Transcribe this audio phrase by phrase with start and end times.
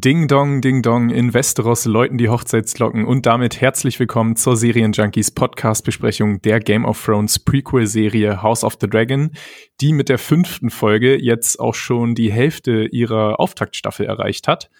[0.00, 5.32] Ding Dong, Ding Dong, in Westeros läuten die Hochzeitsglocken und damit herzlich willkommen zur Serienjunkies
[5.32, 9.32] Podcast-Besprechung der Game of Thrones Prequel-Serie House of the Dragon,
[9.80, 14.70] die mit der fünften Folge jetzt auch schon die Hälfte ihrer Auftaktstaffel erreicht hat.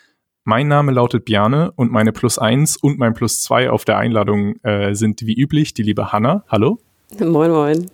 [0.44, 4.54] Mein Name lautet Bjane und meine Plus eins und mein Plus zwei auf der Einladung
[4.62, 6.44] äh, sind wie üblich die liebe Hanna.
[6.46, 6.78] Hallo.
[7.18, 7.90] Moin, moin.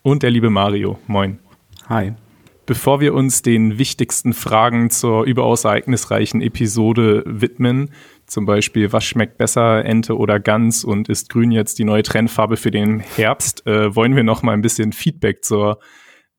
[0.00, 0.98] Und der liebe Mario.
[1.06, 1.38] Moin.
[1.90, 2.14] Hi.
[2.70, 7.90] Bevor wir uns den wichtigsten Fragen zur überaus ereignisreichen Episode widmen,
[8.26, 12.56] zum Beispiel, was schmeckt besser, Ente oder Gans und ist grün jetzt die neue Trendfarbe
[12.56, 15.80] für den Herbst, äh, wollen wir noch mal ein bisschen Feedback zur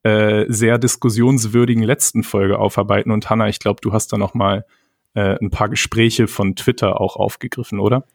[0.04, 3.12] äh, sehr diskussionswürdigen letzten Folge aufarbeiten.
[3.12, 4.66] Und Hanna, ich glaube, du hast da noch mal
[5.16, 8.06] äh, ein paar Gespräche von Twitter auch aufgegriffen, oder?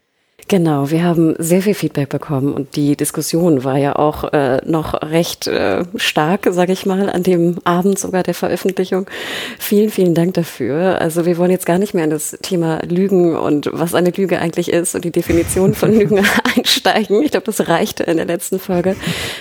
[0.48, 4.94] Genau, wir haben sehr viel Feedback bekommen und die Diskussion war ja auch äh, noch
[5.02, 9.06] recht äh, stark, sage ich mal, an dem Abend sogar der Veröffentlichung.
[9.58, 11.00] Vielen, vielen Dank dafür.
[11.00, 14.38] Also wir wollen jetzt gar nicht mehr in das Thema Lügen und was eine Lüge
[14.38, 16.24] eigentlich ist und die Definition von Lügen
[16.56, 17.22] einsteigen.
[17.22, 18.94] Ich glaube, das reichte in der letzten Folge.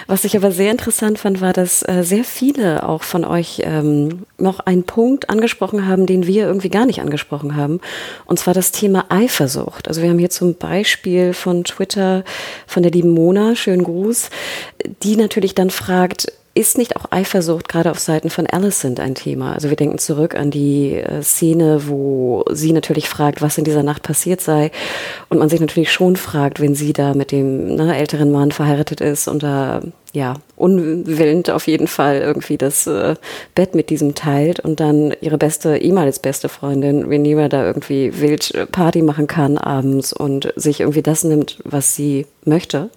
[0.07, 4.23] Was ich aber sehr interessant fand, war, dass äh, sehr viele auch von euch ähm,
[4.39, 7.80] noch einen Punkt angesprochen haben, den wir irgendwie gar nicht angesprochen haben.
[8.25, 9.87] Und zwar das Thema Eifersucht.
[9.87, 12.23] Also wir haben hier zum Beispiel Beispiel von Twitter
[12.67, 14.30] von der lieben Mona, schönen Gruß,
[15.02, 19.53] die natürlich dann fragt, ist nicht auch Eifersucht gerade auf Seiten von Alicent ein Thema?
[19.53, 23.84] Also wir denken zurück an die äh, Szene, wo sie natürlich fragt, was in dieser
[23.84, 24.72] Nacht passiert sei.
[25.28, 29.02] Und man sich natürlich schon fragt, wenn sie da mit dem ne, älteren Mann verheiratet
[29.02, 29.81] ist und da
[30.14, 33.16] ja unwillend auf jeden Fall irgendwie das äh,
[33.53, 38.70] Bett mit diesem teilt und dann ihre beste, ehemals beste Freundin Rhaenyra da irgendwie wild
[38.72, 42.89] Party machen kann abends und sich irgendwie das nimmt, was sie möchte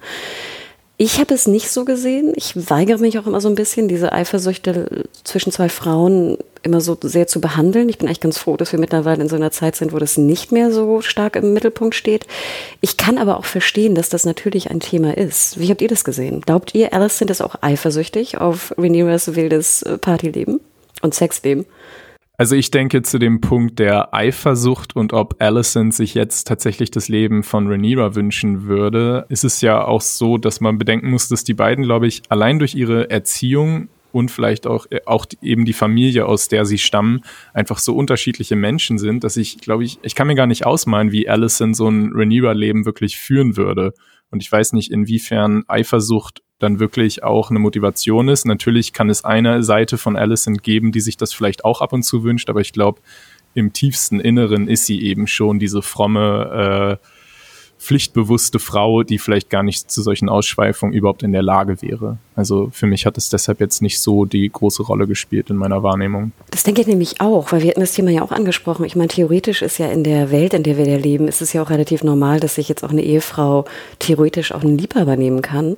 [1.00, 2.32] ich habe es nicht so gesehen.
[2.34, 6.98] Ich weigere mich auch immer so ein bisschen, diese Eifersüchte zwischen zwei Frauen immer so
[7.00, 7.88] sehr zu behandeln.
[7.88, 10.18] Ich bin eigentlich ganz froh, dass wir mittlerweile in so einer Zeit sind, wo das
[10.18, 12.26] nicht mehr so stark im Mittelpunkt steht.
[12.80, 15.60] Ich kann aber auch verstehen, dass das natürlich ein Thema ist.
[15.60, 16.40] Wie habt ihr das gesehen?
[16.40, 20.58] Glaubt ihr, Alison ist auch eifersüchtig auf Rhaenyras wildes äh, Partyleben
[21.02, 21.64] und Sexleben?
[22.40, 27.08] Also ich denke zu dem Punkt der Eifersucht und ob Alicent sich jetzt tatsächlich das
[27.08, 31.42] Leben von Rhaenyra wünschen würde, ist es ja auch so, dass man bedenken muss, dass
[31.42, 35.72] die beiden, glaube ich, allein durch ihre Erziehung und vielleicht auch, äh, auch eben die
[35.72, 37.22] Familie, aus der sie stammen,
[37.54, 41.10] einfach so unterschiedliche Menschen sind, dass ich, glaube ich, ich kann mir gar nicht ausmalen,
[41.10, 43.94] wie Alicent so ein Rhaenyra-Leben wirklich führen würde.
[44.30, 48.44] Und ich weiß nicht, inwiefern Eifersucht dann wirklich auch eine Motivation ist.
[48.44, 52.02] Natürlich kann es eine Seite von Allison geben, die sich das vielleicht auch ab und
[52.02, 53.00] zu wünscht, aber ich glaube,
[53.54, 57.06] im tiefsten Inneren ist sie eben schon diese fromme, äh,
[57.78, 62.18] pflichtbewusste Frau, die vielleicht gar nicht zu solchen Ausschweifungen überhaupt in der Lage wäre.
[62.34, 65.82] Also für mich hat es deshalb jetzt nicht so die große Rolle gespielt in meiner
[65.82, 66.32] Wahrnehmung.
[66.50, 68.84] Das denke ich nämlich auch, weil wir hatten das Thema ja auch angesprochen.
[68.84, 71.52] Ich meine, theoretisch ist ja in der Welt, in der wir ja leben, ist es
[71.52, 73.64] ja auch relativ normal, dass sich jetzt auch eine Ehefrau
[74.00, 75.76] theoretisch auch einen Liebhaber nehmen kann.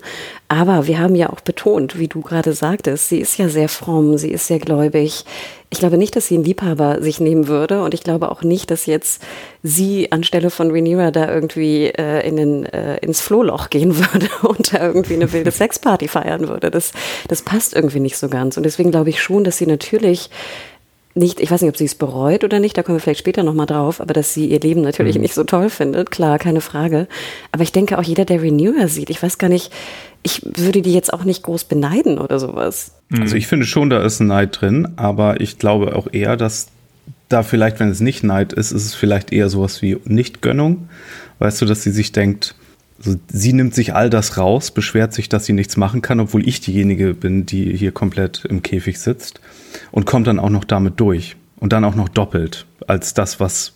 [0.49, 4.19] Aber wir haben ja auch betont, wie du gerade sagtest, sie ist ja sehr fromm,
[4.19, 5.25] sie ist sehr gläubig.
[5.73, 8.73] Ich glaube nicht, dass sie einen Liebhaber sich nehmen würde und ich glaube auch nicht,
[8.73, 9.23] dass jetzt
[9.63, 14.75] sie anstelle von Rhaenyra da irgendwie äh, in den, äh, ins Flohloch gehen würde und
[14.75, 16.73] da irgendwie eine wilde Sexparty feiern würde.
[16.73, 16.93] Das,
[17.29, 20.31] das passt irgendwie nicht so ganz und deswegen glaube ich schon, dass sie natürlich
[21.15, 23.43] nicht, ich weiß nicht, ob sie es bereut oder nicht, da kommen wir vielleicht später
[23.43, 25.23] nochmal drauf, aber dass sie ihr Leben natürlich mhm.
[25.23, 27.09] nicht so toll findet, klar, keine Frage.
[27.51, 29.73] Aber ich denke auch jeder, der Renewer sieht, ich weiß gar nicht,
[30.23, 32.93] ich würde die jetzt auch nicht groß beneiden oder sowas.
[33.19, 36.69] Also ich finde schon, da ist ein Neid drin, aber ich glaube auch eher, dass
[37.29, 40.89] da vielleicht, wenn es nicht Neid ist, ist es vielleicht eher sowas wie Nichtgönnung.
[41.39, 42.55] Weißt du, dass sie sich denkt,
[42.99, 46.47] also sie nimmt sich all das raus, beschwert sich, dass sie nichts machen kann, obwohl
[46.47, 49.41] ich diejenige bin, die hier komplett im Käfig sitzt
[49.91, 53.75] und kommt dann auch noch damit durch und dann auch noch doppelt als das, was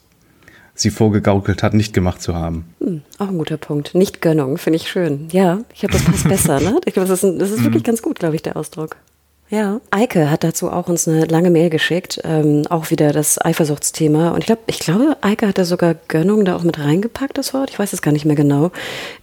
[0.74, 2.64] sie vorgegaukelt hat, nicht gemacht zu haben.
[2.80, 3.94] Hm, auch ein guter Punkt.
[3.94, 5.28] Nicht Gönnung, finde ich schön.
[5.30, 6.60] Ja, ich glaube, das passt besser.
[6.60, 6.80] Ne?
[6.84, 7.64] Ich glaube, das ist, das ist mhm.
[7.64, 8.96] wirklich ganz gut, glaube ich, der Ausdruck.
[9.50, 14.30] Ja, Eike hat dazu auch uns eine lange Mail geschickt, ähm, auch wieder das Eifersuchtsthema.
[14.30, 17.52] Und ich glaube, ich glaube, Eike hat da sogar Gönnung da auch mit reingepackt, das
[17.52, 17.70] Wort.
[17.70, 18.72] Ich weiß es gar nicht mehr genau.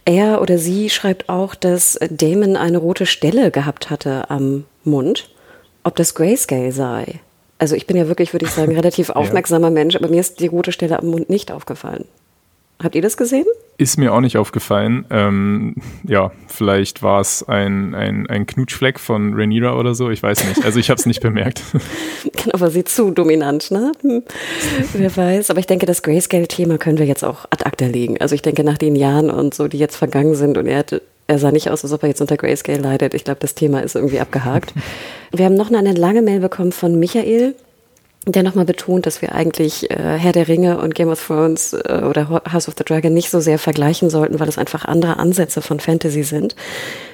[0.04, 5.28] Er oder sie schreibt auch, dass Damon eine rote Stelle gehabt hatte am Mund.
[5.84, 7.20] Ob das Grayscale sei.
[7.58, 9.74] Also ich bin ja wirklich, würde ich sagen, relativ aufmerksamer ja.
[9.74, 12.04] Mensch, aber mir ist die rote Stelle am Mund nicht aufgefallen.
[12.82, 13.46] Habt ihr das gesehen?
[13.78, 15.06] Ist mir auch nicht aufgefallen.
[15.10, 20.10] Ähm, ja, vielleicht war es ein, ein, ein Knutschfleck von Rhaenyra oder so.
[20.10, 20.64] Ich weiß nicht.
[20.64, 21.62] Also ich habe es nicht bemerkt.
[22.22, 23.92] genau, aber sie zu dominant, ne?
[24.00, 24.24] Hm.
[24.94, 25.50] Wer weiß.
[25.50, 28.20] Aber ich denke, das Grayscale-Thema können wir jetzt auch ad acta legen.
[28.20, 31.02] Also ich denke, nach den Jahren und so, die jetzt vergangen sind und er hatte
[31.32, 33.14] er sah nicht aus, als ob er jetzt unter Grayscale leidet.
[33.14, 34.72] Ich glaube, das Thema ist irgendwie abgehakt.
[35.32, 37.54] Wir haben noch eine lange Mail bekommen von Michael.
[38.26, 42.02] der nochmal betont, dass wir eigentlich äh, Herr der Ringe und Game of Thrones äh,
[42.08, 45.60] oder House of the Dragon nicht so sehr vergleichen sollten, weil es einfach andere Ansätze
[45.60, 46.54] von Fantasy sind.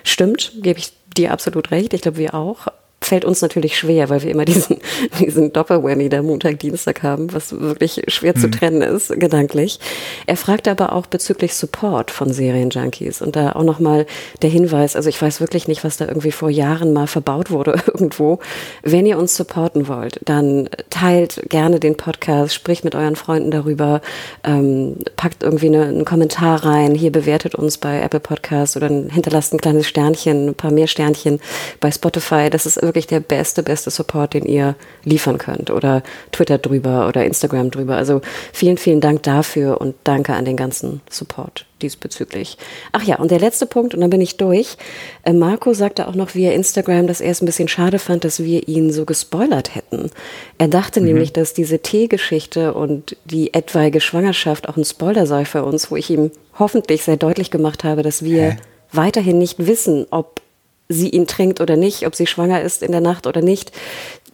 [0.04, 1.94] Stimmt, gebe ich dir absolut recht.
[1.94, 2.66] Ich glaube, wir auch
[3.08, 4.76] fällt uns natürlich schwer, weil wir immer diesen,
[5.20, 8.40] diesen Doppelwhammy der Montag, Dienstag haben, was wirklich schwer hm.
[8.40, 9.80] zu trennen ist, gedanklich.
[10.26, 14.06] Er fragt aber auch bezüglich Support von Serienjunkies und da auch nochmal
[14.42, 17.76] der Hinweis, also ich weiß wirklich nicht, was da irgendwie vor Jahren mal verbaut wurde
[17.86, 18.38] irgendwo.
[18.82, 24.02] Wenn ihr uns supporten wollt, dann teilt gerne den Podcast, spricht mit euren Freunden darüber,
[24.44, 29.54] ähm, packt irgendwie eine, einen Kommentar rein, hier bewertet uns bei Apple Podcasts oder hinterlasst
[29.54, 31.40] ein kleines Sternchen, ein paar mehr Sternchen
[31.80, 32.50] bei Spotify.
[32.50, 34.74] Das ist wirklich der beste, beste Support, den ihr
[35.04, 35.70] liefern könnt.
[35.70, 36.02] Oder
[36.32, 37.96] Twitter drüber oder Instagram drüber.
[37.96, 38.20] Also
[38.52, 42.58] vielen, vielen Dank dafür und danke an den ganzen Support diesbezüglich.
[42.92, 44.76] Ach ja, und der letzte Punkt, und dann bin ich durch.
[45.22, 48.42] Äh, Marco sagte auch noch via Instagram, dass er es ein bisschen schade fand, dass
[48.42, 50.10] wir ihn so gespoilert hätten.
[50.58, 51.06] Er dachte mhm.
[51.06, 55.96] nämlich, dass diese Teegeschichte und die etwaige Schwangerschaft auch ein Spoiler sei für uns, wo
[55.96, 58.56] ich ihm hoffentlich sehr deutlich gemacht habe, dass wir Hä?
[58.92, 60.40] weiterhin nicht wissen, ob
[60.88, 63.72] sie ihn trinkt oder nicht, ob sie schwanger ist in der Nacht oder nicht.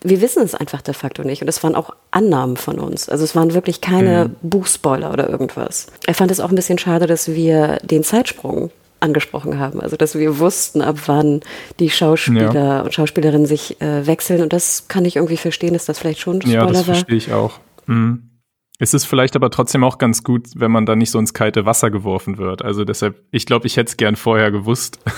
[0.02, 1.42] Wir wissen es einfach de facto nicht.
[1.42, 3.08] Und es waren auch Annahmen von uns.
[3.08, 4.36] Also es waren wirklich keine mhm.
[4.48, 5.86] Buchspoiler oder irgendwas.
[6.06, 8.70] Er fand es auch ein bisschen schade, dass wir den Zeitsprung
[9.00, 9.80] angesprochen haben.
[9.80, 11.40] Also dass wir wussten, ab wann
[11.80, 12.80] die Schauspieler ja.
[12.82, 14.42] und Schauspielerinnen sich äh, wechseln.
[14.42, 16.66] Und das kann ich irgendwie verstehen, dass das vielleicht schon Spoiler war.
[16.66, 17.58] Ja, das verstehe ich auch.
[17.86, 18.30] Mhm.
[18.78, 21.64] Es ist vielleicht aber trotzdem auch ganz gut, wenn man da nicht so ins kalte
[21.64, 22.62] Wasser geworfen wird.
[22.64, 24.98] Also deshalb, ich glaube, ich hätte es gern vorher gewusst.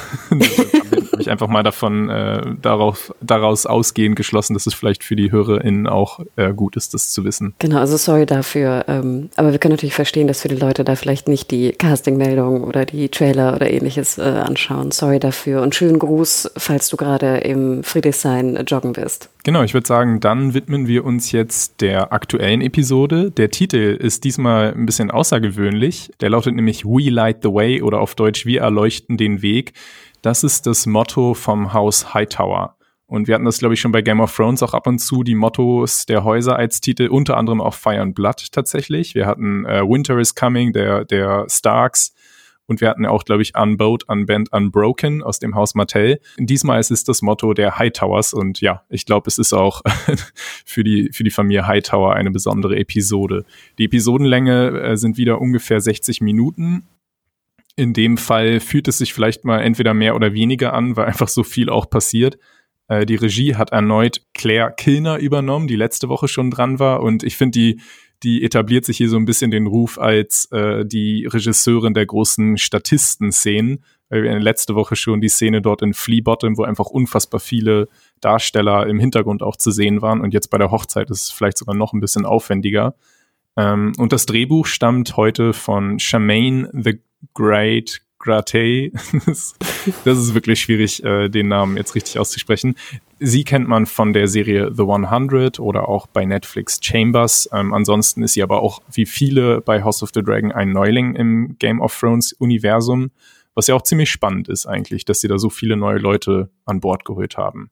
[1.17, 5.33] habe ich einfach mal davon äh, darauf, daraus ausgehend geschlossen, dass es vielleicht für die
[5.33, 7.55] HörerInnen auch äh, gut ist, das zu wissen.
[7.59, 8.85] Genau, also sorry dafür.
[8.87, 12.65] Ähm, aber wir können natürlich verstehen, dass für die Leute da vielleicht nicht die Casting-Meldung
[12.65, 14.91] oder die Trailer oder ähnliches äh, anschauen.
[14.91, 19.31] Sorry dafür und schönen Gruß, falls du gerade im Friedrichshain joggen bist.
[19.43, 23.31] Genau, ich würde sagen, dann widmen wir uns jetzt der aktuellen Episode.
[23.31, 26.11] Der Titel ist diesmal ein bisschen außergewöhnlich.
[26.21, 29.73] Der lautet nämlich We Light the Way oder auf Deutsch Wir erleuchten den Weg.
[30.23, 32.77] Das ist das Motto vom Haus Hightower.
[33.07, 35.23] Und wir hatten das, glaube ich, schon bei Game of Thrones auch ab und zu,
[35.23, 39.15] die Mottos der Häuser als Titel, unter anderem auch Fire and Blood tatsächlich.
[39.15, 42.13] Wir hatten äh, Winter is Coming, der, der Starks.
[42.67, 46.19] Und wir hatten auch, glaube ich, Unbowed, Unbent, Unbroken aus dem Haus Martell.
[46.39, 49.83] Diesmal ist es das Motto der Hightowers und ja, ich glaube, es ist auch
[50.65, 53.45] für die, für die Familie Hightower eine besondere Episode.
[53.79, 56.87] Die Episodenlänge äh, sind wieder ungefähr 60 Minuten.
[57.77, 61.29] In dem Fall fühlt es sich vielleicht mal entweder mehr oder weniger an, weil einfach
[61.29, 62.39] so viel auch passiert.
[62.89, 67.23] Äh, die Regie hat erneut Claire Kilner übernommen, die letzte Woche schon dran war und
[67.23, 67.81] ich finde die
[68.23, 72.59] die etabliert sich hier so ein bisschen den Ruf als äh, die Regisseurin der großen
[72.59, 73.83] Statisten-Szenen.
[74.09, 77.89] Weil wir letzte Woche schon die Szene dort in Flea Bottom, wo einfach unfassbar viele
[78.21, 80.21] Darsteller im Hintergrund auch zu sehen waren.
[80.21, 82.95] Und jetzt bei der Hochzeit ist es vielleicht sogar noch ein bisschen aufwendiger.
[83.57, 87.01] Ähm, und das Drehbuch stammt heute von Charmaine the
[87.35, 88.93] Great Gratey.
[89.27, 92.77] das ist wirklich schwierig, äh, den Namen jetzt richtig auszusprechen.
[93.19, 97.49] Sie kennt man von der Serie The 100 oder auch bei Netflix Chambers.
[97.51, 101.15] Ähm, ansonsten ist sie aber auch wie viele bei House of the Dragon ein Neuling
[101.15, 103.11] im Game of Thrones Universum,
[103.55, 106.81] was ja auch ziemlich spannend ist eigentlich, dass sie da so viele neue Leute an
[106.81, 107.71] Bord geholt haben.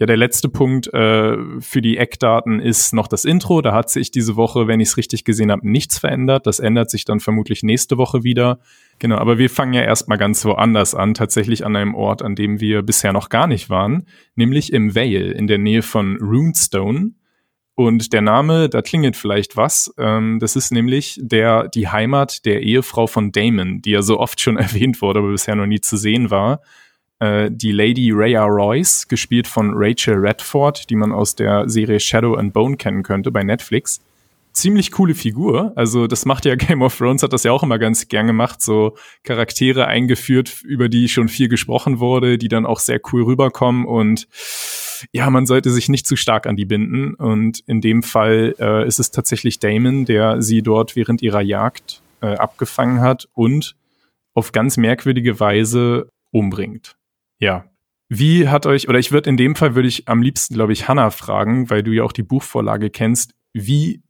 [0.00, 3.60] Ja, der letzte Punkt äh, für die Eckdaten ist noch das Intro.
[3.60, 6.46] Da hat sich diese Woche, wenn ich es richtig gesehen habe, nichts verändert.
[6.46, 8.60] Das ändert sich dann vermutlich nächste Woche wieder.
[8.98, 12.60] Genau, aber wir fangen ja erstmal ganz woanders an, tatsächlich an einem Ort, an dem
[12.60, 17.10] wir bisher noch gar nicht waren, nämlich im Vale in der Nähe von Runestone.
[17.74, 19.92] Und der Name, da klingelt vielleicht was.
[19.98, 24.40] Ähm, das ist nämlich der, die Heimat der Ehefrau von Damon, die ja so oft
[24.40, 26.62] schon erwähnt wurde, aber bisher noch nie zu sehen war
[27.20, 32.34] äh, die Lady Rhea Royce, gespielt von Rachel Redford, die man aus der Serie Shadow
[32.34, 34.00] and Bone kennen könnte bei Netflix.
[34.52, 35.72] Ziemlich coole Figur.
[35.76, 38.60] Also, das macht ja Game of Thrones, hat das ja auch immer ganz gern gemacht,
[38.60, 43.86] so Charaktere eingeführt, über die schon viel gesprochen wurde, die dann auch sehr cool rüberkommen
[43.86, 44.26] und
[45.12, 47.14] ja, man sollte sich nicht zu stark an die binden.
[47.14, 52.02] Und in dem Fall äh, ist es tatsächlich Damon, der sie dort während ihrer Jagd
[52.20, 53.76] äh, abgefangen hat und
[54.34, 56.96] auf ganz merkwürdige Weise umbringt.
[57.40, 57.64] Ja.
[58.08, 60.88] Wie hat euch, oder ich würde in dem Fall würde ich am liebsten, glaube ich,
[60.88, 63.34] Hannah fragen, weil du ja auch die Buchvorlage kennst.
[63.52, 64.02] Wie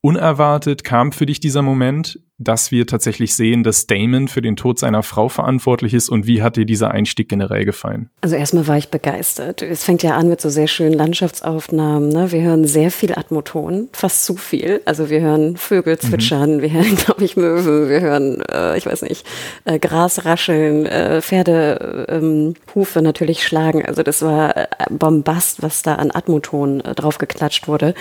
[0.00, 4.78] unerwartet kam für dich dieser Moment, dass wir tatsächlich sehen, dass Damon für den Tod
[4.78, 8.10] seiner Frau verantwortlich ist und wie hat dir dieser Einstieg generell gefallen?
[8.20, 9.62] Also erstmal war ich begeistert.
[9.62, 12.08] Es fängt ja an mit so sehr schönen Landschaftsaufnahmen.
[12.08, 12.32] Ne?
[12.32, 14.80] Wir hören sehr viel Atmoton, fast zu viel.
[14.84, 16.06] Also wir hören Vögel mhm.
[16.06, 16.62] zwitschern, mhm.
[16.62, 19.26] wir hören, glaube ich, Möwen, wir hören, äh, ich weiß nicht,
[19.64, 23.84] äh, Gras rascheln, äh, Pferde, ähm, Hufe natürlich schlagen.
[23.84, 27.94] Also das war äh, Bombast, was da an Atmoton äh, draufgeklatscht wurde.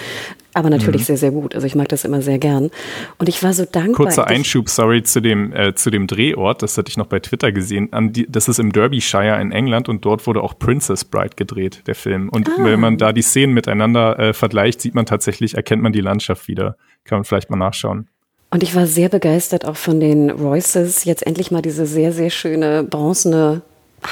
[0.54, 1.06] Aber natürlich mhm.
[1.06, 1.56] sehr, sehr gut.
[1.56, 2.72] Also ich mag das immer sehr gern.
[3.18, 4.08] Und ich war so dankbar.
[4.08, 6.62] Kurzer Einschub, sorry, zu dem, äh, zu dem Drehort.
[6.62, 7.90] Das hatte ich noch bei Twitter gesehen.
[8.12, 11.96] Die, das ist im Derbyshire in England und dort wurde auch Princess Bride gedreht, der
[11.96, 12.30] Film.
[12.30, 12.64] Und ah.
[12.64, 16.48] wenn man da die Szenen miteinander äh, vergleicht, sieht man tatsächlich, erkennt man die Landschaft
[16.48, 16.76] wieder.
[17.04, 18.08] Kann man vielleicht mal nachschauen.
[18.52, 22.30] Und ich war sehr begeistert auch von den Royces, jetzt endlich mal diese sehr, sehr
[22.30, 23.62] schöne bronzene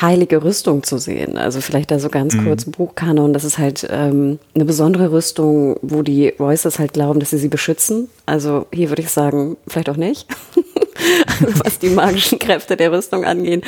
[0.02, 1.38] heilige Rüstung zu sehen.
[1.38, 2.46] Also vielleicht da so ganz mhm.
[2.46, 3.34] kurz Buchkanon.
[3.34, 7.48] Das ist halt ähm, eine besondere Rüstung, wo die Royces halt glauben, dass sie sie
[7.48, 8.08] beschützen.
[8.30, 10.28] Also hier würde ich sagen, vielleicht auch nicht.
[11.64, 13.62] was die magischen Kräfte der Rüstung angehen.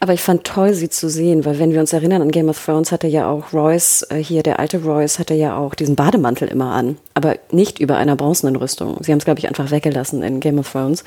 [0.00, 2.62] Aber ich fand toll, sie zu sehen, weil wenn wir uns erinnern an Game of
[2.62, 6.48] Thrones, hatte ja auch Royce, äh, hier der alte Royce, hatte ja auch diesen Bademantel
[6.48, 8.98] immer an, aber nicht über einer bronzenen Rüstung.
[9.00, 11.04] Sie haben es, glaube ich, einfach weggelassen in Game of Thrones.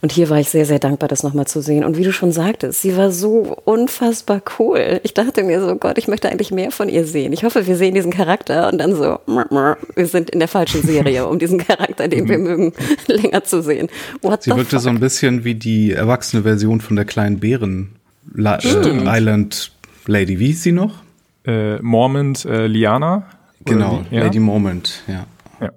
[0.00, 1.84] Und hier war ich sehr, sehr dankbar, das nochmal zu sehen.
[1.84, 5.00] Und wie du schon sagtest, sie war so unfassbar cool.
[5.02, 7.32] Ich dachte mir so, Gott, ich möchte eigentlich mehr von ihr sehen.
[7.32, 11.26] Ich hoffe, wir sehen diesen Charakter und dann so, wir sind in der falschen Serie,
[11.26, 12.72] um diesen Charakter, den wir mögen,
[13.06, 13.88] länger zu sehen.
[14.22, 14.80] What sie wirkte fuck?
[14.80, 17.96] so ein bisschen wie die erwachsene Version von der kleinen Bären
[18.32, 19.72] La äh, Island
[20.06, 20.38] Lady.
[20.38, 21.02] Wie hieß sie noch?
[21.46, 23.24] Äh, Mormont äh, Liana.
[23.64, 24.24] Genau, ja?
[24.24, 25.26] Lady Mormont, ja.
[25.60, 25.70] ja.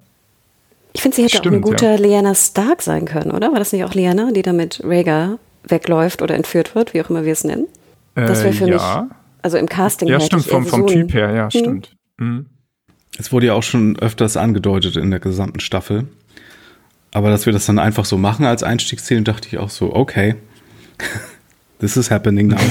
[0.94, 1.96] Ich finde, sie hätte Stimmt, auch eine gute ja.
[1.96, 3.52] Lyanna Stark sein können, oder?
[3.52, 7.10] War das nicht auch Lyanna, die da mit Rhaegar wegläuft oder entführt wird, wie auch
[7.10, 7.68] immer wir es nennen?
[8.16, 9.02] Das wäre für äh, ja.
[9.04, 11.52] mich, also im Casting Ja, stimmt, vom, vom so Typ her, ja, hm.
[11.52, 11.96] stimmt.
[12.18, 12.48] Mhm.
[13.18, 16.08] Es wurde ja auch schon öfters angedeutet in der gesamten Staffel.
[17.12, 20.36] Aber dass wir das dann einfach so machen als Einstiegsziel, dachte ich auch so, okay,
[21.80, 22.58] this is happening now.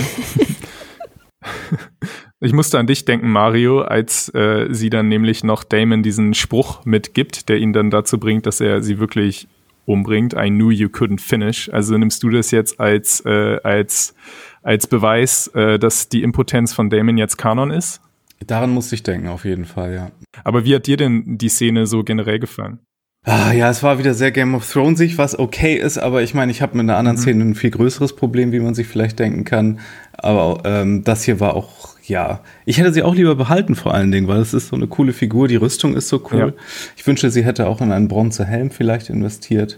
[2.39, 6.85] Ich musste an dich denken, Mario, als äh, sie dann nämlich noch Damon diesen Spruch
[6.85, 9.49] mitgibt, der ihn dann dazu bringt, dass er sie wirklich
[9.87, 10.35] umbringt.
[10.35, 11.71] I knew you couldn't finish.
[11.73, 14.15] Also nimmst du das jetzt als, äh, als,
[14.63, 18.03] als Beweis, äh, dass die Impotenz von Damon jetzt Kanon ist?
[18.47, 20.11] Daran musste ich denken, auf jeden Fall, ja.
[20.45, 22.81] Aber wie hat dir denn die Szene so generell gefallen?
[23.29, 26.53] Ah, ja, es war wieder sehr Game of Thrones was okay ist, aber ich meine,
[26.53, 27.23] ich habe mit einer anderen mhm.
[27.23, 29.81] Szene ein viel größeres Problem, wie man sich vielleicht denken kann.
[30.13, 34.13] Aber ähm, das hier war auch, ja, ich hätte sie auch lieber behalten vor allen
[34.13, 36.39] Dingen, weil es ist so eine coole Figur, die Rüstung ist so cool.
[36.39, 36.63] Ja.
[36.97, 39.77] Ich wünsche, sie hätte auch in einen Bronzehelm vielleicht investiert.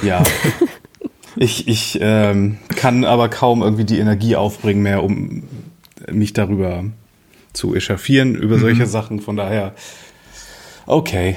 [0.00, 0.24] Ja.
[1.36, 5.42] ich ich ähm, kann aber kaum irgendwie die Energie aufbringen mehr, um
[6.10, 6.84] mich darüber
[7.52, 8.60] zu echauffieren, über mhm.
[8.60, 9.20] solche Sachen.
[9.20, 9.74] Von daher,
[10.86, 11.36] okay.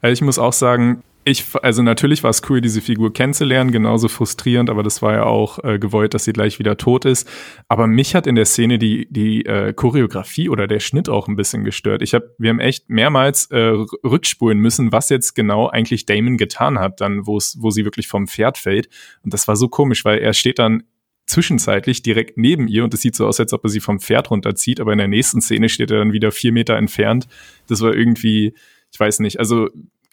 [0.00, 4.08] Also ich muss auch sagen, ich, also natürlich war es cool, diese Figur kennenzulernen, genauso
[4.08, 7.28] frustrierend, aber das war ja auch äh, gewollt, dass sie gleich wieder tot ist.
[7.68, 11.36] Aber mich hat in der Szene die, die äh, Choreografie oder der Schnitt auch ein
[11.36, 12.00] bisschen gestört.
[12.00, 16.78] Ich hab, wir haben echt mehrmals äh, rückspulen müssen, was jetzt genau eigentlich Damon getan
[16.78, 18.88] hat, dann, wo wo sie wirklich vom Pferd fällt.
[19.22, 20.84] Und das war so komisch, weil er steht dann
[21.26, 24.30] zwischenzeitlich direkt neben ihr und es sieht so aus, als ob er sie vom Pferd
[24.30, 27.28] runterzieht, aber in der nächsten Szene steht er dann wieder vier Meter entfernt.
[27.68, 28.54] Das war irgendwie,
[28.92, 29.68] ich weiß nicht, also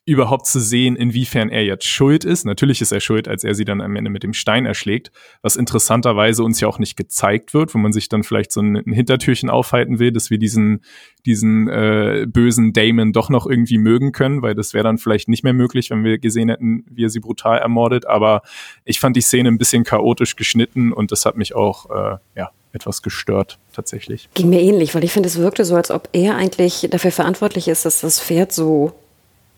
[0.07, 2.45] überhaupt zu sehen, inwiefern er jetzt schuld ist.
[2.45, 5.57] Natürlich ist er schuld, als er sie dann am Ende mit dem Stein erschlägt, was
[5.57, 9.49] interessanterweise uns ja auch nicht gezeigt wird, wo man sich dann vielleicht so ein, Hintertürchen
[9.49, 10.79] aufhalten will, dass wir diesen,
[11.25, 15.43] diesen äh, bösen Damon doch noch irgendwie mögen können, weil das wäre dann vielleicht nicht
[15.43, 18.07] mehr möglich, wenn wir gesehen hätten, wie er sie brutal ermordet.
[18.07, 18.43] Aber
[18.85, 22.51] ich fand die Szene ein bisschen chaotisch geschnitten und das hat mich auch, äh, ja,
[22.73, 24.29] etwas gestört, tatsächlich.
[24.33, 27.67] Ging mir ähnlich, weil ich finde, es wirkte so, als ob er eigentlich dafür verantwortlich
[27.67, 28.93] ist, dass das Pferd so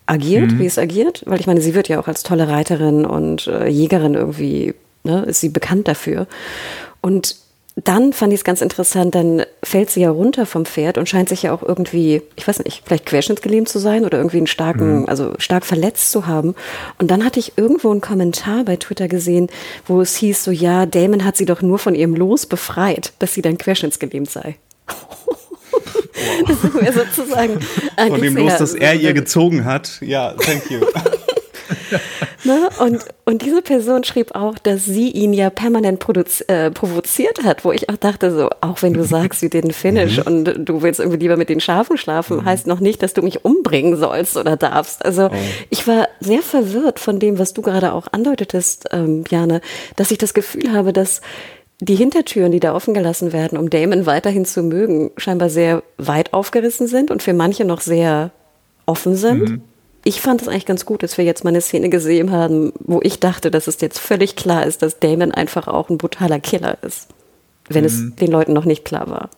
[0.05, 0.59] agiert, mhm.
[0.59, 1.23] wie es agiert.
[1.25, 4.73] Weil ich meine, sie wird ja auch als tolle Reiterin und äh, Jägerin irgendwie,
[5.03, 6.27] ne, ist sie bekannt dafür.
[7.01, 7.35] Und
[7.83, 11.29] dann fand ich es ganz interessant, dann fällt sie ja runter vom Pferd und scheint
[11.29, 15.01] sich ja auch irgendwie, ich weiß nicht, vielleicht querschnittsgelähmt zu sein oder irgendwie einen starken,
[15.01, 15.09] mhm.
[15.09, 16.55] also stark verletzt zu haben.
[16.97, 19.47] Und dann hatte ich irgendwo einen Kommentar bei Twitter gesehen,
[19.85, 23.33] wo es hieß so, ja, Damon hat sie doch nur von ihrem Los befreit, dass
[23.33, 24.55] sie dann querschnittsgelähmt sei.
[24.87, 25.37] Wow.
[26.47, 27.59] Das ist sozusagen
[28.07, 29.99] Von dem Los, dass er ihr gezogen hat.
[30.01, 30.81] Ja, thank you.
[32.43, 32.69] ne?
[32.79, 36.03] und, und diese Person schrieb auch, dass sie ihn ja permanent
[36.47, 40.17] äh, provoziert hat, wo ich auch dachte, so, auch wenn du sagst, you didn't finish
[40.17, 40.23] mhm.
[40.23, 42.45] und du willst irgendwie lieber mit den Schafen schlafen, mhm.
[42.45, 45.03] heißt noch nicht, dass du mich umbringen sollst oder darfst.
[45.05, 45.35] Also oh.
[45.69, 49.61] ich war sehr verwirrt von dem, was du gerade auch andeutetest, ähm, Jane,
[49.95, 51.21] dass ich das Gefühl habe, dass
[51.81, 56.33] die Hintertüren, die da offen gelassen werden, um Damon weiterhin zu mögen, scheinbar sehr weit
[56.33, 58.31] aufgerissen sind und für manche noch sehr
[58.85, 59.49] offen sind.
[59.49, 59.61] Mhm.
[60.09, 62.99] Ich fand es eigentlich ganz gut, dass wir jetzt mal eine Szene gesehen haben, wo
[63.03, 66.79] ich dachte, dass es jetzt völlig klar ist, dass Damon einfach auch ein brutaler Killer
[66.81, 67.09] ist.
[67.69, 67.85] Wenn mhm.
[67.85, 69.29] es den Leuten noch nicht klar war.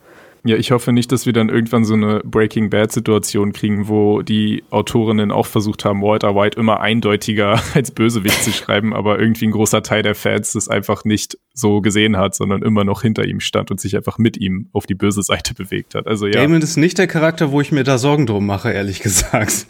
[0.45, 4.21] Ja, ich hoffe nicht, dass wir dann irgendwann so eine Breaking Bad Situation kriegen, wo
[4.21, 9.47] die Autorinnen auch versucht haben, Walter White immer eindeutiger als Bösewicht zu schreiben, aber irgendwie
[9.47, 13.25] ein großer Teil der Fans das einfach nicht so gesehen hat, sondern immer noch hinter
[13.25, 16.07] ihm stand und sich einfach mit ihm auf die böse Seite bewegt hat.
[16.07, 16.41] Also ja.
[16.41, 19.67] Damon ist nicht der Charakter, wo ich mir da Sorgen drum mache, ehrlich gesagt.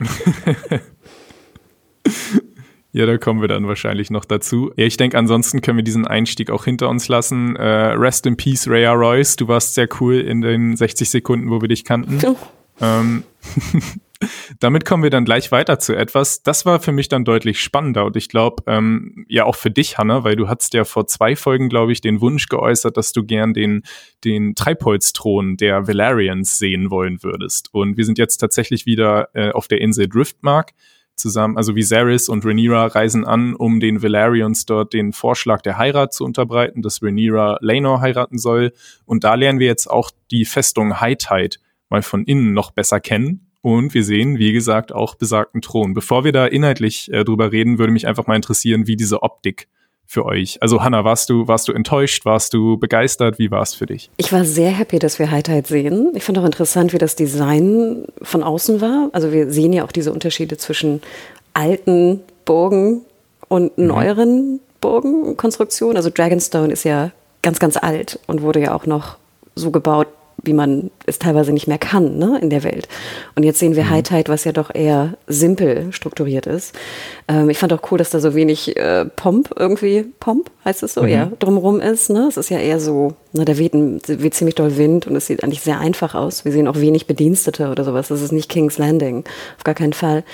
[2.92, 4.72] Ja, da kommen wir dann wahrscheinlich noch dazu.
[4.76, 7.54] Ja, ich denke, ansonsten können wir diesen Einstieg auch hinter uns lassen.
[7.54, 9.36] Äh, rest in Peace, Rhea Royce.
[9.36, 12.18] Du warst sehr cool in den 60 Sekunden, wo wir dich kannten.
[12.26, 12.36] Oh.
[12.80, 13.22] Ähm,
[14.60, 16.42] damit kommen wir dann gleich weiter zu etwas.
[16.42, 19.98] Das war für mich dann deutlich spannender und ich glaube, ähm, ja auch für dich,
[19.98, 23.24] Hanna, weil du hattest ja vor zwei Folgen, glaube ich, den Wunsch geäußert, dass du
[23.24, 23.82] gern den,
[24.24, 27.68] den Treibholzthron der Valerians sehen wollen würdest.
[27.72, 30.72] Und wir sind jetzt tatsächlich wieder äh, auf der Insel Driftmark
[31.20, 36.12] zusammen, also Viserys und Rhaenyra reisen an, um den Valerians dort den Vorschlag der Heirat
[36.12, 38.72] zu unterbreiten, dass Rhaenyra Laenor heiraten soll.
[39.04, 41.58] Und da lernen wir jetzt auch die Festung High Tide
[41.88, 43.49] mal von innen noch besser kennen.
[43.62, 45.92] Und wir sehen, wie gesagt, auch besagten Thron.
[45.92, 49.68] Bevor wir da inhaltlich äh, drüber reden, würde mich einfach mal interessieren, wie diese Optik
[50.10, 50.60] für euch?
[50.60, 52.24] Also Hanna, warst du, warst du enttäuscht?
[52.24, 53.38] Warst du begeistert?
[53.38, 54.10] Wie war es für dich?
[54.16, 56.10] Ich war sehr happy, dass wir Heitheit sehen.
[56.14, 59.10] Ich fand auch interessant, wie das Design von außen war.
[59.12, 61.00] Also wir sehen ja auch diese Unterschiede zwischen
[61.54, 63.02] alten Burgen
[63.46, 63.86] und mhm.
[63.86, 65.96] neueren Burgenkonstruktionen.
[65.96, 67.12] Also Dragonstone ist ja
[67.42, 69.16] ganz, ganz alt und wurde ja auch noch
[69.54, 70.08] so gebaut,
[70.42, 72.88] wie man es teilweise nicht mehr kann ne, in der Welt.
[73.34, 73.90] Und jetzt sehen wir mhm.
[73.90, 76.74] High Tide, was ja doch eher simpel strukturiert ist.
[77.28, 80.94] Ähm, ich fand auch cool, dass da so wenig äh, Pomp irgendwie, Pomp heißt es
[80.94, 81.08] so, mhm.
[81.08, 82.10] ja, drumherum ist.
[82.10, 82.26] Ne?
[82.28, 85.26] Es ist ja eher so, ne, da weht, ein, weht ziemlich doll Wind und es
[85.26, 86.44] sieht eigentlich sehr einfach aus.
[86.44, 88.08] Wir sehen auch wenig Bedienstete oder sowas.
[88.08, 89.24] Das ist nicht King's Landing,
[89.56, 90.24] auf gar keinen Fall.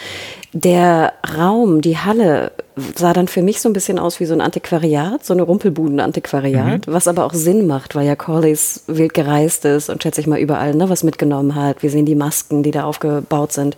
[0.58, 2.50] Der Raum, die Halle
[2.94, 6.86] sah dann für mich so ein bisschen aus wie so ein Antiquariat, so eine Rumpelbuden-Antiquariat,
[6.86, 6.92] mhm.
[6.92, 10.38] was aber auch Sinn macht, weil ja Corlys wild gereist ist und schätze ich mal
[10.38, 11.82] überall ne, was mitgenommen hat.
[11.82, 13.76] Wir sehen die Masken, die da aufgebaut sind.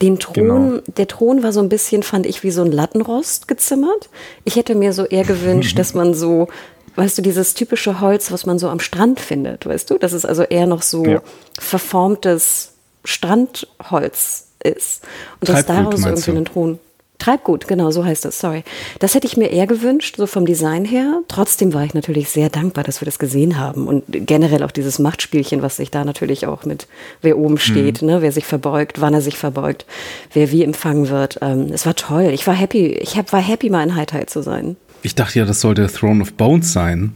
[0.00, 0.34] Den Thron,
[0.70, 0.82] genau.
[0.96, 4.08] der Thron war so ein bisschen, fand ich, wie so ein Lattenrost gezimmert.
[4.44, 6.48] Ich hätte mir so eher gewünscht, dass man so
[6.94, 9.98] weißt du, dieses typische Holz, was man so am Strand findet, weißt du?
[9.98, 11.20] Das ist also eher noch so ja.
[11.58, 12.72] verformtes
[13.04, 15.02] Strandholz ist.
[15.40, 16.78] Und dass daraus irgendwie einen Thron.
[17.18, 18.62] Treibgut, genau, so heißt das, sorry.
[18.98, 21.22] Das hätte ich mir eher gewünscht, so vom Design her.
[21.28, 23.88] Trotzdem war ich natürlich sehr dankbar, dass wir das gesehen haben.
[23.88, 26.86] Und generell auch dieses Machtspielchen, was sich da natürlich auch mit,
[27.22, 28.08] wer oben steht, mhm.
[28.08, 29.86] ne, wer sich verbeugt, wann er sich verbeugt,
[30.34, 31.38] wer wie empfangen wird.
[31.40, 32.30] Ähm, es war toll.
[32.34, 34.76] Ich war happy, ich hab, war happy, mal in High Tide zu sein.
[35.02, 37.14] Ich dachte ja, das soll der Throne of Bones sein.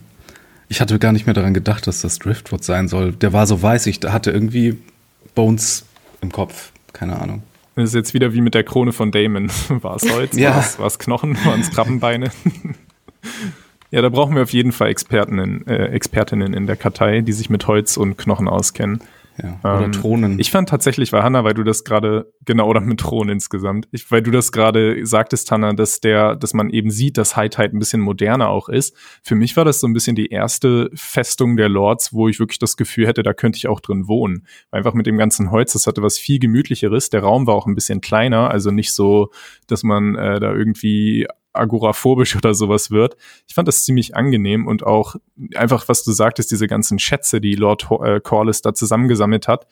[0.69, 3.13] Ich hatte gar nicht mehr daran gedacht, dass das Driftwood sein soll.
[3.13, 4.79] Der war so weiß, ich hatte irgendwie
[5.35, 5.85] Bones
[6.23, 6.70] im Kopf.
[7.01, 7.43] Keine Ahnung.
[7.77, 9.51] Das ist jetzt wieder wie mit der Krone von Damon.
[9.71, 10.37] War es Holz?
[10.37, 10.63] Ja.
[10.77, 11.35] War es Knochen?
[11.47, 12.31] Waren es Krabbenbeine?
[13.91, 17.49] ja, da brauchen wir auf jeden Fall Expertinnen, äh, Expertinnen in der Kartei, die sich
[17.49, 19.01] mit Holz und Knochen auskennen.
[19.43, 20.39] Ja, oder ähm, Thronen.
[20.39, 24.11] Ich fand tatsächlich, weil Hanna, weil du das gerade, genau, oder mit Thronen insgesamt, ich,
[24.11, 27.77] weil du das gerade sagtest, Hanna, dass der, dass man eben sieht, dass High Tide
[27.77, 28.97] ein bisschen moderner auch ist.
[29.23, 32.59] Für mich war das so ein bisschen die erste Festung der Lords, wo ich wirklich
[32.59, 34.47] das Gefühl hätte, da könnte ich auch drin wohnen.
[34.71, 37.11] Einfach mit dem ganzen Holz, das hatte was viel gemütlicheres.
[37.11, 39.31] Der Raum war auch ein bisschen kleiner, also nicht so,
[39.67, 43.17] dass man äh, da irgendwie agoraphobisch oder sowas wird.
[43.47, 45.17] Ich fand das ziemlich angenehm und auch
[45.55, 49.67] einfach, was du sagtest, diese ganzen Schätze, die Lord äh, Corliss da zusammengesammelt hat,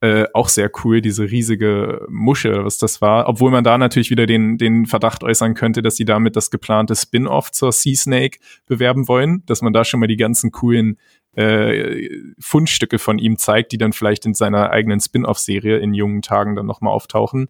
[0.00, 3.26] äh, auch sehr cool, diese riesige Musche, was das war.
[3.26, 6.94] Obwohl man da natürlich wieder den, den Verdacht äußern könnte, dass sie damit das geplante
[6.94, 10.98] Spin-off zur Sea Snake bewerben wollen, dass man da schon mal die ganzen coolen
[11.36, 12.08] äh,
[12.38, 16.66] Fundstücke von ihm zeigt, die dann vielleicht in seiner eigenen Spin-off-Serie in jungen Tagen dann
[16.66, 17.48] nochmal auftauchen.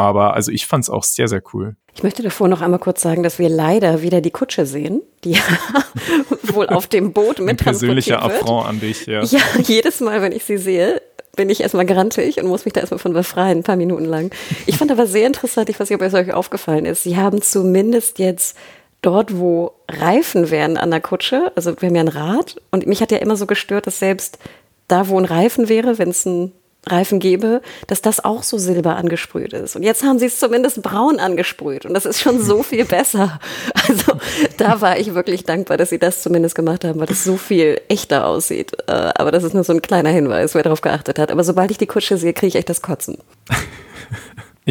[0.00, 1.76] Aber also ich fand es auch sehr, sehr cool.
[1.94, 5.36] Ich möchte davor noch einmal kurz sagen, dass wir leider wieder die Kutsche sehen, die
[6.54, 9.22] wohl auf dem Boot mit Persönlicher Affront an dich, ja.
[9.22, 11.02] Ja, jedes Mal, wenn ich sie sehe,
[11.36, 14.34] bin ich erstmal grantig und muss mich da erstmal von befreien, ein paar Minuten lang.
[14.64, 17.42] Ich fand aber sehr interessant, ich weiß nicht, ob es euch aufgefallen ist, sie haben
[17.42, 18.56] zumindest jetzt
[19.02, 23.02] dort, wo Reifen wären an der Kutsche, also wir haben ja ein Rad und mich
[23.02, 24.38] hat ja immer so gestört, dass selbst
[24.88, 26.52] da, wo ein Reifen wäre, wenn es ein
[26.86, 29.76] Reifen gebe, dass das auch so silber angesprüht ist.
[29.76, 33.38] Und jetzt haben sie es zumindest braun angesprüht und das ist schon so viel besser.
[33.86, 34.12] Also
[34.56, 37.80] da war ich wirklich dankbar, dass sie das zumindest gemacht haben, weil das so viel
[37.88, 38.72] echter aussieht.
[38.86, 41.30] Äh, aber das ist nur so ein kleiner Hinweis, wer darauf geachtet hat.
[41.30, 43.18] Aber sobald ich die Kutsche sehe, kriege ich echt das Kotzen.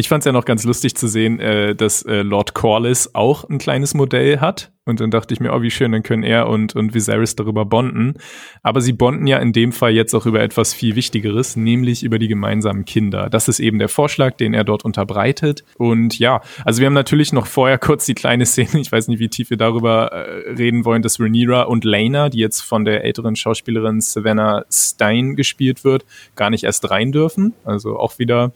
[0.00, 3.46] Ich fand es ja noch ganz lustig zu sehen, äh, dass äh, Lord Corliss auch
[3.50, 4.72] ein kleines Modell hat.
[4.86, 7.66] Und dann dachte ich mir, oh, wie schön, dann können er und, und Viserys darüber
[7.66, 8.14] bonden.
[8.62, 12.18] Aber sie bonden ja in dem Fall jetzt auch über etwas viel Wichtigeres, nämlich über
[12.18, 13.28] die gemeinsamen Kinder.
[13.28, 15.64] Das ist eben der Vorschlag, den er dort unterbreitet.
[15.76, 19.18] Und ja, also wir haben natürlich noch vorher kurz die kleine Szene, ich weiß nicht,
[19.18, 23.04] wie tief wir darüber äh, reden wollen, dass Rhaenyra und Lena, die jetzt von der
[23.04, 27.52] älteren Schauspielerin Savannah Stein gespielt wird, gar nicht erst rein dürfen.
[27.66, 28.52] Also auch wieder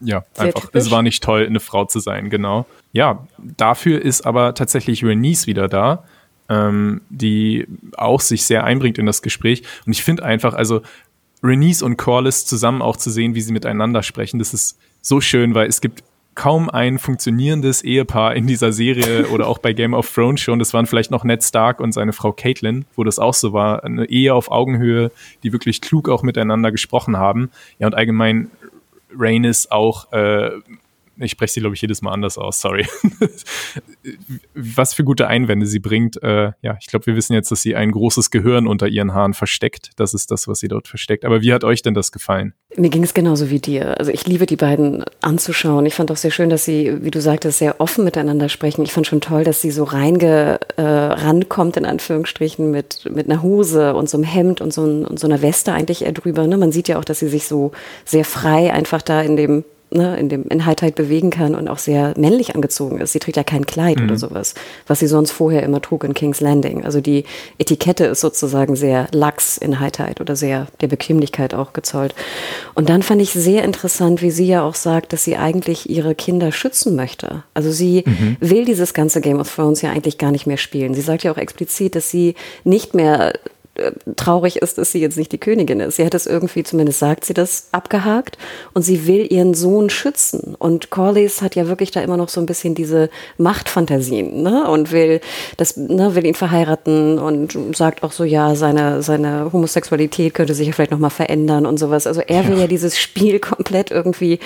[0.00, 0.82] ja, Sehr einfach, typisch.
[0.82, 2.66] es war nicht toll, eine Frau zu sein, genau.
[2.92, 6.04] Ja, dafür ist aber tatsächlich Renice wieder da,
[6.48, 9.62] ähm, die auch sich sehr einbringt in das Gespräch.
[9.86, 10.82] Und ich finde einfach, also
[11.42, 15.54] Renice und Corliss zusammen auch zu sehen, wie sie miteinander sprechen, das ist so schön,
[15.54, 16.02] weil es gibt
[16.34, 20.58] kaum ein funktionierendes Ehepaar in dieser Serie oder auch bei Game of Thrones schon.
[20.58, 23.84] Das waren vielleicht noch Ned Stark und seine Frau Caitlin, wo das auch so war.
[23.84, 25.10] Eine Ehe auf Augenhöhe,
[25.42, 27.50] die wirklich klug auch miteinander gesprochen haben.
[27.78, 28.50] Ja, und allgemein
[29.16, 30.50] Rhaenys auch äh,
[31.20, 32.86] ich spreche sie, glaube ich, jedes Mal anders aus, sorry.
[34.54, 36.22] Was für gute Einwände sie bringt.
[36.22, 39.34] Äh, ja, ich glaube, wir wissen jetzt, dass sie ein großes Gehirn unter ihren Haaren
[39.34, 39.90] versteckt.
[39.96, 41.24] Das ist das, was sie dort versteckt.
[41.24, 42.54] Aber wie hat euch denn das gefallen?
[42.76, 43.98] Mir ging es genauso wie dir.
[43.98, 45.86] Also ich liebe die beiden anzuschauen.
[45.86, 48.82] Ich fand auch sehr schön, dass sie, wie du sagtest, sehr offen miteinander sprechen.
[48.82, 51.30] Ich fand schon toll, dass sie so reinge, äh,
[51.76, 55.26] in Anführungsstrichen, mit, mit einer Hose und so einem Hemd und so, ein, und so
[55.26, 56.46] einer Weste eigentlich eher drüber.
[56.46, 56.56] Ne?
[56.56, 57.72] Man sieht ja auch, dass sie sich so
[58.04, 61.78] sehr frei einfach da in dem ne, in dem in Hightide bewegen kann und auch
[61.78, 63.12] sehr männlich angezogen ist.
[63.12, 64.04] Sie trägt ja kein Kleid mhm.
[64.04, 64.54] oder sowas,
[64.86, 66.84] was sie sonst vorher immer trug in King's Landing.
[66.84, 67.24] Also die
[67.58, 72.14] Etikette ist sozusagen sehr lax in Hightide oder sehr der Bequemlichkeit auch gezollt.
[72.74, 76.14] Und dann fand ich sehr interessant, wie sie ja auch sagt, dass sie eigentlich ihre
[76.14, 77.42] Kinder schützen möchte.
[77.54, 78.36] Also sie mhm.
[78.40, 80.94] will dieses ganze Game of Thrones ja eigentlich gar nicht mehr spielen.
[80.94, 83.32] Sie sagt ja auch explizit, dass sie nicht mehr
[84.16, 85.96] traurig ist, dass sie jetzt nicht die Königin ist.
[85.96, 88.36] Sie hat es irgendwie, zumindest sagt sie das, abgehakt
[88.74, 90.54] und sie will ihren Sohn schützen.
[90.58, 94.68] Und Corlys hat ja wirklich da immer noch so ein bisschen diese Machtfantasien ne?
[94.68, 95.20] und will,
[95.56, 100.66] das, ne, will ihn verheiraten und sagt auch so, ja, seine, seine Homosexualität könnte sich
[100.66, 102.06] ja vielleicht nochmal verändern und sowas.
[102.06, 104.40] Also er will ja, ja dieses Spiel komplett irgendwie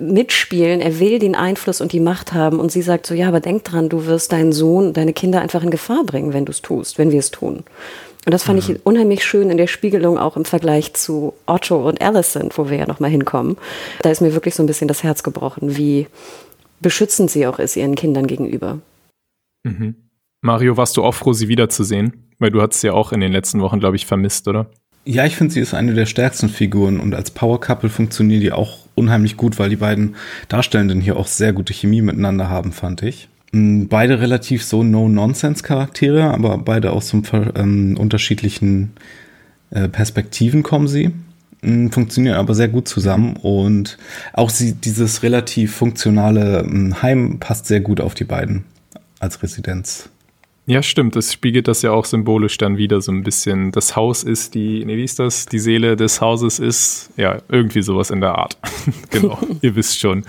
[0.00, 3.40] mitspielen, er will den Einfluss und die Macht haben und sie sagt so, ja, aber
[3.40, 6.62] denk dran, du wirst deinen Sohn, deine Kinder einfach in Gefahr bringen, wenn du es
[6.62, 7.64] tust, wenn wir es tun.
[8.24, 8.74] Und das fand mhm.
[8.76, 12.78] ich unheimlich schön in der Spiegelung auch im Vergleich zu Otto und Alicent, wo wir
[12.78, 13.56] ja nochmal hinkommen.
[14.02, 16.06] Da ist mir wirklich so ein bisschen das Herz gebrochen, wie
[16.80, 18.78] beschützend sie auch ist ihren Kindern gegenüber.
[19.64, 19.96] Mhm.
[20.40, 22.28] Mario, warst du auch froh, sie wiederzusehen?
[22.38, 24.66] Weil du hattest sie ja auch in den letzten Wochen, glaube ich, vermisst, oder?
[25.04, 28.52] Ja, ich finde, sie ist eine der stärksten Figuren und als Power Couple funktionieren die
[28.52, 30.16] auch unheimlich gut, weil die beiden
[30.48, 33.28] Darstellenden hier auch sehr gute Chemie miteinander haben, fand ich.
[33.52, 37.22] Mm, beide relativ so No-Nonsense-Charaktere, aber beide aus so
[37.54, 38.92] ähm, unterschiedlichen
[39.70, 41.10] äh, Perspektiven kommen sie.
[41.62, 43.98] Mm, funktionieren aber sehr gut zusammen und
[44.32, 48.64] auch sie, dieses relativ funktionale mm, Heim passt sehr gut auf die beiden
[49.20, 50.08] als Residenz.
[50.64, 51.16] Ja, stimmt.
[51.16, 53.72] Es spiegelt das ja auch symbolisch dann wieder so ein bisschen.
[53.72, 55.46] Das Haus ist die, nee, wie ist das?
[55.46, 58.56] Die Seele des Hauses ist, ja, irgendwie sowas in der Art.
[59.10, 60.24] genau, ihr wisst schon.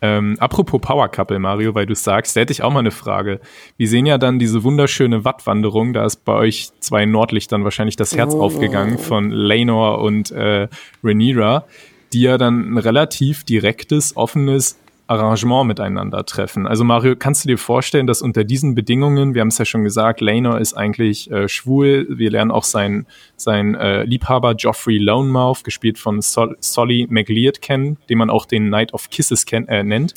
[0.00, 3.40] Ähm, apropos Power Couple, Mario, weil du sagst, da hätte ich auch mal eine Frage.
[3.76, 8.16] Wir sehen ja dann diese wunderschöne Wattwanderung, da ist bei euch zwei Nordlichtern wahrscheinlich das
[8.16, 8.40] Herz oh.
[8.40, 10.68] aufgegangen von Lenor und äh,
[11.02, 11.66] Rhaenyra,
[12.12, 16.66] die ja dann ein relativ direktes, offenes Arrangement miteinander treffen.
[16.66, 19.84] Also Mario, kannst du dir vorstellen, dass unter diesen Bedingungen, wir haben es ja schon
[19.84, 25.64] gesagt, Laner ist eigentlich äh, schwul, wir lernen auch seinen sein, äh, Liebhaber Geoffrey Lonemouth,
[25.64, 30.14] gespielt von Sol Solly McLeod kennen, den man auch den Knight of Kisses äh, nennt.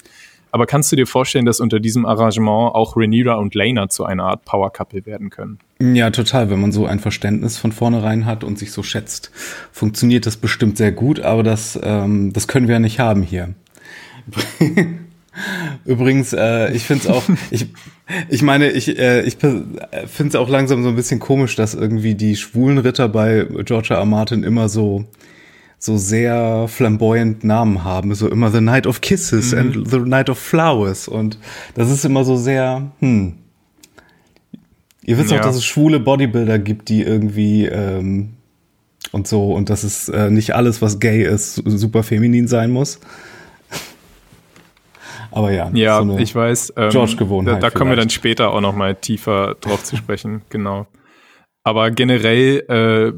[0.56, 4.24] Aber kannst du dir vorstellen, dass unter diesem Arrangement auch Rhaenyra und Laner zu einer
[4.24, 5.60] Art Power Couple werden können?
[5.82, 6.50] Ja, total.
[6.50, 9.32] Wenn man so ein Verständnis von vornherein hat und sich so schätzt,
[9.74, 11.20] funktioniert das bestimmt sehr gut.
[11.20, 13.54] Aber das, ähm, das können wir ja nicht haben hier.
[15.86, 17.68] Übrigens, äh, ich finde es auch, ich,
[18.30, 19.80] ich meine, ich, äh, ich finde
[20.28, 23.98] es auch langsam so ein bisschen komisch, dass irgendwie die schwulen Ritter bei George R.
[23.98, 24.06] R.
[24.06, 25.06] Martin immer so,
[25.78, 28.16] so sehr flamboyant Namen haben.
[28.16, 29.60] So immer The Night of Kisses mhm.
[29.60, 31.08] and The Night of Flowers.
[31.08, 31.38] Und
[31.76, 33.34] das ist immer so sehr, hm.
[35.08, 35.38] Ihr wisst ja.
[35.38, 38.30] auch, dass es schwule Bodybuilder gibt, die irgendwie ähm,
[39.12, 43.00] und so, und dass es äh, nicht alles, was gay ist, super feminin sein muss.
[45.36, 46.74] Aber ja, ja so ich weiß.
[46.78, 47.56] Ähm, George-Gewohnheit.
[47.56, 50.88] Da, da kommen wir dann später auch noch mal tiefer drauf zu sprechen, genau.
[51.64, 53.12] Aber generell äh,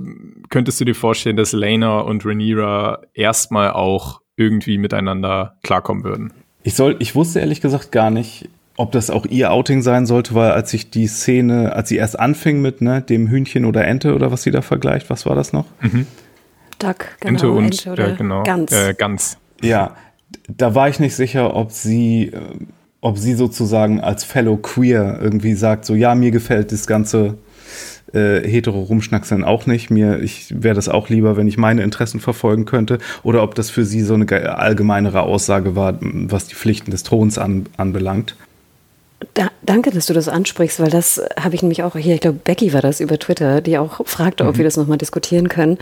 [0.49, 6.33] könntest du dir vorstellen, dass Lena und Rhaenyra erstmal auch irgendwie miteinander klarkommen würden?
[6.63, 10.33] Ich soll, ich wusste ehrlich gesagt gar nicht, ob das auch ihr Outing sein sollte,
[10.33, 14.15] weil als ich die Szene, als sie erst anfing mit ne, dem Hühnchen oder Ente
[14.15, 15.65] oder was sie da vergleicht, was war das noch?
[15.81, 16.07] Mhm.
[16.79, 17.31] Duck, genau.
[17.31, 18.43] Ente und Ente oder ja, genau.
[18.43, 18.71] Gans.
[18.71, 19.37] Äh, Gans.
[19.61, 19.95] Ja,
[20.47, 22.39] da war ich nicht sicher, ob sie, äh,
[23.01, 27.37] ob sie sozusagen als Fellow Queer irgendwie sagt, so ja, mir gefällt das ganze
[28.13, 29.89] äh, hetero rumschnackseln auch nicht.
[29.89, 32.99] Mir, ich wäre das auch lieber, wenn ich meine Interessen verfolgen könnte.
[33.23, 37.37] Oder ob das für sie so eine allgemeinere Aussage war, was die Pflichten des Throns
[37.37, 38.35] an, anbelangt.
[39.33, 42.39] Da, danke, dass du das ansprichst, weil das habe ich nämlich auch hier, ich glaube,
[42.43, 44.57] Becky war das über Twitter, die auch fragte, ob mhm.
[44.59, 45.79] wir das nochmal diskutieren können.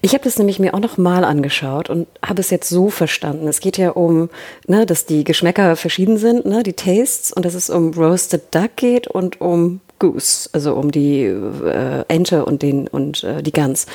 [0.00, 3.46] Ich habe das nämlich mir auch nochmal angeschaut und habe es jetzt so verstanden.
[3.46, 4.30] Es geht ja um,
[4.66, 8.76] ne, dass die Geschmäcker verschieden sind, ne, die Tastes, und dass es um Roasted Duck
[8.76, 13.86] geht und um Goose, also um die äh, Ente und den und äh, die Gans.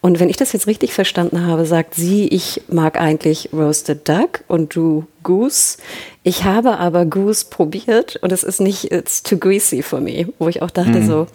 [0.00, 4.44] Und wenn ich das jetzt richtig verstanden habe, sagt sie, ich mag eigentlich Roasted Duck
[4.46, 5.78] und du Goose.
[6.22, 10.48] Ich habe aber Goose probiert und es ist nicht, it's too greasy for me, wo
[10.48, 11.06] ich auch dachte mhm.
[11.06, 11.26] so,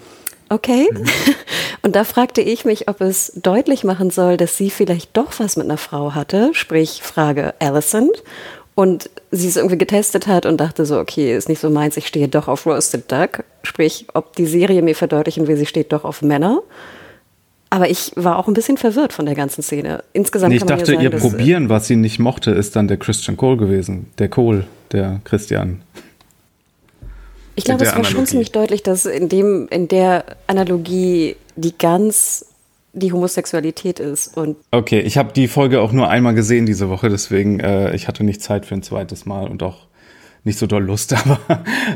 [0.49, 0.89] okay.
[0.91, 1.05] Mhm.
[1.81, 5.57] Und da fragte ich mich, ob es deutlich machen soll, dass sie vielleicht doch was
[5.57, 8.23] mit einer Frau hatte, sprich Frage Alicent,
[8.75, 12.07] und sie es irgendwie getestet hat und dachte so, okay, ist nicht so meins, ich
[12.07, 13.43] stehe doch auf Roasted Duck.
[13.63, 16.61] Sprich, ob die Serie mir verdeutlichen will, sie steht doch auf Männer.
[17.69, 20.03] Aber ich war auch ein bisschen verwirrt von der ganzen Szene.
[20.13, 22.97] Insgesamt nee, ich dachte, ja sagen, ihr Probieren, was sie nicht mochte, ist dann der
[22.97, 24.11] Christian Cole gewesen.
[24.19, 25.81] Der Cole, der Christian.
[27.55, 32.45] Ich glaube, es war schon ziemlich deutlich, dass in dem, in der Analogie die ganz
[32.93, 34.37] die Homosexualität ist.
[34.37, 38.07] Und okay, ich habe die Folge auch nur einmal gesehen diese Woche, deswegen äh, ich
[38.07, 39.87] hatte nicht Zeit für ein zweites Mal und auch
[40.43, 41.39] nicht so doll Lust, aber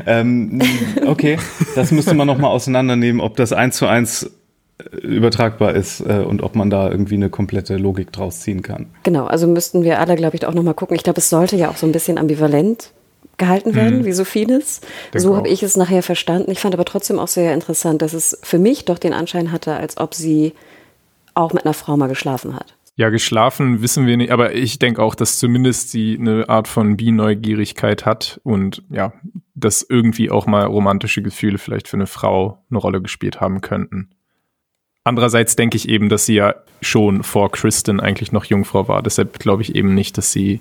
[0.06, 0.60] ähm,
[1.06, 1.38] okay,
[1.74, 4.30] das müsste man noch mal auseinandernehmen, ob das eins zu eins
[4.78, 8.86] äh, übertragbar ist äh, und ob man da irgendwie eine komplette Logik draus ziehen kann.
[9.04, 10.96] Genau, also müssten wir alle, glaube ich, auch noch mal gucken.
[10.96, 12.92] Ich glaube, es sollte ja auch so ein bisschen ambivalent
[13.36, 14.04] gehalten werden, mhm.
[14.04, 14.80] wie so vieles.
[15.14, 16.50] Denk so habe ich es nachher verstanden.
[16.50, 19.74] Ich fand aber trotzdem auch sehr interessant, dass es für mich doch den Anschein hatte,
[19.74, 20.54] als ob sie
[21.38, 22.74] auch mit einer Frau mal geschlafen hat.
[22.96, 26.96] Ja, geschlafen wissen wir nicht, aber ich denke auch, dass zumindest sie eine Art von
[26.96, 29.12] Bi-Neugierigkeit hat und ja,
[29.54, 34.10] dass irgendwie auch mal romantische Gefühle vielleicht für eine Frau eine Rolle gespielt haben könnten.
[35.04, 39.00] Andererseits denke ich eben, dass sie ja schon vor Kristen eigentlich noch Jungfrau war.
[39.02, 40.60] Deshalb glaube ich eben nicht, dass sie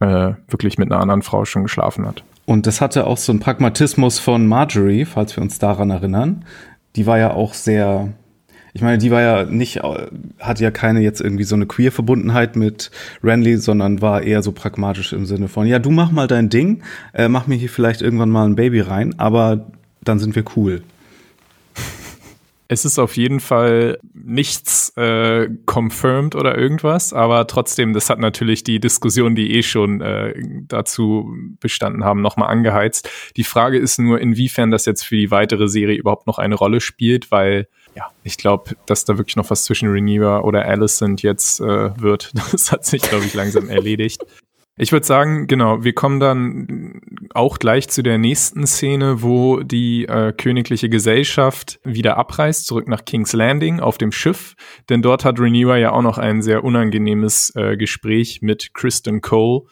[0.00, 2.24] äh, wirklich mit einer anderen Frau schon geschlafen hat.
[2.46, 6.46] Und das hatte auch so einen Pragmatismus von Marjorie, falls wir uns daran erinnern.
[6.96, 8.14] Die war ja auch sehr
[8.76, 9.80] ich meine, die war ja nicht,
[10.38, 12.90] hat ja keine jetzt irgendwie so eine Queer-Verbundenheit mit
[13.24, 16.82] Renly, sondern war eher so pragmatisch im Sinne von, ja, du mach mal dein Ding,
[17.14, 19.70] äh, mach mir hier vielleicht irgendwann mal ein Baby rein, aber
[20.04, 20.82] dann sind wir cool.
[22.68, 28.62] Es ist auf jeden Fall nichts äh, confirmed oder irgendwas, aber trotzdem, das hat natürlich
[28.62, 30.34] die Diskussion, die eh schon äh,
[30.68, 33.08] dazu bestanden haben, nochmal angeheizt.
[33.38, 36.82] Die Frage ist nur, inwiefern das jetzt für die weitere Serie überhaupt noch eine Rolle
[36.82, 41.60] spielt, weil ja, ich glaube, dass da wirklich noch was zwischen Reniva oder Alicent jetzt
[41.60, 42.32] äh, wird.
[42.52, 44.24] Das hat sich, glaube ich, langsam erledigt.
[44.78, 47.00] Ich würde sagen, genau, wir kommen dann
[47.32, 53.06] auch gleich zu der nächsten Szene, wo die äh, königliche Gesellschaft wieder abreist, zurück nach
[53.06, 54.54] King's Landing auf dem Schiff.
[54.90, 59.62] Denn dort hat Reniva ja auch noch ein sehr unangenehmes äh, Gespräch mit Kristen Cole,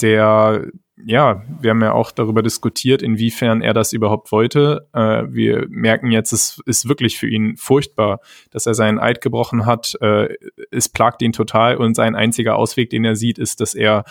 [0.00, 0.66] der
[1.04, 4.88] ja, wir haben ja auch darüber diskutiert, inwiefern er das überhaupt wollte.
[4.94, 9.66] Äh, wir merken jetzt, es ist wirklich für ihn furchtbar, dass er seinen Eid gebrochen
[9.66, 9.96] hat.
[10.00, 10.34] Äh,
[10.70, 14.04] es plagt ihn total und sein einziger Ausweg, den er sieht, ist, dass er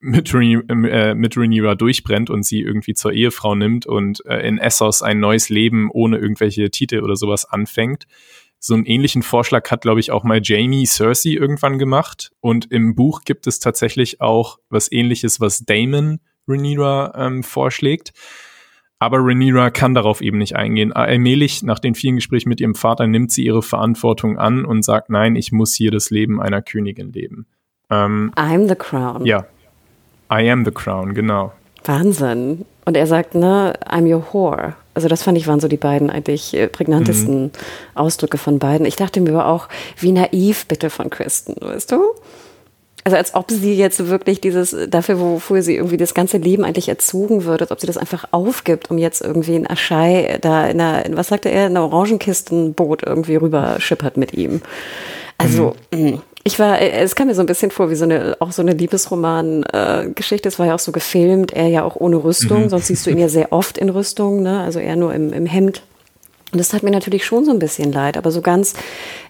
[0.00, 4.58] mit, Rene äh, mit Rhaenyra durchbrennt und sie irgendwie zur Ehefrau nimmt und äh, in
[4.58, 8.06] Essos ein neues Leben ohne irgendwelche Titel oder sowas anfängt.
[8.60, 12.32] So einen ähnlichen Vorschlag hat, glaube ich, auch mal Jamie Cersei irgendwann gemacht.
[12.40, 18.12] Und im Buch gibt es tatsächlich auch was ähnliches, was Damon Rhaenyra ähm, vorschlägt.
[18.98, 20.92] Aber Rhaenyra kann darauf eben nicht eingehen.
[20.92, 25.08] Allmählich, nach den vielen Gesprächen mit ihrem Vater, nimmt sie ihre Verantwortung an und sagt,
[25.10, 27.46] nein, ich muss hier das Leben einer Königin leben.
[27.90, 29.24] Ähm, I'm the crown.
[29.24, 29.46] Ja.
[30.32, 31.52] I am the crown, genau.
[31.84, 32.64] Wahnsinn.
[32.84, 34.74] Und er sagt, ne, I'm your whore.
[34.94, 37.50] Also das fand ich waren so die beiden eigentlich äh, prägnantesten mhm.
[37.94, 38.84] Ausdrücke von beiden.
[38.84, 42.02] Ich dachte mir aber auch, wie naiv bitte von Kristen, weißt du?
[43.08, 46.90] Also als ob sie jetzt wirklich dieses, dafür, wofür sie irgendwie das ganze Leben eigentlich
[46.90, 50.78] erzogen wird, als ob sie das einfach aufgibt, um jetzt irgendwie in Aschei da in
[50.78, 54.60] einer, in, was sagte er, in einer Orangenkistenboot irgendwie rüber schippert mit ihm.
[55.38, 56.04] Also, mhm.
[56.04, 58.60] Mm, ich war, es kam mir so ein bisschen vor wie so eine, auch so
[58.60, 60.46] eine Liebesroman-Geschichte.
[60.46, 62.68] Äh, es war ja auch so gefilmt, er ja auch ohne Rüstung, mhm.
[62.68, 64.60] sonst siehst du ihn ja sehr oft in Rüstung, ne?
[64.60, 65.80] also er nur im, im Hemd.
[66.50, 68.74] Und das tat mir natürlich schon so ein bisschen leid, aber so ganz,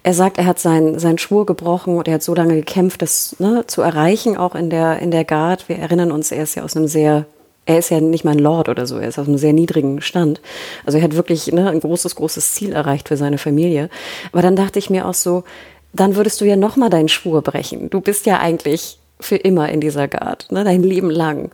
[0.05, 3.35] er sagt, er hat seinen, seinen Schwur gebrochen und er hat so lange gekämpft, das
[3.41, 5.69] ne, zu erreichen, auch in der, in der Guard.
[5.69, 7.27] Wir erinnern uns, er ist ja aus einem sehr,
[7.67, 10.01] er ist ja nicht mal ein Lord oder so, er ist aus einem sehr niedrigen
[10.01, 10.41] Stand.
[10.87, 13.91] Also er hat wirklich ne, ein großes, großes Ziel erreicht für seine Familie.
[14.31, 15.43] Aber dann dachte ich mir auch so,
[15.93, 17.91] dann würdest du ja nochmal deinen Schwur brechen.
[17.91, 21.51] Du bist ja eigentlich für immer in dieser Guard, ne, dein Leben lang.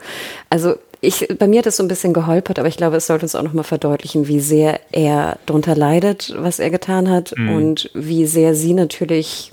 [0.51, 0.75] Also
[1.05, 3.35] ich, bei mir hat es so ein bisschen geholpert, aber ich glaube, es sollte uns
[3.35, 7.49] auch nochmal verdeutlichen, wie sehr er darunter leidet, was er getan hat mhm.
[7.51, 9.53] und wie sehr sie natürlich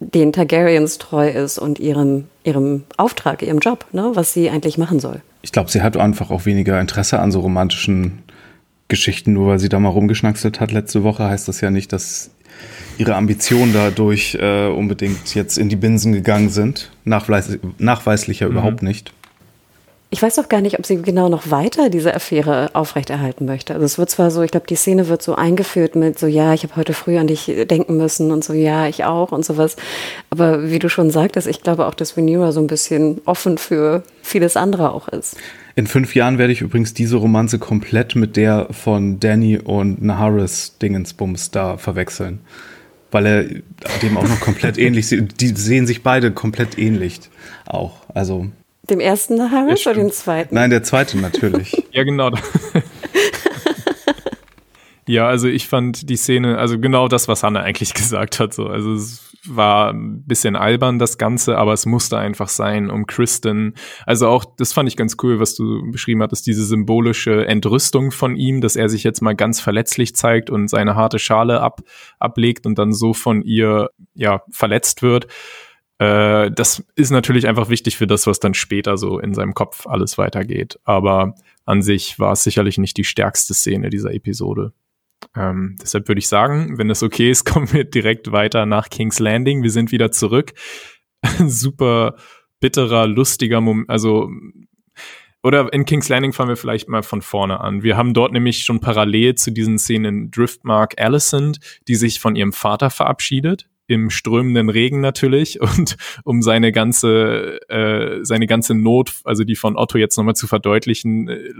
[0.00, 5.00] den Targaryens treu ist und ihrem, ihrem Auftrag, ihrem Job, ne, was sie eigentlich machen
[5.00, 5.20] soll.
[5.42, 8.22] Ich glaube, sie hat einfach auch weniger Interesse an so romantischen
[8.86, 12.30] Geschichten, nur weil sie da mal rumgeschnackselt hat letzte Woche, heißt das ja nicht, dass
[12.96, 16.90] ihre Ambitionen dadurch äh, unbedingt jetzt in die Binsen gegangen sind.
[17.04, 18.52] Nachweis, nachweislich ja mhm.
[18.52, 19.12] überhaupt nicht.
[20.10, 23.74] Ich weiß auch gar nicht, ob sie genau noch weiter diese Affäre aufrechterhalten möchte.
[23.74, 26.54] Also es wird zwar so, ich glaube, die Szene wird so eingeführt mit so, ja,
[26.54, 29.76] ich habe heute früh an dich denken müssen und so, ja, ich auch und sowas.
[30.30, 34.02] Aber wie du schon sagtest, ich glaube auch, dass Venera so ein bisschen offen für
[34.22, 35.36] vieles andere auch ist.
[35.76, 40.78] In fünf Jahren werde ich übrigens diese Romanze komplett mit der von Danny und Naharis
[40.80, 42.40] Dingensbums da verwechseln.
[43.10, 43.44] Weil er
[44.00, 45.40] dem auch noch komplett ähnlich sieht.
[45.42, 47.20] Die sehen sich beide komplett ähnlich
[47.66, 47.98] auch.
[48.14, 48.48] Also
[48.90, 50.54] dem ersten Harris oder dem zweiten?
[50.54, 51.84] Nein, der zweite natürlich.
[51.92, 52.30] ja, genau.
[55.06, 58.54] ja, also ich fand die Szene, also genau das, was Hannah eigentlich gesagt hat.
[58.54, 58.66] So.
[58.66, 63.74] Also es war ein bisschen albern, das Ganze, aber es musste einfach sein, um Kristen.
[64.04, 68.36] Also auch, das fand ich ganz cool, was du beschrieben hattest, diese symbolische Entrüstung von
[68.36, 71.80] ihm, dass er sich jetzt mal ganz verletzlich zeigt und seine harte Schale ab,
[72.18, 75.28] ablegt und dann so von ihr ja verletzt wird
[75.98, 79.86] äh, das ist natürlich einfach wichtig für das, was dann später so in seinem Kopf
[79.86, 80.78] alles weitergeht.
[80.84, 81.34] Aber
[81.64, 84.72] an sich war es sicherlich nicht die stärkste Szene dieser Episode.
[85.34, 89.18] Ähm, deshalb würde ich sagen, wenn es okay ist, kommen wir direkt weiter nach King's
[89.18, 89.62] Landing.
[89.62, 90.52] Wir sind wieder zurück.
[91.46, 92.14] Super
[92.60, 94.30] bitterer, lustiger Moment, also
[95.44, 97.84] oder in King's Landing fangen wir vielleicht mal von vorne an.
[97.84, 102.52] Wir haben dort nämlich schon parallel zu diesen Szenen Driftmark Alicent, die sich von ihrem
[102.52, 109.42] Vater verabschiedet im strömenden Regen natürlich und um seine ganze äh, seine ganze Not, also
[109.42, 111.52] die von Otto jetzt nochmal zu verdeutlichen, äh,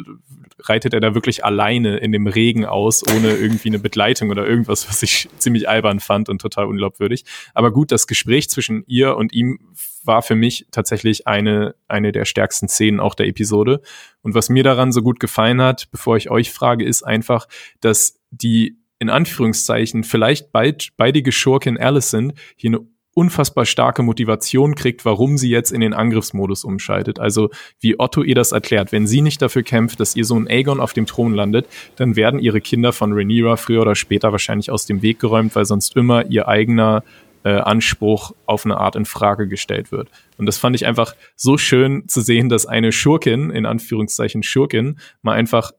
[0.60, 4.88] reitet er da wirklich alleine in dem Regen aus, ohne irgendwie eine Begleitung oder irgendwas,
[4.88, 7.24] was ich ziemlich albern fand und total unglaubwürdig.
[7.54, 9.58] Aber gut, das Gespräch zwischen ihr und ihm
[10.04, 13.80] war für mich tatsächlich eine eine der stärksten Szenen auch der Episode.
[14.22, 17.48] Und was mir daran so gut gefallen hat, bevor ich euch frage, ist einfach,
[17.80, 22.80] dass die in Anführungszeichen vielleicht beid, beidige Schurkin Allison hier eine
[23.18, 27.18] unfassbar starke Motivation kriegt, warum sie jetzt in den Angriffsmodus umschaltet.
[27.18, 30.78] Also wie Otto ihr das erklärt, wenn sie nicht dafür kämpft, dass ihr Sohn Aegon
[30.78, 34.86] auf dem Thron landet, dann werden ihre Kinder von Rhaenyra früher oder später wahrscheinlich aus
[34.86, 37.02] dem Weg geräumt, weil sonst immer ihr eigener
[37.42, 40.10] äh, Anspruch auf eine Art in Frage gestellt wird.
[40.36, 45.00] Und das fand ich einfach so schön zu sehen, dass eine Schurkin, in Anführungszeichen Schurkin,
[45.22, 45.72] mal einfach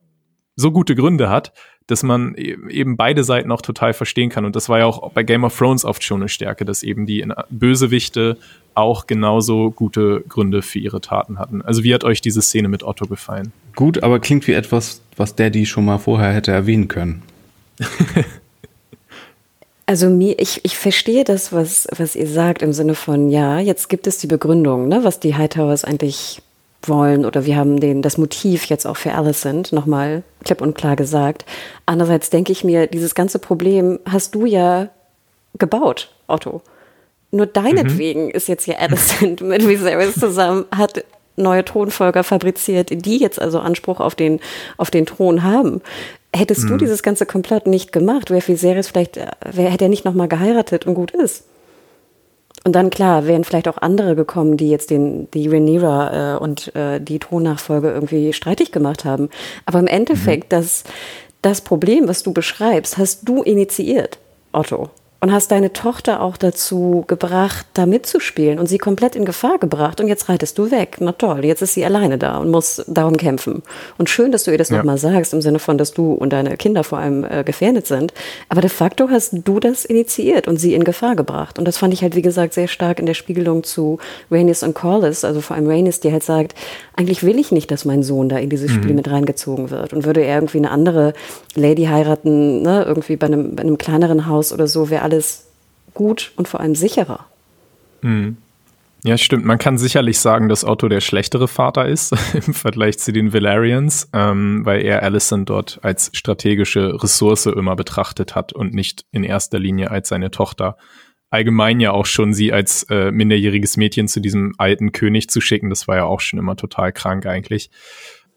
[0.56, 1.52] so gute Gründe hat,
[1.90, 4.44] dass man e-, eben beide Seiten auch total verstehen kann.
[4.44, 7.06] Und das war ja auch bei Game of Thrones oft schon eine Stärke, dass eben
[7.06, 8.36] die Bösewichte
[8.74, 11.62] auch genauso gute Gründe für ihre Taten hatten.
[11.62, 13.52] Also wie hat euch diese Szene mit Otto gefallen?
[13.74, 17.22] Gut, aber klingt wie etwas, was Daddy schon mal vorher hätte erwähnen können.
[19.90, 23.88] Also mir, ich, ich verstehe das, was, was ihr sagt, im Sinne von, ja, jetzt
[23.88, 26.42] gibt es die Begründung, ne, was die Hightowers eigentlich
[26.82, 30.96] wollen oder wir haben den, das Motiv jetzt auch für Alicent nochmal klipp und klar
[30.96, 31.44] gesagt.
[31.86, 34.88] Andererseits denke ich mir, dieses ganze Problem hast du ja
[35.58, 36.62] gebaut, Otto.
[37.30, 38.30] Nur deinetwegen mhm.
[38.30, 41.04] ist jetzt ja Alicent mit Viserys zusammen, hat
[41.36, 44.40] neue Thronfolger fabriziert, die jetzt also Anspruch auf den,
[44.76, 45.80] auf den Thron haben.
[46.34, 46.68] Hättest mhm.
[46.68, 49.18] du dieses ganze Komplott nicht gemacht, wäre Viserys vielleicht,
[49.52, 51.44] wer hätte er nicht nochmal geheiratet und gut ist.
[52.64, 56.74] Und dann klar, wären vielleicht auch andere gekommen, die jetzt den, die Rhaenyra äh, und
[56.74, 59.30] äh, die Thronnachfolge irgendwie streitig gemacht haben.
[59.64, 60.56] Aber im Endeffekt, mhm.
[60.56, 60.84] das,
[61.40, 64.18] das Problem, was du beschreibst, hast du initiiert,
[64.52, 69.58] Otto und hast deine Tochter auch dazu gebracht, da mitzuspielen und sie komplett in Gefahr
[69.58, 70.00] gebracht.
[70.00, 70.96] Und jetzt reitest du weg.
[71.00, 73.62] Na toll, jetzt ist sie alleine da und muss darum kämpfen.
[73.98, 74.78] Und schön, dass du ihr das ja.
[74.78, 78.14] nochmal sagst, im Sinne von, dass du und deine Kinder vor allem äh, gefährdet sind.
[78.48, 81.58] Aber de facto hast du das initiiert und sie in Gefahr gebracht.
[81.58, 83.98] Und das fand ich halt, wie gesagt, sehr stark in der Spiegelung zu
[84.30, 86.54] Rhaenys und Corlys, also vor allem Rhaenys, die halt sagt,
[86.96, 88.96] eigentlich will ich nicht, dass mein Sohn da in dieses Spiel mhm.
[88.96, 89.92] mit reingezogen wird.
[89.92, 91.12] Und würde er irgendwie eine andere
[91.54, 95.46] Lady heiraten, ne, irgendwie bei einem, bei einem kleineren Haus oder so, wäre alles
[95.92, 97.26] gut und vor allem sicherer.
[98.02, 98.36] Mhm.
[99.02, 99.46] Ja, stimmt.
[99.46, 104.08] Man kann sicherlich sagen, dass Otto der schlechtere Vater ist im Vergleich zu den Valerians,
[104.12, 109.58] ähm, weil er Allison dort als strategische Ressource immer betrachtet hat und nicht in erster
[109.58, 110.76] Linie als seine Tochter.
[111.30, 115.70] Allgemein ja auch schon sie als äh, minderjähriges Mädchen zu diesem alten König zu schicken,
[115.70, 117.70] das war ja auch schon immer total krank eigentlich.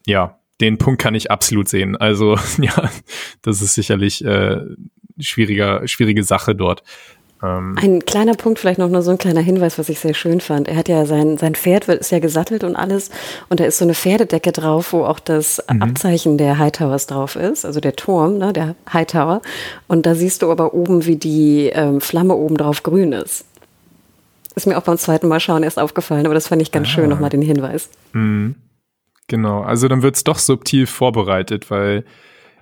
[0.06, 1.96] Ja, den Punkt kann ich absolut sehen.
[1.96, 2.90] Also ja,
[3.42, 4.60] das ist sicherlich äh,
[5.18, 6.82] schwieriger, schwierige Sache dort.
[7.42, 10.40] Ähm ein kleiner Punkt, vielleicht noch nur so ein kleiner Hinweis, was ich sehr schön
[10.40, 10.68] fand.
[10.68, 13.10] Er hat ja sein, sein Pferd ist ja gesattelt und alles.
[13.48, 15.82] Und da ist so eine Pferdedecke drauf, wo auch das mhm.
[15.82, 19.42] Abzeichen der Hightowers drauf ist, also der Turm, ne, der Hightower.
[19.86, 23.44] Und da siehst du aber oben, wie die ähm, Flamme oben drauf grün ist.
[24.56, 26.90] Ist mir auch beim zweiten Mal schauen erst aufgefallen, aber das fand ich ganz ah.
[26.90, 27.88] schön, nochmal den Hinweis.
[28.12, 28.54] Mhm.
[29.26, 32.04] Genau, also dann wird es doch subtil vorbereitet, weil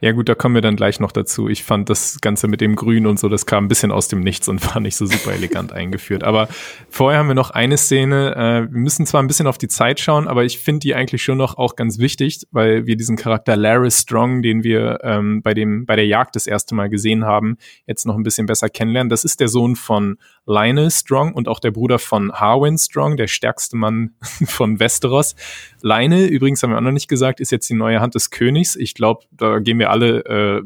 [0.03, 1.49] ja gut, da kommen wir dann gleich noch dazu.
[1.49, 4.19] Ich fand das Ganze mit dem Grün und so, das kam ein bisschen aus dem
[4.19, 6.25] Nichts und war nicht so super elegant eingeführt.
[6.25, 6.49] Aber
[6.91, 8.35] vorher haben wir noch eine Szene.
[8.35, 11.23] Äh, wir müssen zwar ein bisschen auf die Zeit schauen, aber ich finde die eigentlich
[11.23, 15.55] schon noch auch ganz wichtig, weil wir diesen Charakter Larry Strong, den wir ähm, bei
[15.55, 17.57] dem bei der Jagd das erste Mal gesehen haben,
[17.87, 19.09] jetzt noch ein bisschen besser kennenlernen.
[19.09, 23.29] Das ist der Sohn von Lionel Strong und auch der Bruder von Harwin Strong, der
[23.29, 25.35] stärkste Mann von Westeros.
[25.83, 28.77] Lionel, übrigens haben wir auch noch nicht gesagt, ist jetzt die neue Hand des Königs.
[28.77, 30.63] Ich glaube, da gehen wir alle äh,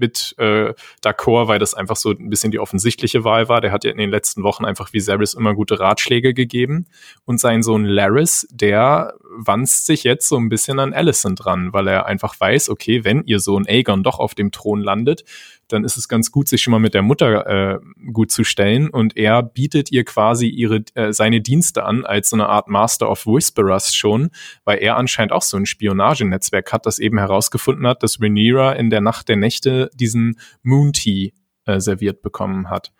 [0.00, 0.72] mit äh,
[1.04, 3.60] d'accord, weil das einfach so ein bisschen die offensichtliche Wahl war.
[3.60, 6.86] Der hat ja in den letzten Wochen einfach Viserys immer gute Ratschläge gegeben.
[7.24, 11.86] Und sein Sohn Laris, der wanzt sich jetzt so ein bisschen an Alicent dran, weil
[11.86, 15.24] er einfach weiß, okay, wenn ihr Sohn Aegon doch auf dem Thron landet,
[15.72, 17.78] dann ist es ganz gut, sich schon mal mit der Mutter äh,
[18.12, 18.90] gut zu stellen.
[18.90, 23.10] Und er bietet ihr quasi ihre, äh, seine Dienste an als so eine Art Master
[23.10, 24.30] of Whisperers schon,
[24.64, 28.90] weil er anscheinend auch so ein Spionagenetzwerk hat, das eben herausgefunden hat, dass Rhaenyra in
[28.90, 31.32] der Nacht der Nächte diesen Moon Tea
[31.66, 32.92] äh, serviert bekommen hat.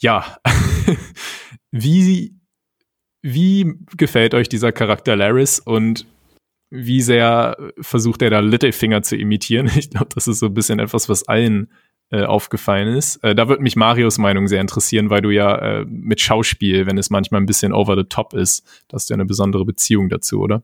[0.00, 0.38] Ja,
[1.70, 2.34] wie
[3.22, 6.06] wie gefällt euch dieser Charakter Laris und
[6.70, 9.70] wie sehr versucht er da Littlefinger zu imitieren?
[9.76, 11.70] Ich glaube, das ist so ein bisschen etwas, was allen
[12.14, 13.16] äh, aufgefallen ist.
[13.24, 16.96] Äh, da würde mich Marios Meinung sehr interessieren, weil du ja äh, mit Schauspiel, wenn
[16.96, 20.40] es manchmal ein bisschen over the top ist, hast du ja eine besondere Beziehung dazu,
[20.40, 20.62] oder?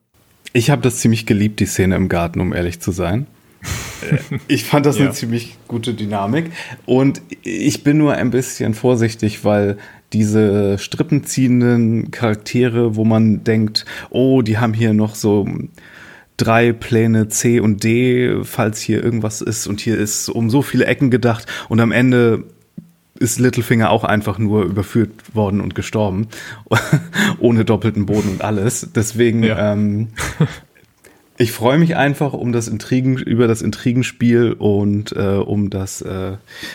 [0.53, 3.27] Ich habe das ziemlich geliebt, die Szene im Garten, um ehrlich zu sein.
[4.49, 5.05] Ich fand das ja.
[5.05, 6.51] eine ziemlich gute Dynamik
[6.87, 9.77] und ich bin nur ein bisschen vorsichtig, weil
[10.15, 15.47] diese strippenziehenden Charaktere, wo man denkt, oh, die haben hier noch so
[16.41, 20.87] drei Pläne C und D, falls hier irgendwas ist und hier ist um so viele
[20.87, 22.45] Ecken gedacht und am Ende
[23.19, 26.29] ist Littlefinger auch einfach nur überführt worden und gestorben,
[27.39, 28.89] ohne doppelten Boden und alles.
[28.95, 29.73] Deswegen ja.
[29.73, 30.09] ähm,
[31.41, 36.33] ich freue mich einfach um das Intrigen, über das Intrigenspiel und äh, um das äh,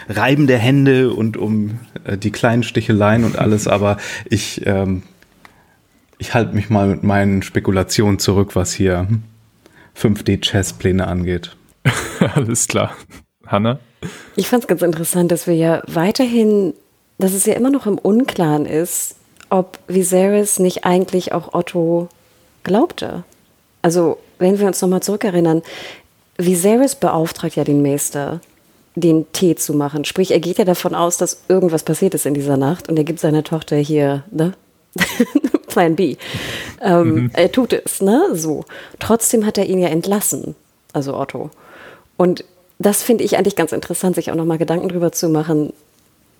[0.09, 3.97] Reiben der Hände und um äh, die kleinen Sticheleien und alles, aber
[4.28, 5.03] ich, ähm,
[6.18, 9.07] ich halte mich mal mit meinen Spekulationen zurück, was hier
[9.98, 11.56] 5D-Chess-Pläne angeht.
[12.36, 12.96] alles klar.
[13.46, 13.80] Hanna?
[14.36, 16.74] Ich fand es ganz interessant, dass wir ja weiterhin,
[17.18, 19.16] dass es ja immer noch im Unklaren ist,
[19.50, 22.10] ob Viserys nicht eigentlich auch Otto
[22.64, 23.24] glaubte.
[23.82, 25.62] Also wenn wir uns nochmal zurückerinnern,
[26.38, 28.41] Viserys beauftragt ja den Meister,
[28.96, 30.06] den Tee zu machen.
[30.06, 33.04] Sprich, er geht ja davon aus, dass irgendwas passiert ist in dieser Nacht und er
[33.04, 34.54] gibt seiner Tochter hier, ne?
[35.76, 36.15] Plan B.
[36.82, 37.32] Ähm, mhm.
[37.34, 38.30] Er tut es, ne?
[38.32, 38.63] So.
[38.99, 40.55] Trotzdem hat er ihn ja entlassen,
[40.93, 41.49] also Otto.
[42.15, 42.45] Und
[42.80, 45.73] das finde ich eigentlich ganz interessant, sich auch nochmal Gedanken drüber zu machen.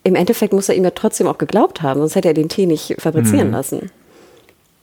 [0.05, 2.65] Im Endeffekt muss er ihm ja trotzdem auch geglaubt haben, sonst hätte er den Tee
[2.65, 3.53] nicht fabrizieren mhm.
[3.53, 3.91] lassen.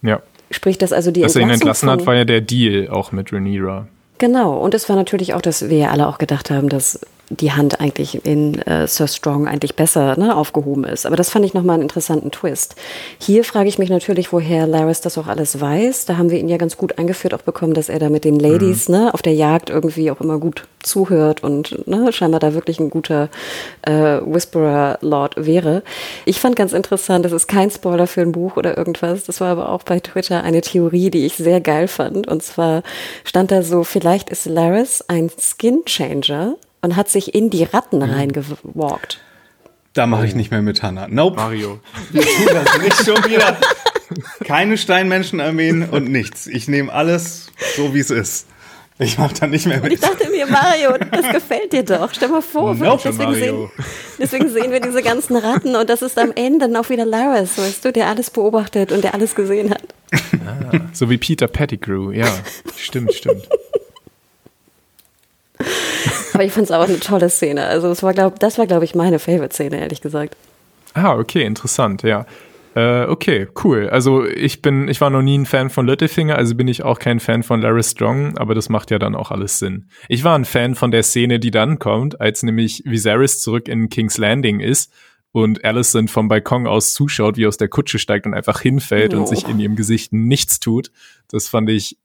[0.03, 0.20] Ja.
[0.50, 3.32] Sprich, dass also die Dass er ihn entlassen hat, war ja der Deal auch mit
[3.32, 3.86] Rhaenyra.
[4.18, 7.00] Genau, und es war natürlich auch, dass wir ja alle auch gedacht haben, dass
[7.37, 11.07] die Hand eigentlich in äh, Sir Strong eigentlich besser ne, aufgehoben ist.
[11.07, 12.76] Aber das fand ich nochmal einen interessanten Twist.
[13.18, 16.05] Hier frage ich mich natürlich, woher Laris das auch alles weiß.
[16.07, 18.39] Da haben wir ihn ja ganz gut eingeführt auch bekommen, dass er da mit den
[18.39, 18.95] Ladies mhm.
[18.97, 22.91] ne, auf der Jagd irgendwie auch immer gut zuhört und ne, scheinbar da wirklich ein
[22.91, 23.28] guter
[23.83, 25.83] äh, Whisperer-Lord wäre.
[26.24, 29.24] Ich fand ganz interessant, das ist kein Spoiler für ein Buch oder irgendwas.
[29.24, 32.26] Das war aber auch bei Twitter eine Theorie, die ich sehr geil fand.
[32.28, 32.83] Und zwar
[33.24, 37.99] stand da so, vielleicht ist Laris ein Skin Changer und hat sich in die Ratten
[37.99, 38.11] mhm.
[38.11, 39.20] reingewalkt.
[39.95, 41.07] Da mache ich nicht mehr mit, Hannah.
[41.09, 41.37] Nope.
[41.37, 41.80] Mario.
[42.11, 43.57] Wir tun das nicht schon wieder.
[44.45, 46.47] Keine Steinmenschenarmeen und nichts.
[46.47, 48.47] Ich nehme alles so, wie es ist.
[48.99, 49.85] Ich mache da nicht mehr mit.
[49.85, 52.12] Und ich dachte mir, Mario, das gefällt dir doch.
[52.12, 53.03] Stell mal vor, nope.
[53.05, 53.70] deswegen, sehen,
[54.18, 57.59] deswegen sehen wir diese ganzen Ratten und das ist am Ende dann auch wieder Laris,
[57.59, 59.83] weißt du, der alles beobachtet und der alles gesehen hat.
[60.12, 62.28] Ah, so wie Peter Pettigrew, ja.
[62.76, 63.49] Stimmt, stimmt.
[66.35, 67.67] Aber ich fand es auch eine tolle Szene.
[67.67, 70.37] Also glaub, das war, glaube ich, meine Favorite-Szene, ehrlich gesagt.
[70.95, 72.27] Ah, okay, interessant, ja.
[72.75, 73.89] Äh, okay, cool.
[73.91, 76.99] Also ich bin, ich war noch nie ein Fan von Littlefinger, also bin ich auch
[76.99, 79.89] kein Fan von Larry Strong, aber das macht ja dann auch alles Sinn.
[80.09, 83.91] Ich war ein Fan von der Szene, die dann kommt, als nämlich Viserys zurück in
[83.91, 84.91] King's Landing ist
[85.33, 89.15] und Alicent vom Balkon aus zuschaut, wie er aus der Kutsche steigt und einfach hinfällt
[89.15, 89.19] oh.
[89.19, 90.91] und sich in ihrem Gesicht nichts tut.
[91.29, 91.99] Das fand ich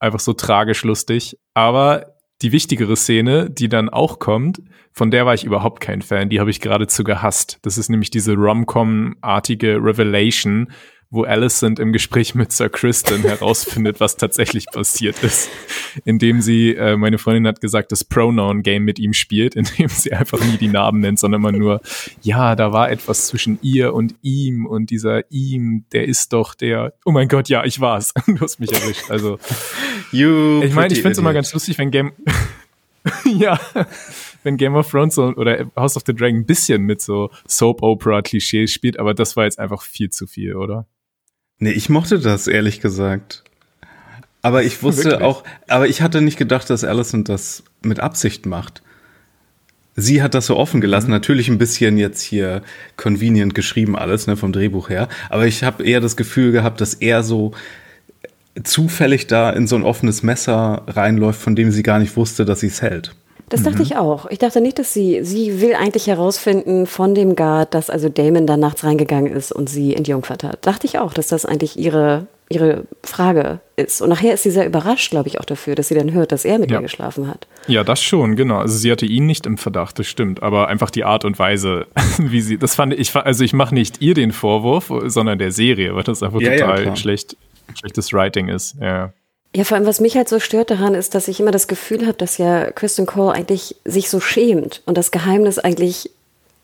[0.00, 1.38] einfach so tragisch lustig.
[1.54, 4.62] Aber die wichtigere Szene, die dann auch kommt,
[4.92, 6.28] von der war ich überhaupt kein Fan.
[6.28, 7.58] Die habe ich geradezu gehasst.
[7.62, 10.72] Das ist nämlich diese Rom-Com-artige Revelation,
[11.10, 15.48] wo Alicent im Gespräch mit Sir Kristen herausfindet, was tatsächlich passiert ist,
[16.04, 20.44] indem sie, äh, meine Freundin hat gesagt, das Pronoun-Game mit ihm spielt, indem sie einfach
[20.44, 21.80] nie die Namen nennt, sondern immer nur,
[22.20, 26.92] ja, da war etwas zwischen ihr und ihm und dieser ihm, der ist doch der,
[27.06, 28.12] oh mein Gott, ja, ich war's.
[28.38, 29.10] Du hast mich erwischt.
[29.10, 29.38] Also,
[30.12, 32.12] You ich meine, ich finde es immer ganz lustig, wenn Game,
[33.24, 33.58] ja,
[34.42, 38.98] wenn Game of Thrones oder House of the Dragon ein bisschen mit so Soap-Opera-Klischees spielt,
[38.98, 40.86] aber das war jetzt einfach viel zu viel, oder?
[41.58, 43.42] Nee, ich mochte das, ehrlich gesagt.
[44.42, 45.22] Aber ich wusste Wirklich?
[45.22, 48.82] auch, aber ich hatte nicht gedacht, dass Alison das mit Absicht macht.
[49.96, 52.62] Sie hat das so offen gelassen, natürlich ein bisschen jetzt hier
[52.96, 55.08] convenient geschrieben alles, ne, vom Drehbuch her.
[55.28, 57.50] Aber ich habe eher das Gefühl gehabt, dass er so
[58.62, 62.60] zufällig da in so ein offenes Messer reinläuft, von dem sie gar nicht wusste, dass
[62.60, 63.16] sie es hält.
[63.48, 63.64] Das Mhm.
[63.64, 64.26] dachte ich auch.
[64.30, 68.46] Ich dachte nicht, dass sie, sie will eigentlich herausfinden von dem Guard, dass also Damon
[68.46, 70.66] da nachts reingegangen ist und sie entjungfert hat.
[70.66, 74.00] Dachte ich auch, dass das eigentlich ihre, ihre Frage ist.
[74.02, 76.44] Und nachher ist sie sehr überrascht, glaube ich, auch dafür, dass sie dann hört, dass
[76.44, 76.78] er mit Ja.
[76.78, 77.46] ihr geschlafen hat.
[77.66, 78.58] Ja, das schon, genau.
[78.58, 80.42] Also sie hatte ihn nicht im Verdacht, das stimmt.
[80.42, 81.86] Aber einfach die Art und Weise,
[82.18, 85.94] wie sie, das fand ich, also ich mache nicht ihr den Vorwurf, sondern der Serie,
[85.94, 86.96] weil das einfach Ja, ja, total klar.
[86.96, 87.36] schlecht,
[87.78, 88.76] schlechtes Writing ist.
[88.80, 89.12] Ja.
[89.54, 92.06] Ja, vor allem, was mich halt so stört daran, ist, dass ich immer das Gefühl
[92.06, 96.10] habe, dass ja Kristen Cole eigentlich sich so schämt und das Geheimnis eigentlich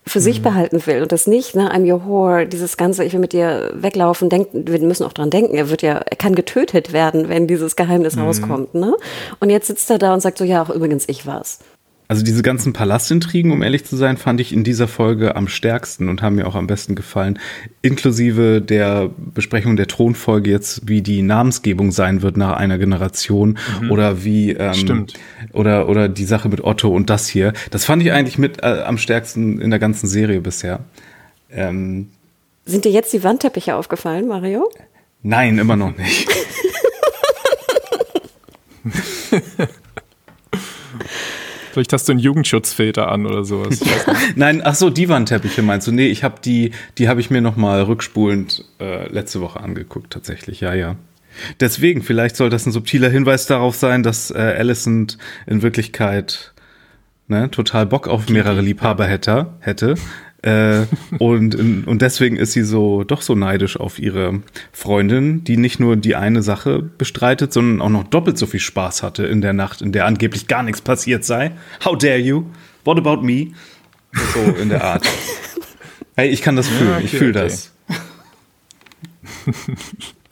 [0.07, 3.21] für sich behalten will und das nicht, ne, I'm your whore, dieses ganze, ich will
[3.21, 6.93] mit dir weglaufen, denken, wir müssen auch dran denken, er wird ja, er kann getötet
[6.93, 8.95] werden, wenn dieses Geheimnis rauskommt, ne?
[9.41, 11.61] Und jetzt sitzt er da und sagt so, ja, auch übrigens, ich war's.
[12.07, 16.11] Also diese ganzen Palastintrigen, um ehrlich zu sein, fand ich in dieser Folge am stärksten
[16.11, 17.39] und haben mir auch am besten gefallen.
[17.81, 23.57] Inklusive der Besprechung der Thronfolge jetzt, wie die Namensgebung sein wird nach einer Generation
[23.91, 25.15] oder wie ähm, Stimmt.
[25.53, 27.55] oder oder die Sache mit Otto und das hier.
[27.71, 30.81] Das fand ich eigentlich mit äh, am stärksten in der ganzen Serie bisher.
[31.51, 32.11] Ähm,
[32.67, 34.69] Sind dir jetzt die Wandteppiche aufgefallen, Mario?
[35.23, 36.29] nein, immer noch nicht.
[41.75, 43.81] Vielleicht hast du einen Jugendschutzfilter an oder sowas.
[44.37, 45.93] Nein, ach so, die Wandteppiche meinst du?
[45.93, 50.13] Nee, ich habe die, die habe ich mir noch mal rückspulend äh, letzte Woche angeguckt,
[50.13, 50.61] tatsächlich.
[50.61, 50.95] Ja, ja.
[51.59, 55.19] Deswegen, vielleicht soll das ein subtiler Hinweis darauf sein, dass äh, Alicent
[55.49, 56.55] in Wirklichkeit
[57.27, 59.97] ne, total Bock auf mehrere Liebhaber hätte, hätte.
[60.45, 60.85] Äh,
[61.19, 64.43] und, und deswegen ist sie so doch so neidisch auf ihre
[64.73, 69.03] Freundin, die nicht nur die eine Sache bestreitet, sondern auch noch doppelt so viel Spaß
[69.03, 71.53] hatte in der Nacht, in der angeblich gar nichts passiert sei.
[71.83, 72.45] How dare you?
[72.85, 73.53] What about me?
[74.13, 75.07] So in der Art.
[76.17, 76.93] Hey, ich kann das fühlen.
[76.95, 77.49] okay, ich fühle okay.
[77.49, 77.73] das.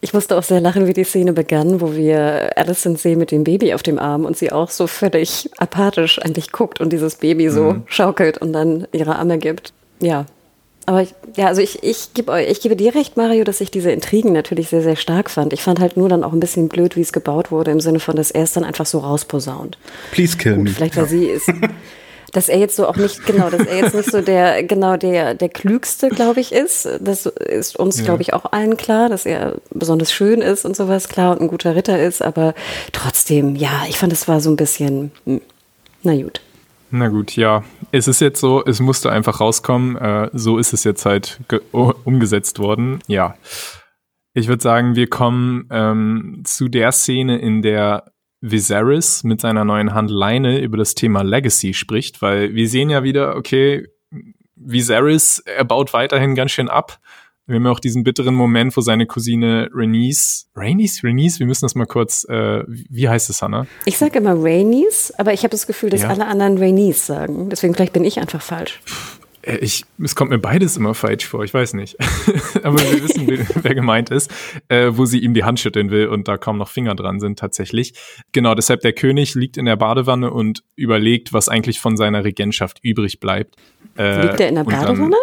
[0.01, 3.45] Ich musste auch sehr lachen, wie die Szene begann, wo wir Alison sehen mit dem
[3.45, 7.49] Baby auf dem Arm und sie auch so völlig apathisch eigentlich guckt und dieses Baby
[7.51, 9.73] so schaukelt und dann ihre Arme gibt.
[10.03, 10.27] Ja.
[10.85, 13.71] Aber ich, ja, also ich, ich, gebe euch, ich gebe dir recht, Mario, dass ich
[13.71, 15.53] diese Intrigen natürlich sehr, sehr stark fand.
[15.53, 18.01] Ich fand halt nur dann auch ein bisschen blöd, wie es gebaut wurde, im Sinne
[18.01, 19.79] von, dass er es dann einfach so rausposaunt.
[20.11, 20.71] Please kill Gut, me.
[20.71, 21.49] vielleicht weil sie ist,
[22.33, 25.35] dass er jetzt so auch nicht, genau, dass er jetzt nicht so der, genau der,
[25.35, 26.89] der klügste, glaube ich, ist.
[27.01, 31.09] Das ist uns, glaube ich, auch allen klar, dass er besonders schön ist und sowas,
[31.09, 32.55] klar, und ein guter Ritter ist, aber
[32.93, 35.43] trotzdem, ja, ich fand, es war so ein bisschen, hm,
[36.03, 36.41] na gut.
[36.91, 37.63] Na gut, ja.
[37.93, 39.97] Es ist jetzt so, es musste einfach rauskommen.
[39.97, 41.41] Äh, so ist es jetzt halt
[41.73, 43.01] umgesetzt worden.
[43.07, 43.37] Ja.
[44.33, 49.93] Ich würde sagen, wir kommen ähm, zu der Szene, in der Viserys mit seiner neuen
[49.93, 53.87] Hand Leine über das Thema Legacy spricht, weil wir sehen ja wieder, okay,
[54.57, 56.99] Viserys, er baut weiterhin ganz schön ab.
[57.47, 61.65] Wir haben ja auch diesen bitteren Moment, wo seine Cousine Rhaenys, Rhaenys, Rhaenys, wir müssen
[61.65, 63.67] das mal kurz, äh, wie heißt es, Hannah?
[63.85, 66.09] Ich sage immer Raineys, aber ich habe das Gefühl, dass Ja.
[66.11, 67.51] alle anderen Raineys sagen.
[67.51, 68.81] Deswegen vielleicht bin ich einfach falsch.
[69.43, 71.97] Äh, Ich, es kommt mir beides immer falsch vor, ich weiß nicht.
[72.63, 73.27] Aber wir wissen,
[73.63, 74.31] wer, gemeint ist,
[74.69, 77.41] äh, wo sie ihm die Hand schütteln will und da kaum noch Finger dran sind
[77.41, 77.95] tatsächlich.
[78.31, 82.79] Genau, deshalb der König liegt in der Badewanne und überlegt, was eigentlich von seiner Regentschaft
[82.85, 83.57] übrig bleibt.
[83.99, 85.17] Äh, Liegt er in der und dann- Badewanne?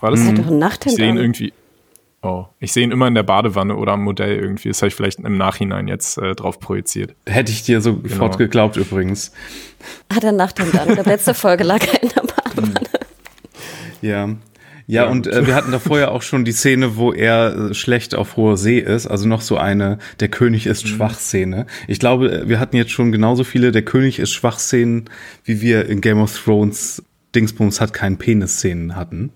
[0.00, 0.20] War das?
[0.20, 1.18] Er hat doch ein Ich Nachthemd sehe ihn an.
[1.18, 1.52] irgendwie.
[2.20, 4.68] Oh, ich sehe ihn immer in der Badewanne oder am Modell irgendwie.
[4.68, 7.14] Das habe ich vielleicht im Nachhinein jetzt äh, drauf projiziert.
[7.26, 8.36] Hätte ich dir sofort Genau.
[8.36, 9.32] geglaubt übrigens.
[10.12, 10.88] Hat er Nachthemd an.
[10.88, 12.80] In der letzten Folge lag er in der Badewanne.
[14.00, 14.26] Ja.
[14.90, 17.74] Ja, Ja, und äh, wir hatten da vorher auch schon die Szene, wo er äh,
[17.74, 19.06] schlecht auf hoher See ist.
[19.06, 20.88] Also noch so eine Der König ist Mhm.
[20.88, 21.66] schwach Szene.
[21.88, 25.10] Ich glaube, äh, wir hatten jetzt schon genauso viele Der König ist schwach Szenen,
[25.44, 27.02] wie wir in Game of Thrones
[27.34, 29.30] Dingsbums hat keinen Penis Szenen hatten.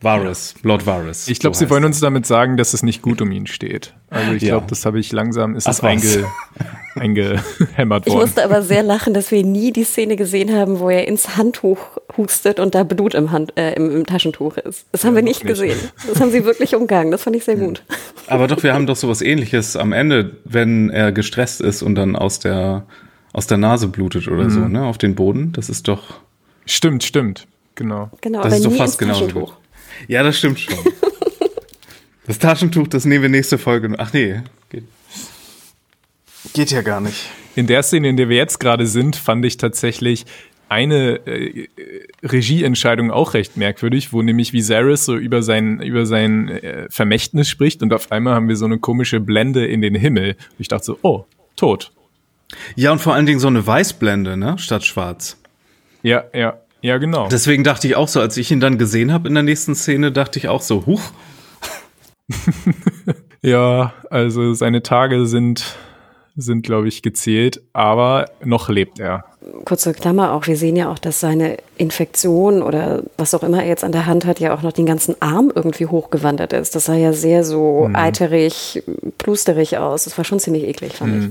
[0.00, 1.28] Varys, Lord Varys.
[1.28, 3.94] Ich glaube, so sie wollen uns damit sagen, dass es nicht gut um ihn steht.
[4.10, 4.50] Also ich Ja.
[4.50, 6.26] glaube, das habe ich langsam, ist Ach es einge,
[6.94, 8.20] eingehämmert Ich worden.
[8.26, 11.78] musste aber sehr lachen, dass wir nie die Szene gesehen haben, wo er ins Handtuch
[12.16, 14.86] hustet und da Blut im, Hand, äh, im, im Taschentuch ist.
[14.92, 15.50] Das haben wir nicht, nicht.
[15.50, 15.78] gesehen.
[16.08, 17.10] Das haben sie wirklich umgangen.
[17.10, 17.82] Das fand ich sehr gut.
[18.26, 22.14] Aber doch, wir haben doch sowas ähnliches am Ende, wenn er gestresst ist und dann
[22.16, 22.86] aus der,
[23.32, 24.50] aus der Nase blutet oder Mhm.
[24.50, 25.52] so, ne, auf den Boden.
[25.52, 26.20] Das ist doch,
[26.66, 27.46] Stimmt, stimmt.
[27.74, 28.10] Genau.
[28.20, 29.52] Genau, das ist doch nie fast genauso gut.
[30.08, 30.76] Ja, das stimmt schon.
[32.26, 33.94] das Taschentuch, das nehmen wir nächste Folge.
[33.98, 34.84] Ach nee, geht,
[36.52, 37.30] geht ja gar nicht.
[37.56, 40.26] In der Szene, in der wir jetzt gerade sind, fand ich tatsächlich
[40.68, 41.68] eine äh,
[42.22, 47.82] Regieentscheidung auch recht merkwürdig, wo nämlich Viserys so über sein, über sein äh, Vermächtnis spricht
[47.82, 50.30] und auf einmal haben wir so eine komische Blende in den Himmel.
[50.30, 51.92] Und ich dachte so, oh, tot.
[52.76, 55.36] Ja, und vor allen Dingen so eine Weißblende, ne, statt schwarz.
[56.02, 57.28] Ja, ja, ja, genau.
[57.28, 60.12] Deswegen dachte ich auch so, als ich ihn dann gesehen habe in der nächsten Szene,
[60.12, 61.02] dachte ich auch so, huch,
[63.42, 65.76] Ja, also seine Tage sind,
[66.34, 69.24] sind, glaube ich, gezählt, aber noch lebt er.
[69.66, 73.68] Kurze Klammer auch, wir sehen ja auch, dass seine Infektion oder was auch immer er
[73.68, 76.74] jetzt an der Hand hat, ja auch noch den ganzen Arm irgendwie hochgewandert ist.
[76.74, 77.96] Das sah ja sehr so Mhm.
[77.96, 78.82] eiterig,
[79.18, 80.04] plusterig aus.
[80.04, 81.30] Das war schon ziemlich eklig, fand ich.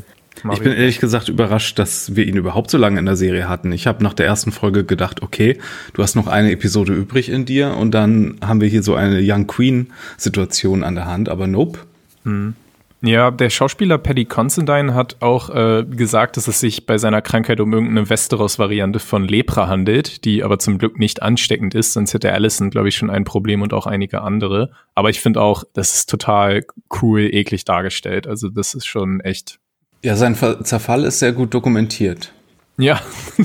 [0.52, 3.72] Ich bin ehrlich gesagt überrascht, dass wir ihn überhaupt so lange in der Serie hatten.
[3.72, 5.60] Ich habe nach der ersten Folge gedacht, okay,
[5.94, 9.20] du hast noch eine Episode übrig in dir und dann haben wir hier so eine
[9.22, 11.80] Young Queen Situation an der Hand, aber nope.
[13.06, 17.60] Ja, der Schauspieler Paddy Considine hat auch äh, gesagt, dass es sich bei seiner Krankheit
[17.60, 22.32] um irgendeine Westeros-Variante von Lepra handelt, die aber zum Glück nicht ansteckend ist, sonst hätte
[22.32, 24.72] Allison, glaube ich, schon ein Problem und auch einige andere.
[24.96, 26.66] Aber ich finde auch, das ist total
[27.02, 28.26] cool, eklig dargestellt.
[28.26, 29.60] Also das ist schon echt.
[30.04, 32.34] Ja, sein Zerfall ist sehr gut dokumentiert.
[32.78, 33.02] Ja.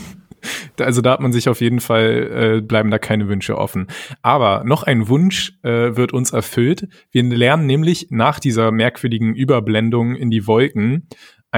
[0.79, 3.89] Also da hat man sich auf jeden Fall, äh, bleiben da keine Wünsche offen.
[4.23, 6.87] Aber noch ein Wunsch äh, wird uns erfüllt.
[7.11, 11.09] Wir lernen nämlich nach dieser merkwürdigen Überblendung in die Wolken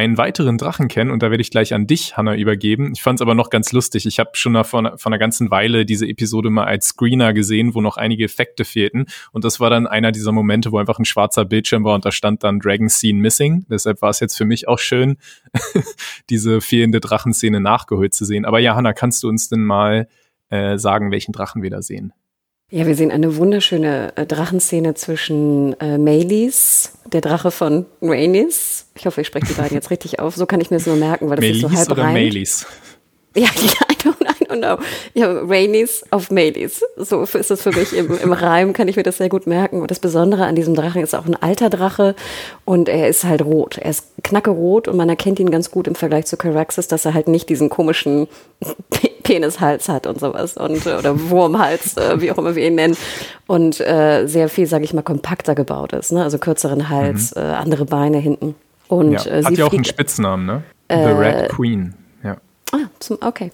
[0.00, 2.92] einen weiteren Drachen kennen und da werde ich gleich an dich, Hanna, übergeben.
[2.94, 4.06] Ich fand es aber noch ganz lustig.
[4.06, 7.82] Ich habe schon vor, vor einer ganzen Weile diese Episode mal als Screener gesehen, wo
[7.82, 11.44] noch einige Effekte fehlten und das war dann einer dieser Momente, wo einfach ein schwarzer
[11.44, 13.66] Bildschirm war und da stand dann Dragon Scene Missing.
[13.68, 15.18] Deshalb war es jetzt für mich auch schön,
[16.30, 18.46] diese fehlende Drachenszene nachgeholt zu sehen.
[18.46, 20.08] Aber ja, Hanna, kannst du uns denn mal
[20.48, 22.14] äh, sagen, welchen Drachen wir da sehen?
[22.72, 28.86] Ja, wir sehen eine wunderschöne äh, Drachenszene zwischen äh, Maylis, der Drache von Rhaenys.
[28.94, 30.36] Ich hoffe, ich spreche die beiden jetzt richtig auf.
[30.36, 32.14] So kann ich mir das nur merken, weil das ist so Melis halb oder reimt.
[32.14, 32.66] Melis?
[33.34, 33.48] Ja,
[33.90, 34.84] I don't, I don't know.
[35.14, 36.84] Ja, Rainis auf Maylis.
[36.96, 37.92] So ist es für mich.
[37.92, 39.82] Im, Im Reim kann ich mir das sehr gut merken.
[39.82, 42.14] Und das Besondere an diesem Drachen ist auch ein alter Drache
[42.64, 43.78] und er ist halt rot.
[43.78, 47.14] Er ist knackerot und man erkennt ihn ganz gut im Vergleich zu Caraxes, dass er
[47.14, 48.28] halt nicht diesen komischen
[49.30, 52.96] Penishals hat und sowas und äh, oder Wurmhals, äh, wie auch immer wir ihn nennen
[53.46, 56.10] und äh, sehr viel, sage ich mal, kompakter gebaut ist.
[56.10, 56.24] Ne?
[56.24, 58.56] Also kürzeren Hals, äh, andere Beine hinten.
[58.88, 60.62] Und Ja, äh, hat ja auch einen fliegt Spitznamen, ne?
[60.88, 61.94] The Red Queen.
[62.24, 62.38] Ja.
[62.72, 63.52] Ah, zum, okay.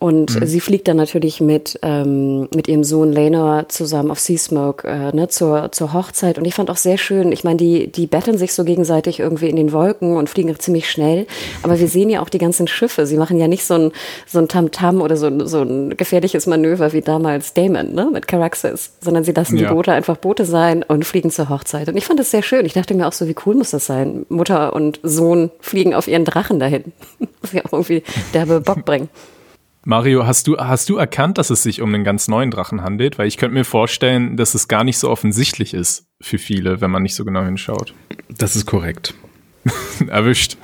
[0.00, 0.46] Und Mhm.
[0.46, 5.26] sie fliegt dann natürlich mit, ähm, mit ihrem Sohn Lenor zusammen auf Seasmoke äh, ne,
[5.26, 6.38] zur, zur Hochzeit.
[6.38, 9.48] Und ich fand auch sehr schön, ich meine, die, die betteln sich so gegenseitig irgendwie
[9.48, 11.26] in den Wolken und fliegen ziemlich schnell.
[11.64, 13.06] Aber wir sehen ja auch die ganzen Schiffe.
[13.06, 13.92] Sie machen ja nicht so ein,
[14.24, 18.28] so ein Tamtam oder so, ein- so ein gefährliches Manöver wie damals Damon ne, mit
[18.28, 19.68] Caraxes, sondern sie lassen Ja.
[19.68, 21.88] die Boote einfach Boote sein und fliegen zur Hochzeit.
[21.88, 22.64] Und ich fand das sehr schön.
[22.66, 24.26] Ich dachte mir auch so, wie cool muss das sein?
[24.28, 26.84] Mutter und Sohn fliegen auf ihren Drachen dahin.
[27.42, 29.08] Muss ja auch irgendwie derbe Bock bringen.
[29.84, 33.18] Mario, hast du, hast du erkannt, dass es sich um einen ganz neuen Drachen handelt?
[33.18, 36.90] Weil ich könnte mir vorstellen, dass es gar nicht so offensichtlich ist für viele, wenn
[36.90, 37.94] man nicht so genau hinschaut.
[38.28, 39.14] Das ist korrekt.
[40.08, 40.56] Erwischt.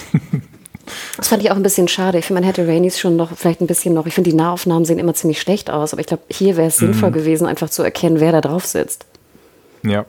[1.17, 2.19] Das fand ich auch ein bisschen schade.
[2.19, 4.07] Ich finde, man hätte Rainis schon noch vielleicht ein bisschen noch.
[4.07, 6.77] Ich finde, die Nahaufnahmen sehen immer ziemlich schlecht aus, aber ich glaube, hier wäre es
[6.77, 9.07] sinnvoll gewesen, einfach zu erkennen, wer da drauf sitzt.
[9.83, 10.07] Ja.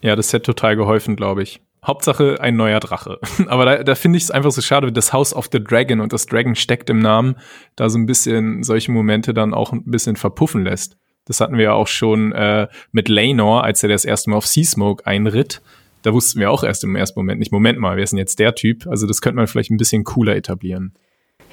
[0.00, 1.60] Ja, das hätte total geholfen, glaube ich.
[1.86, 3.18] Hauptsache ein neuer Drache.
[3.46, 6.12] Aber da, da finde ich es einfach so schade, das House of the Dragon und
[6.12, 7.36] das Dragon steckt im Namen,
[7.76, 10.96] da so ein bisschen solche Momente dann auch ein bisschen verpuffen lässt.
[11.26, 14.46] Das hatten wir ja auch schon äh, mit Laenor, als er das erste Mal auf
[14.46, 15.62] Seasmoke einritt.
[16.02, 18.38] Da wussten wir auch erst im ersten Moment nicht, Moment mal, wer ist denn jetzt
[18.38, 18.86] der Typ?
[18.86, 20.92] Also das könnte man vielleicht ein bisschen cooler etablieren.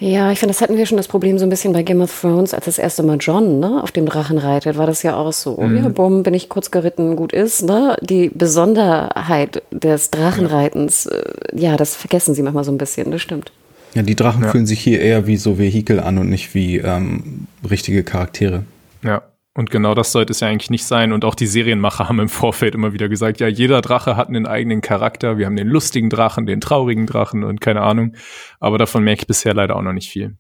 [0.01, 2.21] Ja, ich finde, das hatten wir schon das Problem so ein bisschen bei Game of
[2.21, 5.31] Thrones, als das erste Mal John ne, auf dem Drachen reitet, war das ja auch
[5.31, 5.61] so.
[5.61, 7.61] Ja, bumm, bin ich kurz geritten, gut ist.
[7.61, 7.95] Ne?
[8.01, 11.21] Die Besonderheit des Drachenreitens, äh,
[11.53, 13.51] ja, das vergessen sie manchmal so ein bisschen, das stimmt.
[13.93, 14.49] Ja, die Drachen Ja.
[14.49, 18.63] fühlen sich hier eher wie so Vehikel an und nicht wie ähm, richtige Charaktere.
[19.03, 19.21] Ja.
[19.53, 21.11] Und genau das sollte es ja eigentlich nicht sein.
[21.11, 24.47] Und auch die Serienmacher haben im Vorfeld immer wieder gesagt, ja, jeder Drache hat einen
[24.47, 25.37] eigenen Charakter.
[25.37, 28.13] Wir haben den lustigen Drachen, den traurigen Drachen und keine Ahnung.
[28.59, 30.35] Aber davon merke ich bisher leider auch noch nicht viel.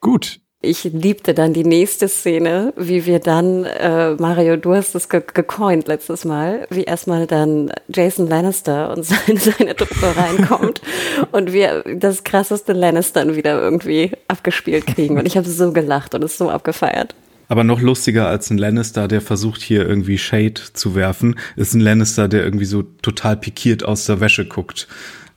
[0.00, 0.40] Gut.
[0.60, 5.22] Ich liebte dann die nächste Szene, wie wir dann, äh, Mario, du hast es ge
[5.32, 10.82] gecoint letztes Mal, wie erstmal dann Jason Lannister und seine, seine Truppe reinkommt
[11.30, 15.16] und wir das krasseste Lannistern wieder irgendwie abgespielt kriegen.
[15.16, 17.14] Und ich habe so gelacht und es so abgefeiert.
[17.48, 21.80] Aber noch lustiger als ein Lannister, der versucht hier irgendwie Shade zu werfen, ist ein
[21.80, 24.86] Lannister, der irgendwie so total pikiert aus der Wäsche guckt.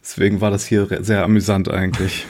[0.04, 2.26] Deswegen war das hier sehr amüsant eigentlich.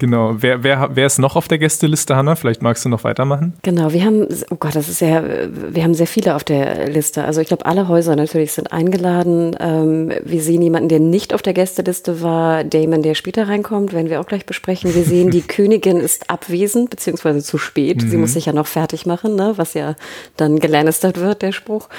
[0.00, 0.36] Genau.
[0.38, 2.34] Wer, wer, wer ist noch auf der Gästeliste, Hanna?
[2.34, 3.52] Vielleicht magst du noch weitermachen.
[3.62, 7.22] Genau, wir haben, oh Gott, das ist ja, wir haben sehr viele auf der Liste.
[7.22, 9.54] Also ich glaube, alle Häuser natürlich sind eingeladen.
[9.60, 14.08] Ähm, wir sehen jemanden, der nicht auf der Gästeliste war, Damon, der später reinkommt, werden
[14.08, 14.94] wir auch gleich besprechen.
[14.94, 18.02] Wir sehen, die Königin ist abwesend, beziehungsweise zu spät.
[18.02, 18.10] Mhm.
[18.10, 19.52] Sie muss sich ja noch fertig machen, ne?
[19.56, 19.96] was ja
[20.38, 21.90] dann gelannistert wird, der Spruch.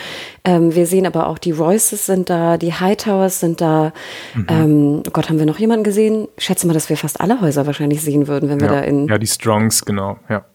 [0.44, 3.94] Ähm, wir sehen aber auch, die Royces sind da, die Hightowers sind da.
[4.34, 4.48] Mhm.
[4.50, 6.28] Ähm, oh Gott, haben wir noch jemanden gesehen?
[6.36, 8.74] Ich schätze mal, dass wir fast alle Häuser wahrscheinlich wahrscheinlich sehen würden, wenn wir ja.
[8.74, 9.08] da in.
[9.08, 10.46] Ja, die Strongs, genau, ja.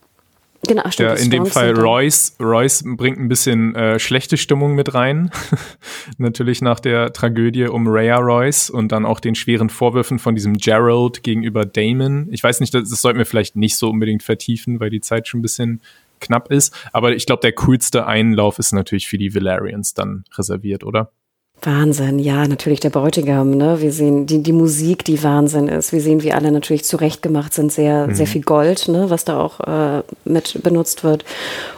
[0.66, 2.34] Genau, stimmt, ja, in dem Fall Royce.
[2.40, 5.30] Royce bringt ein bisschen äh, schlechte Stimmung mit rein.
[6.18, 10.54] Natürlich nach der Tragödie um Rhea Royce und dann auch den schweren Vorwürfen von diesem
[10.54, 12.28] Gerald gegenüber Damon.
[12.32, 15.28] Ich weiß nicht, das, das sollten wir vielleicht nicht so unbedingt vertiefen, weil die Zeit
[15.28, 15.82] schon ein bisschen
[16.20, 16.74] knapp ist.
[16.92, 21.12] Aber ich glaube, der coolste Einlauf ist natürlich für die Valerians dann reserviert, oder?
[21.62, 23.80] Wahnsinn, ja, natürlich der Bräutigam, ne?
[23.80, 25.92] Wir sehen die, die Musik, die Wahnsinn ist.
[25.92, 28.14] Wir sehen, wie alle natürlich zurechtgemacht sind, sehr, mhm.
[28.14, 31.24] sehr viel Gold, ne, was da auch äh, mit benutzt wird.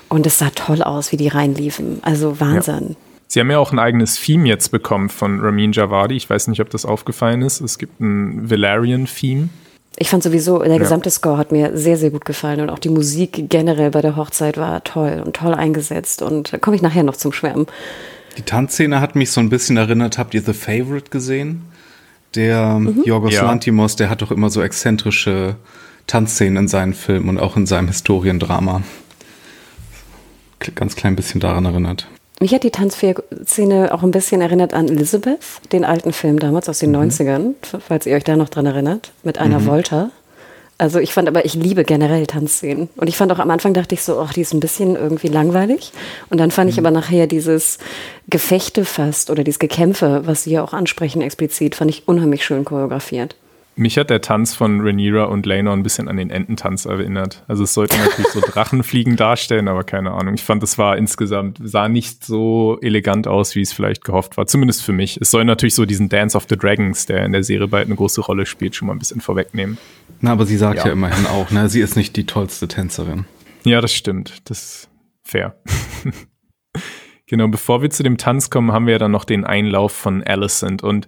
[0.08, 2.00] Und es sah toll aus, wie die reinliefen.
[2.02, 2.88] Also Wahnsinn.
[2.90, 2.96] Ja.
[3.28, 6.16] Sie haben ja auch ein eigenes Theme jetzt bekommen von Ramin Javadi.
[6.16, 7.60] Ich weiß nicht, ob das aufgefallen ist.
[7.60, 9.50] Es gibt ein Valerian-Theme.
[9.96, 11.12] Ich fand sowieso, der gesamte ja.
[11.12, 14.56] Score hat mir sehr, sehr gut gefallen und auch die Musik generell bei der Hochzeit
[14.56, 16.22] war toll und toll eingesetzt.
[16.22, 17.66] Und da komme ich nachher noch zum Schwärmen.
[18.38, 20.16] Die Tanzszene hat mich so ein bisschen erinnert.
[20.16, 21.64] Habt ihr The Favorite gesehen?
[22.36, 23.02] Der mhm.
[23.04, 23.42] Yorgos ja.
[23.42, 25.56] Lantimos, der hat doch immer so exzentrische
[26.06, 28.82] Tanzszenen in seinen Filmen und auch in seinem Historiendrama.
[30.74, 32.06] Ganz klein bisschen daran erinnert.
[32.40, 35.40] Mich hat die Tanzszene auch ein bisschen erinnert an Elizabeth,
[35.72, 37.10] den alten Film damals aus den mhm.
[37.10, 39.66] 90ern, falls ihr euch da noch dran erinnert, mit einer mhm.
[39.66, 40.10] Volta.
[40.80, 42.88] Also ich fand aber, ich liebe generell Tanzszenen.
[42.96, 45.26] Und ich fand auch am Anfang dachte ich so, ach, die ist ein bisschen irgendwie
[45.26, 45.92] langweilig.
[46.30, 46.72] Und dann fand mhm.
[46.72, 47.78] ich aber nachher dieses
[48.28, 52.64] Gefechte fast oder dieses Gekämpfe, was sie ja auch ansprechen explizit, fand ich unheimlich schön
[52.64, 53.34] choreografiert.
[53.78, 57.44] Mich hat der Tanz von Rhaenyra und Laenor ein bisschen an den Ententanz erinnert.
[57.46, 60.34] Also es sollte natürlich so Drachenfliegen darstellen, aber keine Ahnung.
[60.34, 64.48] Ich fand, es war insgesamt, sah nicht so elegant aus, wie es vielleicht gehofft war.
[64.48, 65.18] Zumindest für mich.
[65.20, 67.94] Es soll natürlich so diesen Dance of the Dragons, der in der Serie bald eine
[67.94, 69.78] große Rolle spielt, schon mal ein bisschen vorwegnehmen.
[70.20, 73.26] Na, aber sie sagt ja, ja immerhin auch, ne, sie ist nicht die tollste Tänzerin.
[73.62, 74.50] Ja, das stimmt.
[74.50, 74.88] Das ist
[75.22, 75.54] fair.
[77.28, 80.24] genau, bevor wir zu dem Tanz kommen, haben wir ja dann noch den Einlauf von
[80.24, 81.06] Alicent und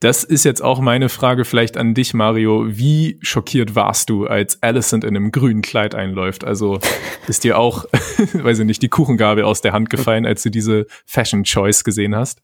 [0.00, 2.66] das ist jetzt auch meine Frage vielleicht an dich, Mario.
[2.68, 6.44] Wie schockiert warst du, als Alicent in einem grünen Kleid einläuft?
[6.44, 6.80] Also
[7.28, 7.86] ist dir auch,
[8.34, 12.14] weiß ich nicht, die Kuchengabel aus der Hand gefallen, als du diese Fashion Choice gesehen
[12.14, 12.42] hast?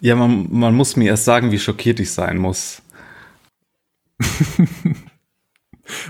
[0.00, 2.82] Ja, man, man muss mir erst sagen, wie schockiert ich sein muss.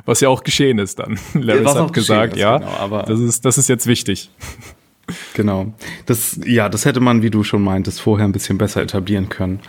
[0.05, 1.19] Was ja auch geschehen ist dann.
[1.35, 4.31] Laris hat gesagt, ist, ja, genau, aber das ist, das ist jetzt wichtig.
[5.35, 5.75] Genau.
[6.07, 9.61] Das, ja, das hätte man, wie du schon meintest, vorher ein bisschen besser etablieren können.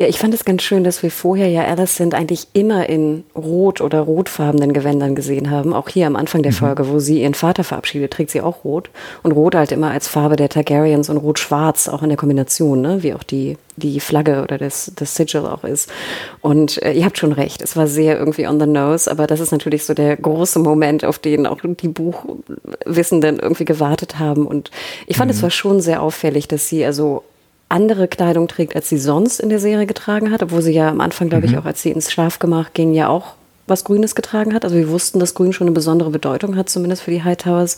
[0.00, 3.82] Ja, ich fand es ganz schön, dass wir vorher ja Alicent eigentlich immer in rot
[3.82, 5.74] oder rotfarbenen Gewändern gesehen haben.
[5.74, 6.56] Auch hier am Anfang der mhm.
[6.56, 8.88] Folge, wo sie ihren Vater verabschiedet, trägt sie auch rot.
[9.22, 13.02] Und rot halt immer als Farbe der Targaryens und rot-schwarz auch in der Kombination, ne?
[13.02, 15.92] wie auch die, die Flagge oder das, das Sigil auch ist.
[16.40, 19.38] Und äh, ihr habt schon recht, es war sehr irgendwie on the nose, aber das
[19.38, 24.46] ist natürlich so der große Moment, auf den auch die Buchwissenden irgendwie gewartet haben.
[24.46, 24.70] Und
[25.06, 25.36] ich fand, mhm.
[25.36, 27.22] es war schon sehr auffällig, dass sie also
[27.70, 31.00] andere Kleidung trägt, als sie sonst in der Serie getragen hat, obwohl sie ja am
[31.00, 31.52] Anfang, glaube mhm.
[31.52, 33.34] ich, auch als sie ins Schlafgemach ging, ja auch
[33.66, 34.64] was Grünes getragen hat.
[34.64, 37.76] Also wir wussten, dass Grün schon eine besondere Bedeutung hat, zumindest für die Hightowers.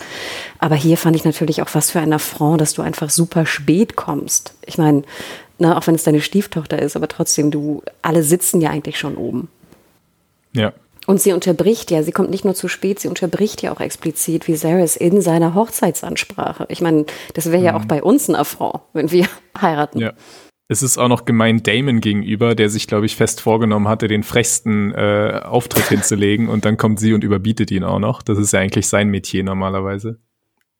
[0.58, 3.94] Aber hier fand ich natürlich auch was für ein Affront, dass du einfach super spät
[3.94, 4.54] kommst.
[4.66, 5.02] Ich meine,
[5.58, 9.16] ne, auch wenn es deine Stieftochter ist, aber trotzdem, du, alle sitzen ja eigentlich schon
[9.16, 9.48] oben.
[10.52, 10.72] Ja.
[11.06, 14.46] Und sie unterbricht ja, sie kommt nicht nur zu spät, sie unterbricht ja auch explizit
[14.46, 16.66] Viserys in seiner Hochzeitsansprache.
[16.68, 17.78] Ich meine, das wäre ja mhm.
[17.78, 19.26] auch bei uns ein Affront, wenn wir
[19.60, 19.98] heiraten.
[19.98, 20.12] Ja.
[20.68, 24.22] Es ist auch noch gemein Damon gegenüber, der sich, glaube ich, fest vorgenommen hatte, den
[24.22, 28.22] frechsten äh, Auftritt hinzulegen und dann kommt sie und überbietet ihn auch noch.
[28.22, 30.18] Das ist ja eigentlich sein Metier normalerweise.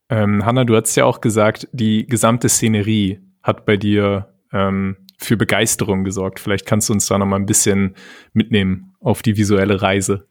[0.09, 5.37] Ähm, Hanna, du hast ja auch gesagt, die gesamte Szenerie hat bei dir ähm, für
[5.37, 6.41] Begeisterung gesorgt.
[6.41, 7.95] Vielleicht kannst du uns da noch mal ein bisschen
[8.33, 10.27] mitnehmen auf die visuelle Reise.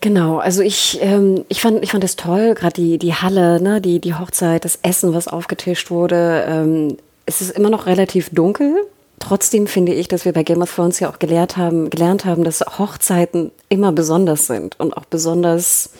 [0.00, 3.80] Genau, also ich, ähm, ich fand ich fand es toll, gerade die die Halle, ne,
[3.80, 6.44] die die Hochzeit, das Essen, was aufgetischt wurde.
[6.46, 6.96] Ähm,
[7.26, 8.76] es ist immer noch relativ dunkel,
[9.18, 12.44] Trotzdem finde ich, dass wir bei Game of Thrones ja auch gelernt haben, gelernt haben,
[12.44, 15.90] dass Hochzeiten immer besonders sind und auch besonders,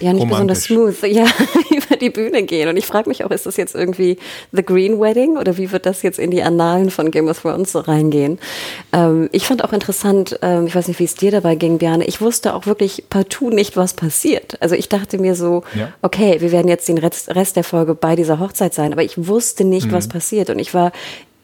[0.00, 1.24] ja nicht besonders smooth, ja,
[1.70, 2.68] über die Bühne gehen.
[2.68, 4.18] Und ich frage mich auch, ist das jetzt irgendwie
[4.52, 7.72] The Green Wedding oder wie wird das jetzt in die Annalen von Game of Thrones
[7.72, 8.38] so reingehen?
[8.92, 12.00] Ähm, ich fand auch interessant, ähm, ich weiß nicht, wie es dir dabei ging, Björn,
[12.00, 14.56] ich wusste auch wirklich partout nicht, was passiert.
[14.60, 15.92] Also ich dachte mir so, ja.
[16.02, 19.26] okay, wir werden jetzt den Rest, Rest der Folge bei dieser Hochzeit sein, aber ich
[19.26, 19.92] wusste nicht, mhm.
[19.92, 20.50] was passiert.
[20.50, 20.92] Und ich war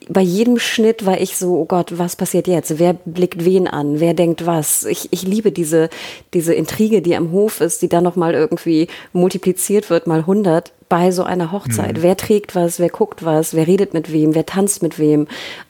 [0.09, 2.79] bei jedem Schnitt war ich so, oh Gott, was passiert jetzt?
[2.79, 3.99] Wer blickt wen an?
[3.99, 4.85] Wer denkt was?
[4.85, 5.89] Ich, ich liebe diese,
[6.33, 11.11] diese Intrige, die am Hof ist, die dann nochmal irgendwie multipliziert wird, mal 100 bei
[11.11, 11.97] so einer Hochzeit.
[11.97, 12.01] Mhm.
[12.01, 12.79] Wer trägt was?
[12.79, 13.53] Wer guckt was?
[13.53, 14.33] Wer redet mit wem?
[14.33, 15.27] Wer tanzt mit wem?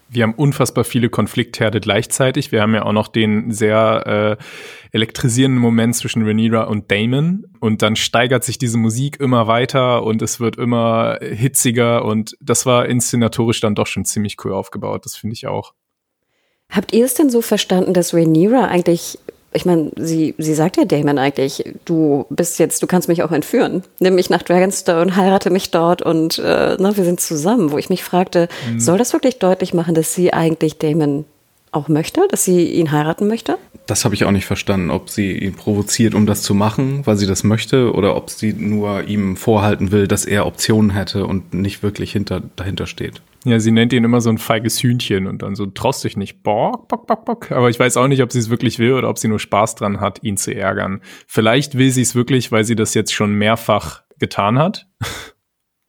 [0.10, 2.52] Wir haben unfassbar viele Konfliktherde gleichzeitig.
[2.52, 4.44] Wir haben ja auch noch den sehr äh,
[4.92, 10.22] elektrisierenden Moment zwischen Rhaenyra und Damon und dann steigert sich diese Musik immer weiter und
[10.22, 15.06] es wird immer hitziger und das war inszenatorisch dann doch schon ziemlich cool aufgebaut.
[15.06, 15.74] Das finde ich auch.
[16.70, 19.20] Habt ihr es denn so verstanden, dass Rhaenyra eigentlich
[19.52, 23.32] ich meine, sie, sie sagt ja Damon eigentlich, du bist jetzt, du kannst mich auch
[23.32, 23.84] entführen.
[24.00, 27.72] Nimm mich nach Dragonstone, heirate mich dort und äh, na, wir sind zusammen.
[27.72, 28.80] Wo ich mich fragte, mhm.
[28.80, 31.26] soll das wirklich deutlich machen, dass sie eigentlich Damon
[31.72, 33.58] auch möchte, dass sie ihn heiraten möchte?
[33.86, 37.18] Das habe ich auch nicht verstanden, ob sie ihn provoziert, um das zu machen, weil
[37.18, 41.54] sie das möchte, oder ob sie nur ihm vorhalten will, dass er Optionen hätte und
[41.54, 43.22] nicht wirklich hinter, dahinter steht.
[43.46, 46.44] Ja, sie nennt ihn immer so ein feiges Hühnchen und dann so, traust dich nicht,
[46.44, 47.52] bock, bock, bock, bock.
[47.52, 49.76] Aber ich weiß auch nicht, ob sie es wirklich will oder ob sie nur Spaß
[49.76, 51.02] dran hat, ihn zu ärgern.
[51.26, 54.88] Vielleicht will sie es wirklich, weil sie das jetzt schon mehrfach getan hat.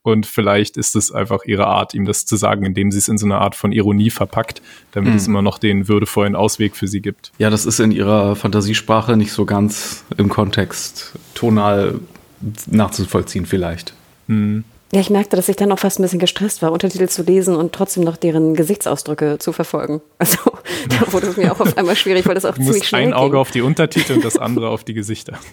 [0.03, 3.19] Und vielleicht ist es einfach ihre Art, ihm das zu sagen, indem sie es in
[3.19, 5.17] so eine Art von Ironie verpackt, damit mhm.
[5.17, 7.33] es immer noch den würdevollen Ausweg für sie gibt.
[7.37, 12.01] Ja, das ist in ihrer Fantasiesprache nicht so ganz im Kontext tonal
[12.67, 13.93] nachzuvollziehen vielleicht.
[14.27, 14.65] Mhm.
[14.93, 17.55] Ja, ich merkte, dass ich dann auch fast ein bisschen gestresst war, Untertitel zu lesen
[17.55, 20.01] und trotzdem noch deren Gesichtsausdrücke zu verfolgen.
[20.19, 20.39] Also
[20.89, 23.13] da wurde es mir auch auf einmal schwierig, weil das auch du ziemlich schnell ein
[23.13, 25.39] Auge auf die Untertitel und das andere auf die Gesichter.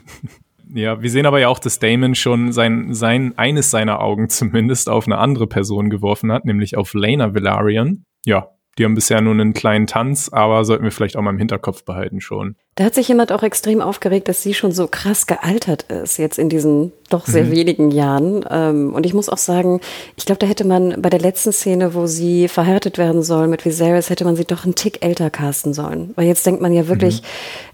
[0.73, 4.89] Ja, wir sehen aber ja auch, dass Damon schon sein, sein, eines seiner Augen zumindest
[4.89, 8.03] auf eine andere Person geworfen hat, nämlich auf Lena Velaryon.
[8.25, 11.37] Ja, die haben bisher nur einen kleinen Tanz, aber sollten wir vielleicht auch mal im
[11.37, 12.57] Hinterkopf behalten schon.
[12.77, 16.37] Da hat sich jemand auch extrem aufgeregt, dass sie schon so krass gealtert ist, jetzt
[16.37, 17.51] in diesen doch sehr mhm.
[17.51, 18.45] wenigen Jahren.
[18.51, 19.81] Ähm, und ich muss auch sagen,
[20.15, 23.65] ich glaube, da hätte man bei der letzten Szene, wo sie verheiratet werden soll mit
[23.65, 26.11] Viserys, hätte man sie doch einen Tick älter casten sollen.
[26.15, 27.23] Weil jetzt denkt man ja wirklich,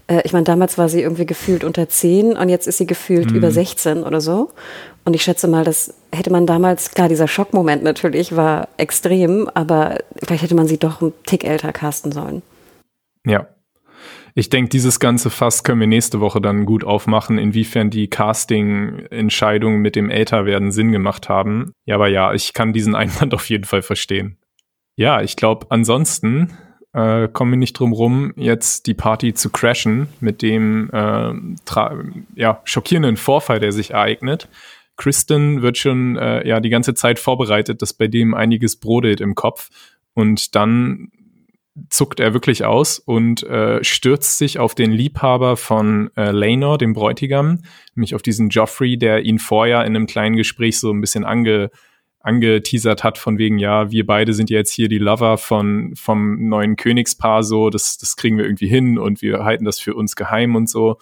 [0.08, 0.16] mhm.
[0.16, 3.30] äh, ich meine, damals war sie irgendwie gefühlt unter 10 und jetzt ist sie gefühlt
[3.30, 3.36] mhm.
[3.36, 4.52] über 16 oder so.
[5.04, 9.98] Und ich schätze mal, das hätte man damals, klar, dieser Schockmoment natürlich war extrem, aber
[10.26, 12.40] vielleicht hätte man sie doch einen Tick älter casten sollen.
[13.26, 13.48] Ja.
[14.36, 19.80] Ich denke, dieses ganze Fass können wir nächste Woche dann gut aufmachen, inwiefern die Casting-Entscheidungen
[19.80, 21.72] mit dem Älterwerden Sinn gemacht haben.
[21.84, 24.38] Ja, aber ja, ich kann diesen Einwand auf jeden Fall verstehen.
[24.96, 26.52] Ja, ich glaube, ansonsten
[26.92, 31.32] äh, kommen wir nicht drum rum, jetzt die Party zu crashen mit dem äh,
[32.34, 34.48] ja, schockierenden Vorfall, der sich ereignet.
[34.96, 39.34] Kristen wird schon äh, ja die ganze Zeit vorbereitet, dass bei dem einiges brodelt im
[39.34, 39.70] Kopf.
[40.14, 41.10] Und dann
[41.88, 46.92] zuckt er wirklich aus und äh, stürzt sich auf den Liebhaber von äh, Laenor, dem
[46.92, 47.62] Bräutigam,
[47.94, 51.70] nämlich auf diesen Joffrey, der ihn vorher in einem kleinen Gespräch so ein bisschen ange,
[52.20, 56.76] angeteasert hat, von wegen, ja, wir beide sind jetzt hier die Lover von, vom neuen
[56.76, 60.54] Königspaar, so, das, das kriegen wir irgendwie hin und wir halten das für uns geheim
[60.54, 60.98] und so.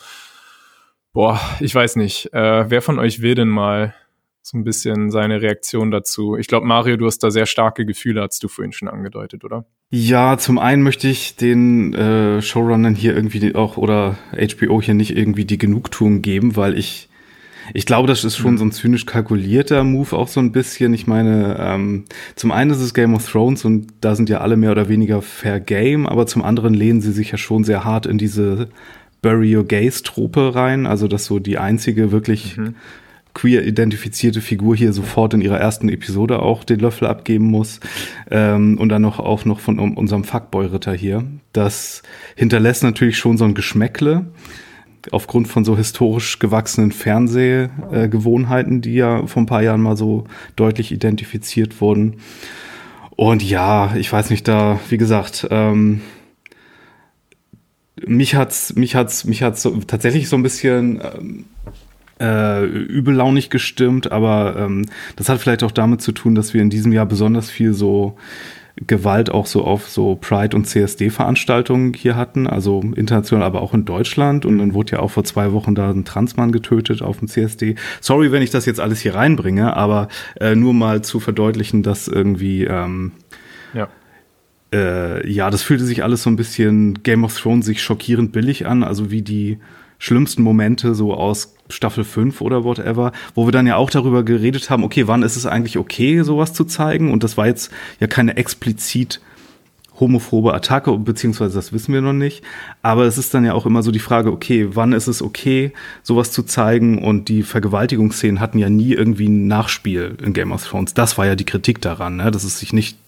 [1.12, 2.32] Boah, ich weiß nicht.
[2.32, 3.94] Äh, wer von euch will denn mal
[4.42, 6.36] so ein bisschen seine Reaktion dazu?
[6.36, 9.64] Ich glaube, Mario, du hast da sehr starke Gefühle, hast du vorhin schon angedeutet, oder?
[9.90, 15.16] Ja, zum einen möchte ich den äh, Showrunnern hier irgendwie auch oder HBO hier nicht
[15.16, 17.08] irgendwie die Genugtuung geben, weil ich
[17.74, 20.94] ich glaube, das ist schon so ein zynisch kalkulierter Move auch so ein bisschen.
[20.94, 24.56] Ich meine, ähm, zum einen ist es Game of Thrones und da sind ja alle
[24.56, 28.06] mehr oder weniger fair game, aber zum anderen lehnen sie sich ja schon sehr hart
[28.06, 28.68] in diese
[29.20, 32.74] Bury Your Gays Trope rein, also dass so die einzige wirklich mhm.
[33.34, 37.80] Queer identifizierte Figur hier sofort in ihrer ersten Episode auch den Löffel abgeben muss
[38.30, 41.24] ähm, und dann noch auch noch von um, unserem Fuckboy-Ritter hier.
[41.52, 42.02] Das
[42.36, 44.26] hinterlässt natürlich schon so ein Geschmäckle
[45.10, 50.24] aufgrund von so historisch gewachsenen Fernsehgewohnheiten, äh, die ja vor ein paar Jahren mal so
[50.54, 52.18] deutlich identifiziert wurden.
[53.16, 56.02] Und ja, ich weiß nicht, da, wie gesagt, ähm,
[58.06, 61.44] mich hat's, mich hat's, mich hat's so, tatsächlich so ein bisschen ähm,
[62.22, 66.70] äh, übellaunig gestimmt, aber ähm, das hat vielleicht auch damit zu tun, dass wir in
[66.70, 68.16] diesem Jahr besonders viel so
[68.86, 73.84] Gewalt auch so auf so Pride- und CSD-Veranstaltungen hier hatten, also international, aber auch in
[73.84, 74.46] Deutschland.
[74.46, 77.74] Und dann wurde ja auch vor zwei Wochen da ein Transmann getötet auf dem CSD.
[78.00, 80.08] Sorry, wenn ich das jetzt alles hier reinbringe, aber
[80.40, 83.12] äh, nur mal zu verdeutlichen, dass irgendwie ähm,
[84.72, 88.66] äh, ja, das fühlte sich alles so ein bisschen Game of Thrones sich schockierend billig
[88.66, 89.58] an, also wie die
[90.02, 94.68] schlimmsten Momente so aus Staffel 5 oder whatever, wo wir dann ja auch darüber geredet
[94.68, 97.12] haben, okay, wann ist es eigentlich okay, sowas zu zeigen?
[97.12, 99.20] Und das war jetzt ja keine explizit
[100.00, 102.42] homophobe Attacke, beziehungsweise das wissen wir noch nicht.
[102.82, 105.72] Aber es ist dann ja auch immer so die Frage, okay, wann ist es okay,
[106.02, 106.98] sowas zu zeigen?
[106.98, 110.94] Und die Vergewaltigungsszenen hatten ja nie irgendwie ein Nachspiel in Game of Thrones.
[110.94, 112.32] Das war ja die Kritik daran, ne?
[112.32, 112.98] dass es sich nicht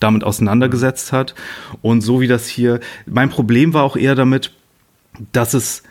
[0.00, 1.34] damit auseinandergesetzt hat.
[1.80, 4.52] Und so wie das hier, mein Problem war auch eher damit,
[5.32, 5.84] dass es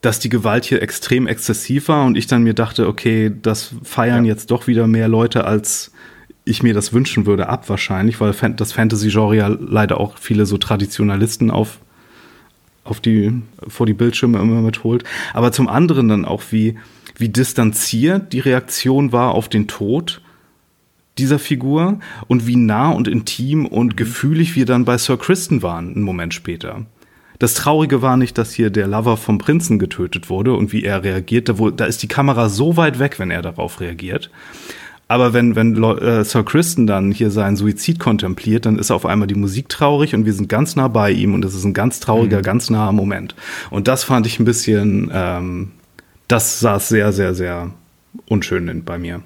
[0.00, 4.24] dass die Gewalt hier extrem exzessiv war und ich dann mir dachte, okay, das feiern
[4.24, 4.32] ja.
[4.32, 5.92] jetzt doch wieder mehr Leute, als
[6.44, 10.56] ich mir das wünschen würde, ab wahrscheinlich, weil das Fantasy-Genre ja leider auch viele so
[10.56, 11.78] Traditionalisten auf,
[12.84, 15.04] auf die, vor die Bildschirme immer mitholt.
[15.34, 16.78] Aber zum anderen dann auch, wie,
[17.16, 20.22] wie distanziert die Reaktion war auf den Tod
[21.18, 23.96] dieser Figur und wie nah und intim und mhm.
[23.96, 26.86] gefühlig wir dann bei Sir Kristen waren, einen Moment später.
[27.38, 31.04] Das Traurige war nicht, dass hier der Lover vom Prinzen getötet wurde und wie er
[31.04, 31.48] reagiert.
[31.48, 34.30] Da, wo, da ist die Kamera so weit weg, wenn er darauf reagiert.
[35.06, 39.26] Aber wenn, wenn äh, Sir Kristen dann hier seinen Suizid kontempliert, dann ist auf einmal
[39.26, 41.98] die Musik traurig und wir sind ganz nah bei ihm und es ist ein ganz
[42.00, 42.42] trauriger, mhm.
[42.42, 43.34] ganz naher Moment.
[43.70, 45.70] Und das fand ich ein bisschen, ähm,
[46.26, 47.70] das saß sehr, sehr, sehr
[48.28, 49.22] unschön bei mir.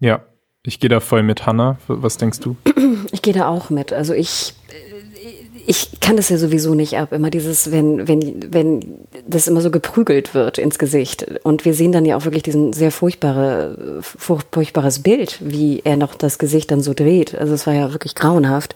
[0.00, 0.22] Ja,
[0.62, 1.76] ich gehe da voll mit, Hannah.
[1.88, 2.56] Was denkst du?
[3.12, 3.92] Ich gehe da auch mit.
[3.92, 4.54] Also ich
[5.66, 7.12] ich kann das ja sowieso nicht ab.
[7.12, 8.80] Immer dieses, wenn, wenn, wenn
[9.26, 11.26] das immer so geprügelt wird ins Gesicht.
[11.42, 16.14] Und wir sehen dann ja auch wirklich diesen sehr furchtbare, furchtbares Bild, wie er noch
[16.14, 17.34] das Gesicht dann so dreht.
[17.34, 18.74] Also es war ja wirklich grauenhaft.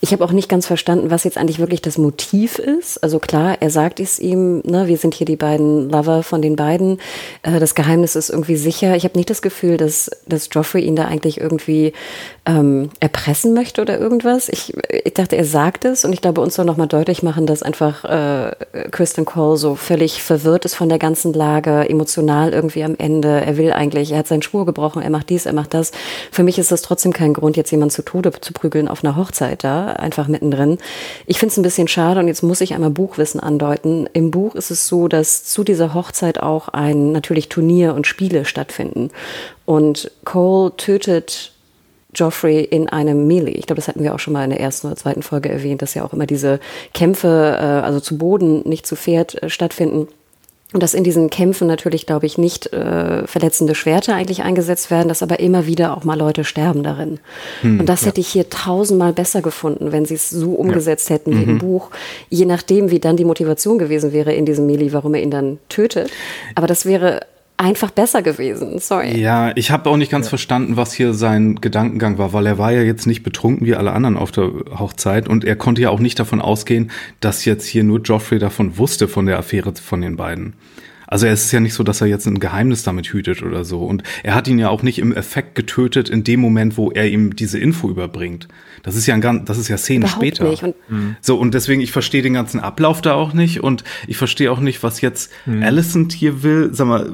[0.00, 3.02] Ich habe auch nicht ganz verstanden, was jetzt eigentlich wirklich das Motiv ist.
[3.02, 6.56] Also klar, er sagt es ihm, ne, wir sind hier die beiden Lover von den
[6.56, 7.00] beiden.
[7.42, 8.94] Äh, das Geheimnis ist irgendwie sicher.
[8.96, 11.92] Ich habe nicht das Gefühl, dass, dass Joffrey ihn da eigentlich irgendwie
[12.46, 14.48] ähm, erpressen möchte oder irgendwas.
[14.48, 14.74] Ich,
[15.04, 18.04] ich dachte, er sagt es und ich glaube, uns soll nochmal deutlich machen, dass einfach
[18.04, 18.54] äh,
[18.90, 23.28] Kristen Cole so völlig verwirrt ist von der ganzen Lage, emotional irgendwie am Ende.
[23.28, 25.90] Er will eigentlich, er hat seinen Spur gebrochen, er macht dies, er macht das.
[26.30, 29.16] Für mich ist das trotzdem kein Grund, jetzt jemanden zu Tode zu prügeln auf einer
[29.16, 30.76] Hochzeit da, einfach mittendrin.
[31.24, 34.06] Ich finde es ein bisschen schade und jetzt muss ich einmal Buchwissen andeuten.
[34.12, 38.44] Im Buch ist es so, dass zu dieser Hochzeit auch ein natürlich Turnier und Spiele
[38.44, 39.08] stattfinden.
[39.64, 41.52] Und Cole tötet
[42.18, 43.52] Joffrey in einem Melee.
[43.52, 45.82] Ich glaube, das hatten wir auch schon mal in der ersten oder zweiten Folge erwähnt,
[45.82, 46.60] dass ja auch immer diese
[46.94, 50.08] Kämpfe, äh, also zu Boden, nicht zu Pferd äh, stattfinden.
[50.74, 55.08] Und dass in diesen Kämpfen natürlich, glaube ich, nicht äh, verletzende Schwerter eigentlich eingesetzt werden,
[55.08, 57.20] dass aber immer wieder auch mal Leute sterben darin.
[57.62, 58.08] Hm, und das ja.
[58.08, 61.14] hätte ich hier tausendmal besser gefunden, wenn sie es so umgesetzt ja.
[61.14, 61.50] hätten wie mhm.
[61.52, 61.90] im Buch.
[62.28, 65.58] Je nachdem, wie dann die Motivation gewesen wäre in diesem Melee, warum er ihn dann
[65.70, 66.10] tötet.
[66.54, 67.22] Aber das wäre
[67.58, 68.78] einfach besser gewesen.
[68.78, 69.20] Sorry.
[69.20, 70.30] Ja, ich habe auch nicht ganz ja.
[70.30, 73.92] verstanden, was hier sein Gedankengang war, weil er war ja jetzt nicht betrunken wie alle
[73.92, 76.90] anderen auf der Hochzeit und er konnte ja auch nicht davon ausgehen,
[77.20, 80.54] dass jetzt hier nur Joffrey davon wusste von der Affäre von den beiden.
[81.10, 83.82] Also es ist ja nicht so, dass er jetzt ein Geheimnis damit hütet oder so.
[83.82, 87.08] Und er hat ihn ja auch nicht im Effekt getötet in dem Moment, wo er
[87.08, 88.46] ihm diese Info überbringt.
[88.82, 90.50] Das ist ja ein ganz, das ist ja Szenen Überhaupt später.
[90.50, 90.62] Nicht.
[90.62, 91.16] Und mhm.
[91.22, 94.60] So, und deswegen, ich verstehe den ganzen Ablauf da auch nicht und ich verstehe auch
[94.60, 95.62] nicht, was jetzt mhm.
[95.62, 96.70] Alicent hier will.
[96.74, 97.10] Sag mal,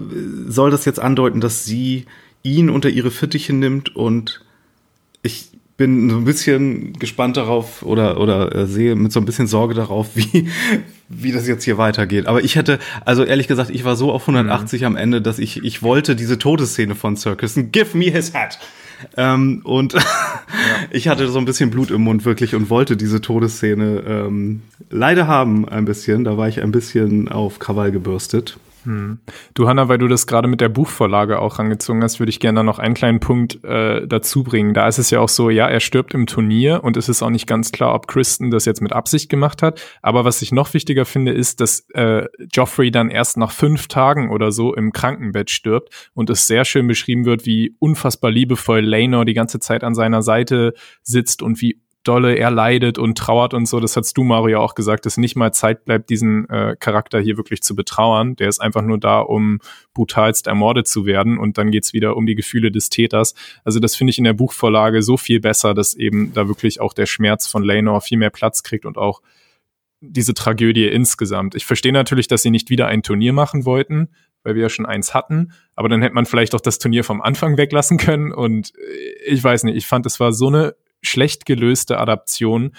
[0.48, 2.06] soll das jetzt andeuten, dass sie
[2.42, 4.44] ihn unter ihre Fittiche nimmt und
[5.22, 9.46] ich bin so ein bisschen gespannt darauf oder oder äh, sehe mit so ein bisschen
[9.46, 10.48] Sorge darauf, wie
[11.08, 12.26] wie das jetzt hier weitergeht.
[12.26, 14.86] Aber ich hätte, also ehrlich gesagt, ich war so auf 180 mhm.
[14.86, 17.54] am Ende, dass ich ich wollte diese Todesszene von Circus.
[17.72, 18.58] Give me his hat.
[19.16, 20.00] Ähm, und ja.
[20.90, 25.26] ich hatte so ein bisschen Blut im Mund wirklich und wollte diese Todesszene ähm, leider
[25.26, 26.24] haben ein bisschen.
[26.24, 28.58] Da war ich ein bisschen auf Krawall gebürstet.
[28.84, 29.18] Hm.
[29.54, 32.62] Du, Hanna, weil du das gerade mit der Buchvorlage auch rangezogen hast, würde ich gerne
[32.62, 34.74] noch einen kleinen Punkt äh, dazu bringen.
[34.74, 37.30] Da ist es ja auch so, ja, er stirbt im Turnier und es ist auch
[37.30, 39.80] nicht ganz klar, ob Kristen das jetzt mit Absicht gemacht hat.
[40.02, 44.30] Aber was ich noch wichtiger finde, ist, dass äh, Joffrey dann erst nach fünf Tagen
[44.30, 49.24] oder so im Krankenbett stirbt und es sehr schön beschrieben wird, wie unfassbar liebevoll Laenor
[49.24, 53.66] die ganze Zeit an seiner Seite sitzt und wie dolle er leidet und trauert und
[53.66, 53.80] so.
[53.80, 57.36] Das hast du, Mario, auch gesagt, dass nicht mal Zeit bleibt, diesen äh, Charakter hier
[57.36, 58.36] wirklich zu betrauern.
[58.36, 59.58] Der ist einfach nur da, um
[59.94, 63.34] brutalst ermordet zu werden und dann geht's wieder um die Gefühle des Täters.
[63.64, 66.92] Also das finde ich in der Buchvorlage so viel besser, dass eben da wirklich auch
[66.92, 69.22] der Schmerz von Laenor viel mehr Platz kriegt und auch
[70.00, 71.54] diese Tragödie insgesamt.
[71.54, 74.08] Ich verstehe natürlich, dass sie nicht wieder ein Turnier machen wollten,
[74.42, 77.22] weil wir ja schon eins hatten, aber dann hätte man vielleicht auch das Turnier vom
[77.22, 80.74] Anfang weglassen können und äh, ich weiß nicht, ich fand, es war so eine
[81.04, 82.72] schlecht gelöste Adaption,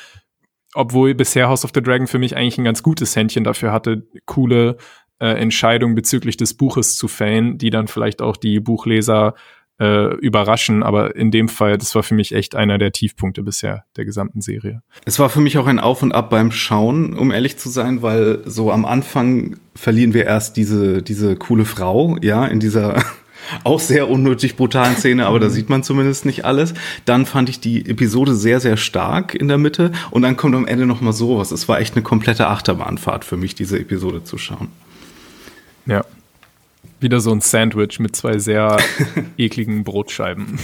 [0.73, 4.07] obwohl bisher House of the Dragon für mich eigentlich ein ganz gutes Händchen dafür hatte,
[4.25, 4.77] coole
[5.19, 9.35] äh, Entscheidungen bezüglich des Buches zu fällen, die dann vielleicht auch die Buchleser
[9.79, 13.83] äh, überraschen, aber in dem Fall, das war für mich echt einer der Tiefpunkte bisher
[13.97, 14.81] der gesamten Serie.
[15.03, 18.01] Es war für mich auch ein Auf und Ab beim Schauen, um ehrlich zu sein,
[18.01, 23.03] weil so am Anfang verlieren wir erst diese, diese coole Frau, ja, in dieser
[23.63, 26.73] auch sehr unnötig brutalen Szene, aber da sieht man zumindest nicht alles.
[27.05, 30.67] Dann fand ich die Episode sehr, sehr stark in der Mitte und dann kommt am
[30.67, 31.51] Ende nochmal sowas.
[31.51, 34.69] Es war echt eine komplette Achterbahnfahrt für mich, diese Episode zu schauen.
[35.85, 36.03] Ja.
[36.99, 38.77] Wieder so ein Sandwich mit zwei sehr
[39.37, 40.57] ekligen Brotscheiben.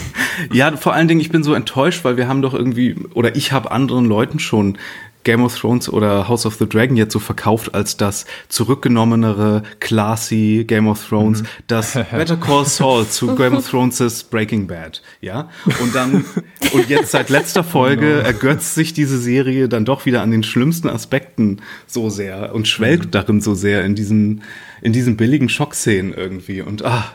[0.51, 3.51] Ja, vor allen Dingen, ich bin so enttäuscht, weil wir haben doch irgendwie, oder ich
[3.51, 4.77] habe anderen Leuten schon
[5.23, 10.63] Game of Thrones oder House of the Dragon jetzt so verkauft als das zurückgenommenere, classy
[10.65, 11.47] Game of Thrones, mhm.
[11.67, 15.49] das Better Call Saul zu Game of Thrones' Breaking Bad, ja?
[15.81, 16.25] Und dann,
[16.73, 18.21] und jetzt seit letzter Folge no.
[18.21, 23.05] ergötzt sich diese Serie dann doch wieder an den schlimmsten Aspekten so sehr und schwelgt
[23.05, 23.11] mhm.
[23.11, 24.43] darin so sehr in diesen,
[24.81, 27.05] in diesen billigen Schockszenen irgendwie und ah,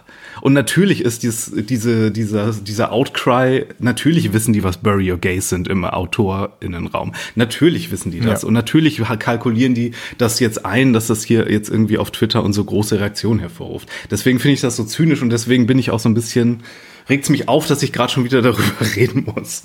[0.41, 5.49] und natürlich ist dies, diese, dieser, dieser Outcry, natürlich wissen die, was Bury Your Gays
[5.49, 7.12] sind im AutorInnenraum.
[7.34, 8.43] Natürlich wissen die das.
[8.43, 8.49] Ja.
[8.49, 12.53] Und natürlich kalkulieren die das jetzt ein, dass das hier jetzt irgendwie auf Twitter und
[12.53, 13.89] so große Reaktionen hervorruft.
[14.11, 16.62] Deswegen finde ich das so zynisch und deswegen bin ich auch so ein bisschen,
[17.09, 19.62] regt es mich auf, dass ich gerade schon wieder darüber reden muss.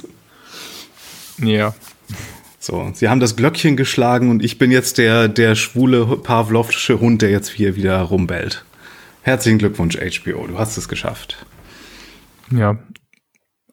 [1.42, 1.74] Ja.
[2.60, 7.24] So, sie haben das Glöckchen geschlagen und ich bin jetzt der, der schwule Pavlovsche Hund,
[7.24, 8.64] der jetzt hier wieder rumbellt.
[9.24, 11.46] Herzlichen Glückwunsch, HBO, du hast es geschafft.
[12.52, 12.78] Ja,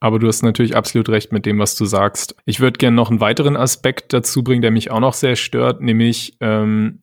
[0.01, 2.37] aber du hast natürlich absolut recht mit dem, was du sagst.
[2.45, 5.81] Ich würde gerne noch einen weiteren Aspekt dazu bringen, der mich auch noch sehr stört,
[5.81, 7.01] nämlich ähm,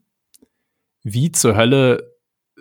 [1.03, 2.15] wie zur Hölle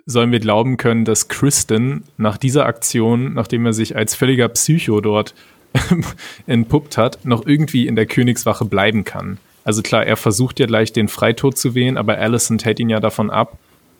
[0.05, 5.01] sollen wir glauben können, dass Kristen nach dieser Aktion, nachdem er sich als völliger Psycho
[5.01, 5.33] dort
[6.47, 9.39] entpuppt hat, noch irgendwie in der Königswache bleiben kann.
[9.63, 12.99] Also klar, er versucht ja gleich den Freitod zu wählen, aber Allison hält ihn ja
[12.99, 13.57] davon ab.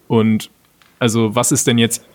[0.07, 0.51] Und
[0.99, 2.05] also was ist denn jetzt,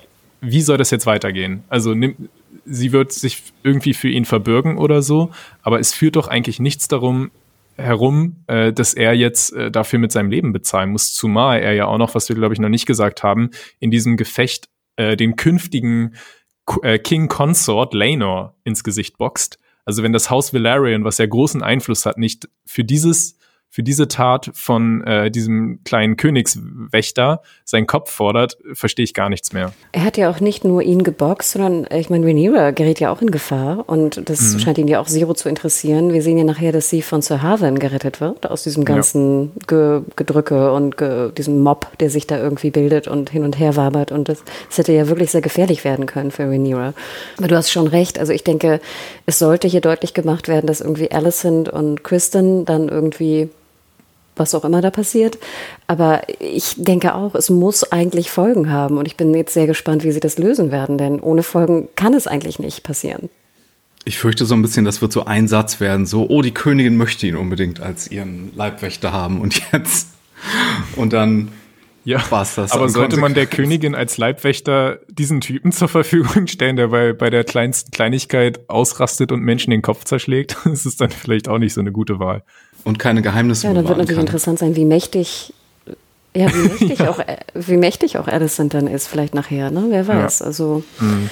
[0.40, 1.64] wie soll das jetzt weitergehen?
[1.68, 2.28] Also nimm,
[2.64, 5.30] sie wird sich irgendwie für ihn verbürgen oder so,
[5.62, 7.30] aber es führt doch eigentlich nichts darum
[7.76, 11.86] herum, äh, dass er jetzt äh, dafür mit seinem Leben bezahlen muss, zumal er ja
[11.86, 15.36] auch noch, was wir glaube ich noch nicht gesagt haben, in diesem Gefecht äh, den
[15.36, 16.14] künftigen
[16.82, 19.58] äh, King Consort Laenor ins Gesicht boxt.
[19.84, 23.38] Also wenn das Haus Valerian, was ja großen Einfluss hat, nicht für dieses
[23.70, 29.52] für diese Tat von äh, diesem kleinen Königswächter seinen Kopf fordert, verstehe ich gar nichts
[29.52, 29.72] mehr.
[29.92, 33.22] Er hat ja auch nicht nur ihn geboxt, sondern ich meine, Rhaenyra gerät ja auch
[33.22, 34.58] in Gefahr und das mhm.
[34.58, 36.12] scheint ihn ja auch Zero zu interessieren.
[36.12, 39.66] Wir sehen ja nachher, dass sie von Sir Harwin gerettet wird aus diesem ganzen ja.
[39.68, 43.76] Ge Gedrücke und ge diesem Mob, der sich da irgendwie bildet und hin und her
[43.76, 46.92] wabert und das, das hätte ja wirklich sehr gefährlich werden können für Rhaenyra.
[47.38, 48.80] Aber du hast schon recht, also ich denke,
[49.26, 53.48] es sollte hier deutlich gemacht werden, dass irgendwie Alicent und Kristen dann irgendwie
[54.40, 55.38] was auch immer da passiert.
[55.86, 58.98] Aber ich denke auch, es muss eigentlich Folgen haben.
[58.98, 62.14] Und ich bin jetzt sehr gespannt, wie sie das lösen werden, denn ohne Folgen kann
[62.14, 63.30] es eigentlich nicht passieren.
[64.04, 66.96] Ich fürchte so ein bisschen, das wird so ein Satz werden, so, oh, die Königin
[66.96, 70.08] möchte ihn unbedingt als ihren Leibwächter haben und jetzt.
[70.96, 71.52] Und dann
[72.04, 72.72] ja, war's das.
[72.72, 77.28] Aber sollte man der Königin als Leibwächter diesen Typen zur Verfügung stellen, der bei, bei
[77.28, 81.74] der kleinsten Kleinigkeit ausrastet und Menschen den Kopf zerschlägt, ist es dann vielleicht auch nicht
[81.74, 82.42] so eine gute Wahl.
[82.84, 84.26] Und keine Geheimnisse Ja, dann wird natürlich kann.
[84.26, 85.52] interessant sein, wie mächtig
[86.34, 87.10] ja, wie mächtig, ja.
[87.10, 87.18] Auch,
[87.54, 89.86] wie mächtig auch Addison dann ist, vielleicht nachher, ne?
[89.88, 90.38] Wer weiß.
[90.38, 90.46] Ja.
[90.46, 91.28] Also mhm.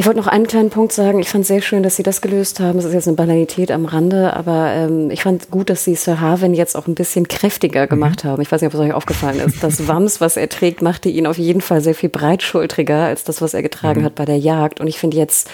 [0.00, 1.18] Ich wollte noch einen kleinen Punkt sagen.
[1.18, 2.78] Ich fand es sehr schön, dass Sie das gelöst haben.
[2.78, 6.20] Es ist jetzt eine Banalität am Rande, aber ähm, ich fand gut, dass Sie Sir
[6.20, 7.88] Harvin jetzt auch ein bisschen kräftiger mhm.
[7.88, 8.28] gemacht mhm.
[8.28, 8.42] haben.
[8.42, 9.60] Ich weiß nicht, ob es euch aufgefallen ist.
[9.60, 13.42] Das Wams, was er trägt, machte ihn auf jeden Fall sehr viel breitschultriger als das,
[13.42, 14.04] was er getragen mhm.
[14.04, 14.80] hat bei der Jagd.
[14.80, 15.50] Und ich finde jetzt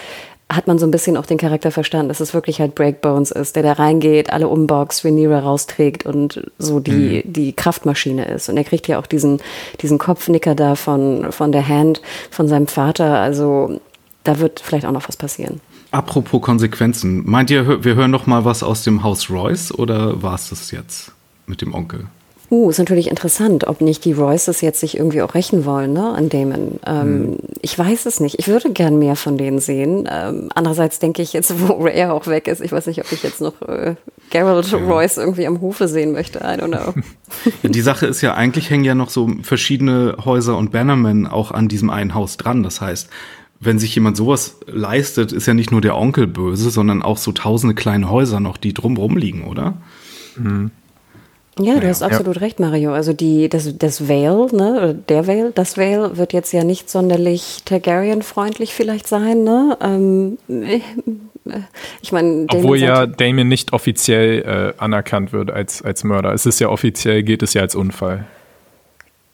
[0.54, 3.56] hat man so ein bisschen auch den Charakter verstanden, dass es wirklich halt Breakbones ist,
[3.56, 7.32] der da reingeht, alle umboxt, Rhaenyra rausträgt und so die, mhm.
[7.32, 8.48] die Kraftmaschine ist.
[8.48, 9.40] Und er kriegt ja auch diesen,
[9.80, 13.18] diesen Kopfnicker da von, von der Hand von seinem Vater.
[13.18, 13.80] Also
[14.24, 15.60] da wird vielleicht auch noch was passieren.
[15.90, 20.34] Apropos Konsequenzen, meint ihr, wir hören noch mal was aus dem Haus Royce oder war
[20.34, 21.12] es das jetzt
[21.46, 22.06] mit dem Onkel?
[22.50, 26.10] Uh, ist natürlich interessant, ob nicht die Royces jetzt sich irgendwie auch rächen wollen, ne,
[26.10, 26.78] an Damon.
[26.86, 27.38] Ähm, hm.
[27.64, 28.38] Ich weiß es nicht.
[28.38, 30.06] Ich würde gern mehr von denen sehen.
[30.12, 33.22] Ähm, andererseits denke ich jetzt, wo Ray auch weg ist, ich weiß nicht, ob ich
[33.22, 33.96] jetzt noch äh,
[34.28, 34.76] Geralt ja.
[34.76, 36.40] Royce irgendwie am Hofe sehen möchte.
[36.40, 36.92] I don't know.
[37.62, 41.68] Die Sache ist ja, eigentlich hängen ja noch so verschiedene Häuser und Bannermen auch an
[41.68, 42.62] diesem einen Haus dran.
[42.62, 43.08] Das heißt,
[43.60, 47.32] wenn sich jemand sowas leistet, ist ja nicht nur der Onkel böse, sondern auch so
[47.32, 49.78] tausende kleine Häuser noch, die drumrum liegen, oder?
[50.36, 50.70] Mhm.
[51.58, 52.40] Ja, du hast absolut ja.
[52.40, 52.92] recht, Mario.
[52.92, 56.90] Also die, das, das Vale, ne, oder der Vale, das Vale wird jetzt ja nicht
[56.90, 59.78] sonderlich Targaryen-freundlich vielleicht sein, ne?
[59.80, 60.80] Ähm, äh,
[62.02, 66.32] ich meine, obwohl ja Damien nicht offiziell äh, anerkannt wird als als Mörder.
[66.32, 68.26] Es ist ja offiziell, geht es ja als Unfall.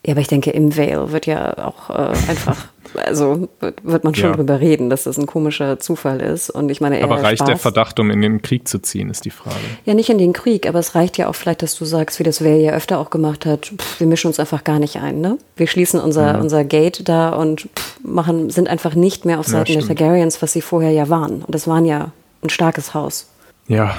[0.05, 4.31] Ja, aber ich denke, im Vale wird ja auch äh, einfach also wird man schon
[4.31, 4.35] ja.
[4.35, 6.49] drüber reden, dass das ein komischer Zufall ist.
[6.49, 7.47] Und ich meine, aber reicht Spaß.
[7.47, 9.55] der Verdacht, um in den Krieg zu ziehen, ist die Frage.
[9.85, 12.23] Ja, nicht in den Krieg, aber es reicht ja auch vielleicht, dass du sagst, wie
[12.23, 15.21] das Vale ja öfter auch gemacht hat, pff, wir mischen uns einfach gar nicht ein,
[15.21, 15.37] ne?
[15.55, 16.41] Wir schließen unser, mhm.
[16.41, 20.41] unser Gate da und pff, machen, sind einfach nicht mehr auf Seiten ja, der Targaryens,
[20.41, 21.43] was sie vorher ja waren.
[21.43, 22.11] Und das waren ja
[22.43, 23.27] ein starkes Haus.
[23.67, 23.95] Ja,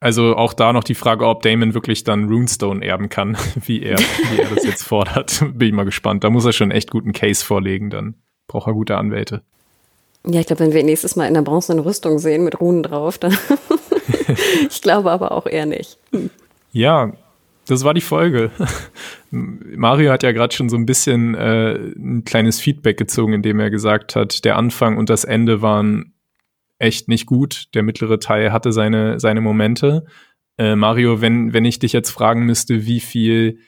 [0.00, 3.36] also auch da noch die Frage, ob Damon wirklich dann Runestone erben kann,
[3.66, 5.44] wie er, wie er das jetzt fordert.
[5.54, 6.24] Bin ich mal gespannt.
[6.24, 8.14] Da muss er schon echt guten Case vorlegen, dann
[8.46, 9.42] braucht er gute Anwälte.
[10.26, 12.82] Ja, ich glaube, wenn wir ihn nächstes Mal in der bronzenen Rüstung sehen mit Runen
[12.82, 13.36] drauf, dann
[14.68, 15.98] ich glaube aber auch eher nicht.
[16.72, 17.12] Ja,
[17.68, 18.50] das war die Folge.
[19.30, 23.70] Mario hat ja gerade schon so ein bisschen äh, ein kleines Feedback gezogen, indem er
[23.70, 26.12] gesagt hat, der Anfang und das Ende waren
[26.78, 27.66] echt nicht gut.
[27.74, 30.06] Der mittlere Teil hatte seine, seine Momente.
[30.58, 33.58] Äh, Mario, wenn, wenn ich dich jetzt fragen müsste, wie viel,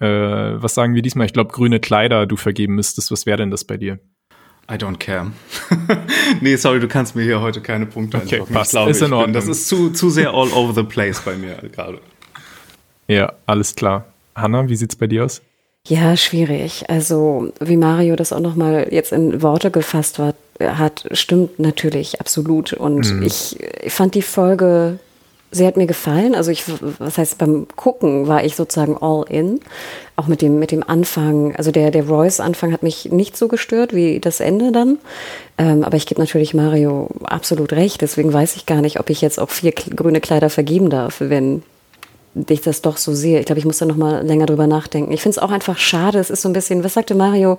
[0.00, 1.26] äh, was sagen wir diesmal?
[1.26, 3.98] Ich glaube, grüne Kleider du vergeben müsstest, was wäre denn das bei dir?
[4.70, 5.30] I don't care.
[6.40, 8.68] nee, sorry, du kannst mir hier heute keine Punkte okay, passt.
[8.68, 9.34] Ich glaube, ist in Ordnung.
[9.34, 12.00] das ist zu, zu sehr all over the place bei mir gerade.
[13.06, 14.06] Ja, alles klar.
[14.34, 15.42] Hanna, wie sieht's bei dir aus?
[15.86, 16.84] Ja, schwierig.
[16.88, 22.72] Also, wie Mario das auch nochmal jetzt in Worte gefasst hat, hat, stimmt natürlich absolut.
[22.72, 23.22] Und mhm.
[23.22, 24.98] ich, ich fand die Folge,
[25.50, 26.34] sie hat mir gefallen.
[26.34, 26.64] Also ich,
[26.98, 29.60] was heißt, beim Gucken war ich sozusagen all in.
[30.16, 31.54] Auch mit dem, mit dem Anfang.
[31.56, 34.98] Also der, der Royce-Anfang hat mich nicht so gestört wie das Ende dann.
[35.58, 38.00] Ähm, aber ich gebe natürlich Mario absolut recht.
[38.00, 41.62] Deswegen weiß ich gar nicht, ob ich jetzt auch vier grüne Kleider vergeben darf, wenn
[42.48, 43.38] ich das doch so sehe.
[43.38, 45.12] Ich glaube, ich muss da noch mal länger drüber nachdenken.
[45.12, 46.18] Ich finde es auch einfach schade.
[46.18, 47.58] Es ist so ein bisschen, was sagte Mario?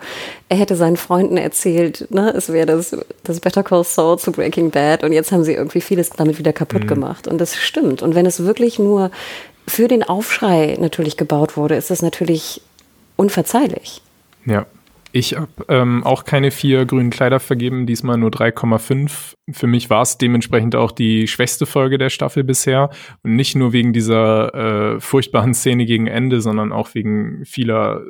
[0.50, 4.72] Er hätte seinen Freunden erzählt, ne, es wäre das, das Better Call Saul zu Breaking
[4.72, 6.88] Bad und jetzt haben sie irgendwie vieles damit wieder kaputt mhm.
[6.88, 7.28] gemacht.
[7.28, 8.02] Und das stimmt.
[8.02, 9.12] Und wenn es wirklich nur
[9.68, 12.62] für den Aufschrei natürlich gebaut wurde, ist das natürlich
[13.16, 14.02] unverzeihlich.
[14.46, 14.66] Ja.
[15.18, 19.36] Ich habe ähm, auch keine vier grünen Kleider vergeben, diesmal nur 3,5.
[19.50, 22.90] Für mich war es dementsprechend auch die schwächste Folge der Staffel bisher.
[23.24, 24.54] Und nicht nur wegen dieser
[24.96, 28.02] äh, furchtbaren Szene gegen Ende, sondern auch wegen vieler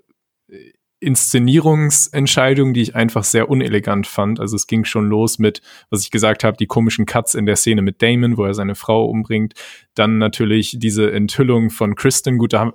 [0.99, 4.39] Inszenierungsentscheidung, die ich einfach sehr unelegant fand.
[4.39, 7.57] Also es ging schon los mit, was ich gesagt habe, die komischen Cuts in der
[7.57, 9.53] Szene mit Damon, wo er seine Frau umbringt.
[9.93, 12.38] Dann natürlich diese Enthüllung von Kristen.
[12.38, 12.72] Gut, da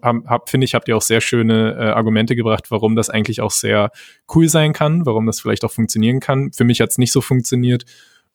[0.47, 3.91] finde ich, habt ihr auch sehr schöne äh, Argumente gebracht, warum das eigentlich auch sehr
[4.35, 6.53] cool sein kann, warum das vielleicht auch funktionieren kann.
[6.53, 7.85] Für mich hat es nicht so funktioniert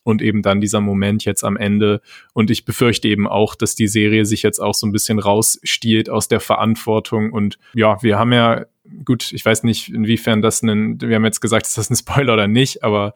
[0.06, 1.99] und eben dann dieser Moment jetzt am Ende.
[2.34, 6.10] Und ich befürchte eben auch, dass die Serie sich jetzt auch so ein bisschen rausstiehlt
[6.10, 7.34] aus der Verantwortung.
[7.34, 8.66] Und ja, wir haben ja,
[9.03, 12.34] gut, ich weiß nicht, inwiefern das ein, wir haben jetzt gesagt, ist das ein Spoiler
[12.34, 13.14] oder nicht, aber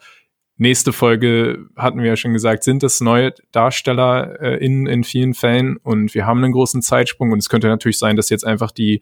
[0.57, 5.33] nächste Folge hatten wir ja schon gesagt, sind das neue Darsteller äh, in, in vielen
[5.33, 8.71] Fällen und wir haben einen großen Zeitsprung und es könnte natürlich sein, dass jetzt einfach
[8.71, 9.01] die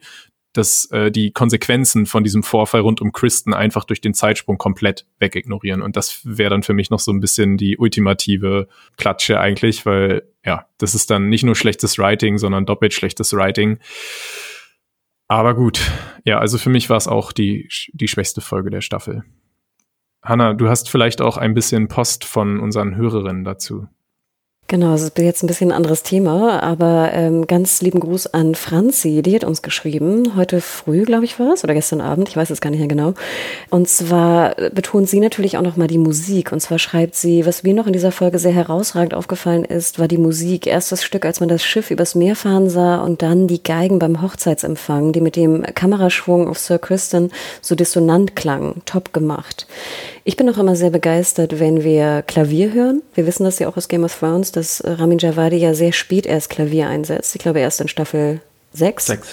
[0.54, 5.06] dass äh, die Konsequenzen von diesem Vorfall rund um Kristen einfach durch den Zeitsprung komplett
[5.18, 5.82] wegignorieren.
[5.82, 8.66] Und das wäre dann für mich noch so ein bisschen die ultimative
[8.96, 13.78] Klatsche eigentlich, weil ja, das ist dann nicht nur schlechtes Writing, sondern doppelt schlechtes Writing.
[15.28, 15.90] Aber gut,
[16.24, 19.24] ja, also für mich war es auch die, die schwächste Folge der Staffel.
[20.22, 23.86] Hanna, du hast vielleicht auch ein bisschen Post von unseren Hörerinnen dazu.
[24.70, 28.54] Genau, es ist jetzt ein bisschen ein anderes Thema, aber ähm, ganz lieben Gruß an
[28.54, 32.36] Franzi, die hat uns geschrieben, heute früh, glaube ich, war es, oder gestern Abend, ich
[32.36, 33.14] weiß es gar nicht mehr genau.
[33.70, 36.52] Und zwar betont sie natürlich auch nochmal die Musik.
[36.52, 40.06] Und zwar schreibt sie, was mir noch in dieser Folge sehr herausragend aufgefallen ist, war
[40.06, 40.66] die Musik.
[40.66, 43.98] Erst das Stück, als man das Schiff übers Meer fahren sah und dann die Geigen
[43.98, 47.30] beim Hochzeitsempfang, die mit dem Kameraschwung auf Sir Kristen
[47.62, 48.82] so dissonant klangen.
[48.84, 49.66] Top gemacht.
[50.28, 53.00] Ich bin auch immer sehr begeistert, wenn wir Klavier hören.
[53.14, 56.26] Wir wissen das ja auch aus Game of Thrones, dass Ramin Javadi ja sehr spät
[56.26, 57.34] erst Klavier einsetzt.
[57.34, 58.42] Ich glaube erst in Staffel
[58.74, 59.06] 6.
[59.06, 59.28] 6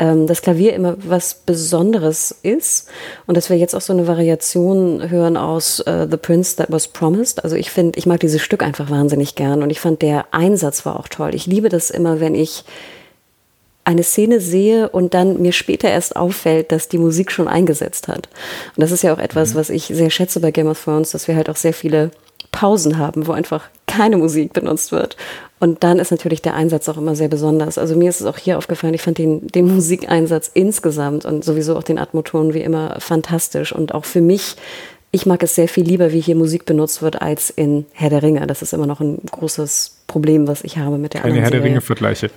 [0.00, 2.90] ähm, das Klavier immer was Besonderes ist
[3.26, 6.88] und dass wir jetzt auch so eine Variation hören aus uh, The Prince That Was
[6.88, 7.42] Promised.
[7.42, 10.84] Also ich finde, ich mag dieses Stück einfach wahnsinnig gern und ich fand der Einsatz
[10.84, 11.34] war auch toll.
[11.34, 12.64] Ich liebe das immer, wenn ich
[13.84, 18.28] eine Szene sehe und dann mir später erst auffällt, dass die Musik schon eingesetzt hat.
[18.76, 19.58] Und das ist ja auch etwas, mhm.
[19.58, 22.10] was ich sehr schätze bei Game of Thrones, dass wir halt auch sehr viele
[22.50, 25.16] Pausen haben, wo einfach keine Musik benutzt wird.
[25.60, 27.78] Und dann ist natürlich der Einsatz auch immer sehr besonders.
[27.78, 31.76] Also mir ist es auch hier aufgefallen, ich fand den, den Musikeinsatz insgesamt und sowieso
[31.76, 33.72] auch den Atmoton wie immer fantastisch.
[33.72, 34.56] Und auch für mich,
[35.10, 38.22] ich mag es sehr viel lieber, wie hier Musik benutzt wird, als in Herr der
[38.22, 38.46] Ringe.
[38.46, 41.64] Das ist immer noch ein großes Problem, was ich habe mit der Keine Herr der
[41.64, 42.30] Ringe-Vergleiche.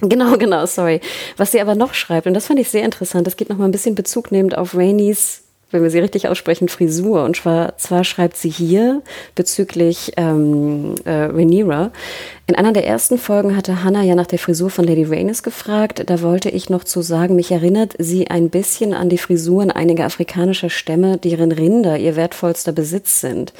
[0.08, 1.00] Genau, genau, sorry.
[1.36, 3.72] Was sie aber noch schreibt, und das fand ich sehr interessant, das geht nochmal ein
[3.72, 7.24] bisschen Bezug nehmend auf Rainys wenn wir sie richtig aussprechen, Frisur.
[7.24, 9.02] Und zwar, zwar schreibt sie hier
[9.34, 11.90] bezüglich ähm, äh, Rhaenyra.
[12.46, 16.04] In einer der ersten Folgen hatte Hannah ja nach der Frisur von Lady Rhaenys gefragt.
[16.06, 20.06] Da wollte ich noch zu sagen, mich erinnert sie ein bisschen an die Frisuren einiger
[20.06, 23.52] afrikanischer Stämme, deren Rinder ihr wertvollster Besitz sind.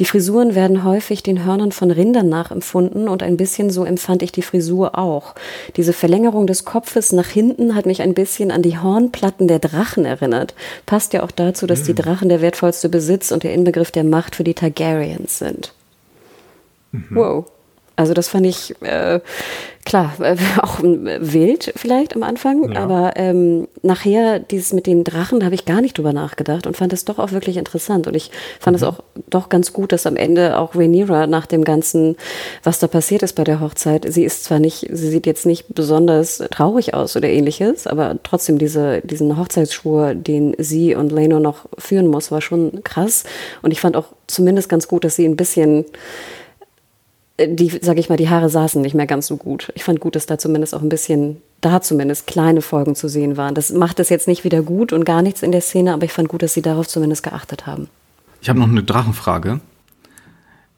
[0.00, 4.32] Die Frisuren werden häufig den Hörnern von Rindern nachempfunden und ein bisschen so empfand ich
[4.32, 5.34] die Frisur auch.
[5.76, 10.06] Diese Verlängerung des Kopfes nach hinten hat mich ein bisschen an die Hornplatten der Drachen
[10.06, 10.54] erinnert.
[10.86, 11.96] Passt ja auch dazu, dass die hm.
[11.96, 15.74] Drachen der wertvollste Besitz und der Inbegriff der Macht für die Targaryens sind.
[16.92, 17.08] Mhm.
[17.10, 17.44] Wow.
[18.00, 19.20] Also das fand ich äh,
[19.84, 22.80] klar äh, auch wild vielleicht am Anfang, ja.
[22.80, 26.78] aber ähm, nachher dieses mit den Drachen, da habe ich gar nicht drüber nachgedacht und
[26.78, 28.88] fand es doch auch wirklich interessant und ich fand es mhm.
[28.88, 32.16] auch doch ganz gut, dass am Ende auch Rhaenyra nach dem ganzen,
[32.62, 35.74] was da passiert ist bei der Hochzeit, sie ist zwar nicht, sie sieht jetzt nicht
[35.74, 41.66] besonders traurig aus oder ähnliches, aber trotzdem diese diesen Hochzeitsschwur, den sie und Leno noch
[41.76, 43.24] führen muss, war schon krass
[43.60, 45.84] und ich fand auch zumindest ganz gut, dass sie ein bisschen
[47.46, 49.72] die, sage ich mal, die Haare saßen nicht mehr ganz so gut.
[49.74, 53.36] Ich fand gut, dass da zumindest auch ein bisschen, da zumindest kleine Folgen zu sehen
[53.36, 53.54] waren.
[53.54, 56.12] Das macht es jetzt nicht wieder gut und gar nichts in der Szene, aber ich
[56.12, 57.88] fand gut, dass sie darauf zumindest geachtet haben.
[58.42, 59.60] Ich habe noch eine Drachenfrage.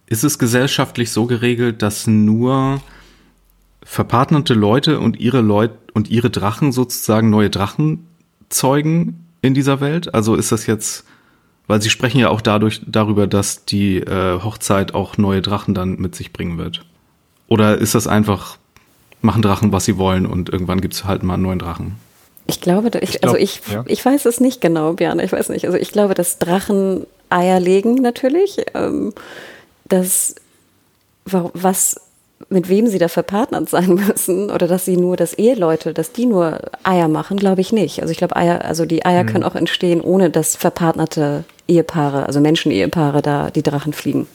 [0.06, 2.80] Ist es gesellschaftlich so geregelt, dass nur
[3.82, 8.06] verpartnerte Leute und ihre Leute und ihre Drachen sozusagen neue Drachen
[8.48, 10.14] zeugen in dieser Welt?
[10.14, 11.04] Also ist das jetzt
[11.66, 15.96] weil sie sprechen ja auch dadurch darüber, dass die äh, Hochzeit auch neue Drachen dann
[15.96, 16.84] mit sich bringen wird.
[17.48, 18.56] Oder ist das einfach,
[19.20, 21.96] machen Drachen, was sie wollen und irgendwann gibt es halt mal einen neuen Drachen?
[22.46, 23.84] Ich glaube, ich, ich also glaub, also ich, ja.
[23.86, 25.66] ich weiß es nicht genau, Björn, ich weiß nicht.
[25.66, 28.56] Also ich glaube, dass Drachen Eier legen natürlich.
[28.74, 29.12] Ähm,
[29.84, 30.34] dass
[31.24, 32.00] was
[32.48, 36.26] mit wem sie da verpartnert sein müssen oder dass sie nur, dass Eheleute, dass die
[36.26, 38.00] nur Eier machen, glaube ich nicht.
[38.00, 39.28] Also ich glaube, Eier, also die Eier mhm.
[39.28, 44.26] können auch entstehen, ohne dass verpartnerte Ehepaare, also Menschen-Ehepaare da die Drachen fliegen.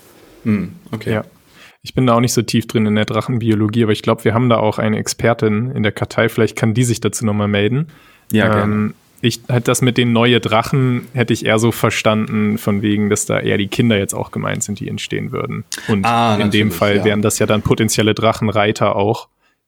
[0.43, 0.73] Mhm.
[0.91, 1.13] Okay.
[1.13, 1.25] Ja.
[1.83, 4.33] Ich bin da auch nicht so tief drin in der Drachenbiologie, aber ich glaube, wir
[4.33, 6.27] haben da auch eine Expertin in der Kartei.
[6.27, 7.87] Vielleicht kann die sich dazu nochmal melden.
[8.31, 8.93] Ja, gerne.
[9.21, 13.25] Ich hätte das mit den neuen Drachen hätte ich eher so verstanden, von wegen, dass
[13.25, 15.63] da eher die Kinder jetzt auch gemeint sind, die entstehen würden.
[15.87, 17.05] Und ah, in dem Fall ja.
[17.05, 19.27] wären das ja dann potenzielle Drachenreiter auch,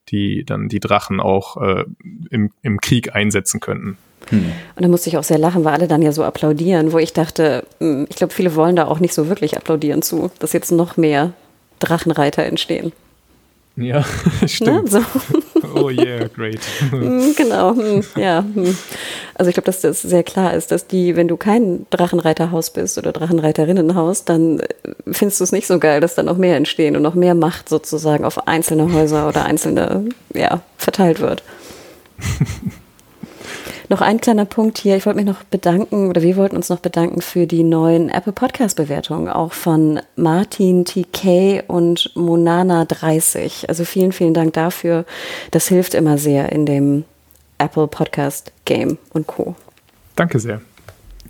[0.09, 1.85] die dann die Drachen auch äh,
[2.29, 3.97] im, im Krieg einsetzen könnten.
[4.29, 4.51] Hm.
[4.75, 7.13] Und da musste ich auch sehr lachen, weil alle dann ja so applaudieren, wo ich
[7.13, 10.71] dachte, hm, ich glaube, viele wollen da auch nicht so wirklich applaudieren zu, dass jetzt
[10.71, 11.33] noch mehr
[11.79, 12.91] Drachenreiter entstehen.
[13.75, 14.03] Ja,
[14.45, 14.91] stimmt.
[14.91, 15.01] Ne?
[15.01, 15.01] So.
[15.73, 16.59] Oh yeah, great.
[16.91, 18.41] Mm, genau, mm, ja.
[18.41, 18.75] Mm.
[19.35, 22.97] Also ich glaube, dass das sehr klar ist, dass die, wenn du kein Drachenreiterhaus bist
[22.97, 24.67] oder Drachenreiterinnenhaus, dann äh,
[25.11, 27.69] findest du es nicht so geil, dass da noch mehr entstehen und noch mehr Macht
[27.69, 31.43] sozusagen auf einzelne Häuser oder einzelne, ja, verteilt wird.
[33.89, 34.95] Noch ein kleiner Punkt hier.
[34.95, 38.33] Ich wollte mich noch bedanken oder wir wollten uns noch bedanken für die neuen Apple
[38.33, 43.67] Podcast Bewertungen, auch von Martin TK und Monana 30.
[43.67, 45.05] Also vielen, vielen Dank dafür.
[45.49, 47.03] Das hilft immer sehr in dem
[47.57, 49.55] Apple Podcast Game und Co.
[50.15, 50.61] Danke sehr.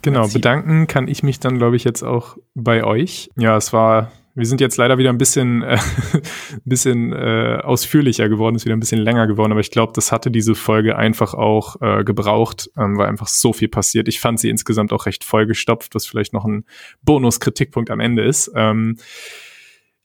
[0.02, 3.30] Genau, bedanken kann ich mich dann, glaube ich, jetzt auch bei euch.
[3.38, 5.78] Ja, es war wir sind jetzt leider wieder ein bisschen, äh,
[6.66, 10.32] bisschen äh, ausführlicher geworden, ist wieder ein bisschen länger geworden, aber ich glaube, das hatte
[10.32, 14.08] diese Folge einfach auch äh, gebraucht, ähm, weil einfach so viel passiert.
[14.08, 16.66] Ich fand sie insgesamt auch recht vollgestopft, was vielleicht noch ein
[17.04, 18.52] Bonus-Kritikpunkt am Ende ist.
[18.56, 18.98] Ähm,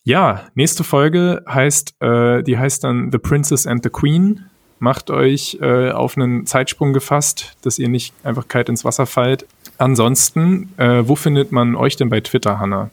[0.02, 4.44] ja, nächste Folge heißt, äh, die heißt dann The Princess and the Queen.
[4.78, 9.46] Macht euch äh, auf einen Zeitsprung gefasst, dass ihr nicht einfach kalt ins Wasser fallt.
[9.78, 12.90] Ansonsten, äh, wo findet man euch denn bei Twitter, Hannah?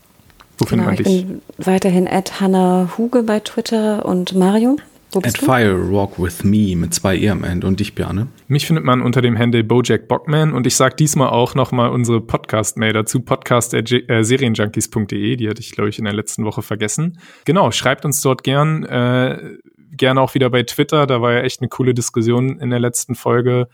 [0.62, 1.08] Wo findet genau, man dich?
[1.08, 4.78] Ich bin weiterhin at Hannah Huge bei Twitter und Mario.
[5.12, 5.48] Wo bist at du?
[5.48, 8.28] Fire Walk with Me mit zwei E am Ende und dich, Björne.
[8.48, 12.22] Mich findet man unter dem Handle Bojack Bockman und ich sage diesmal auch nochmal unsere
[12.22, 17.18] Podcast-Mail dazu, podcast.serienjunkies.de, die hatte ich, glaube ich, in der letzten Woche vergessen.
[17.46, 19.58] Genau, schreibt uns dort gern, äh,
[19.98, 23.16] gerne auch wieder bei Twitter, da war ja echt eine coole Diskussion in der letzten
[23.16, 23.68] Folge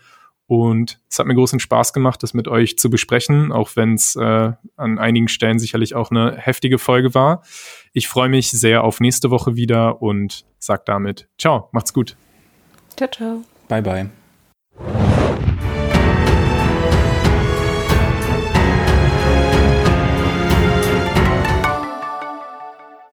[0.48, 4.16] und es hat mir großen Spaß gemacht, das mit euch zu besprechen, auch wenn es
[4.16, 7.42] äh, an einigen Stellen sicherlich auch eine heftige Folge war.
[7.92, 12.16] Ich freue mich sehr auf nächste Woche wieder und sag damit Ciao, macht's gut.
[12.96, 13.44] Ciao, ciao.
[13.68, 14.10] Bye, bye.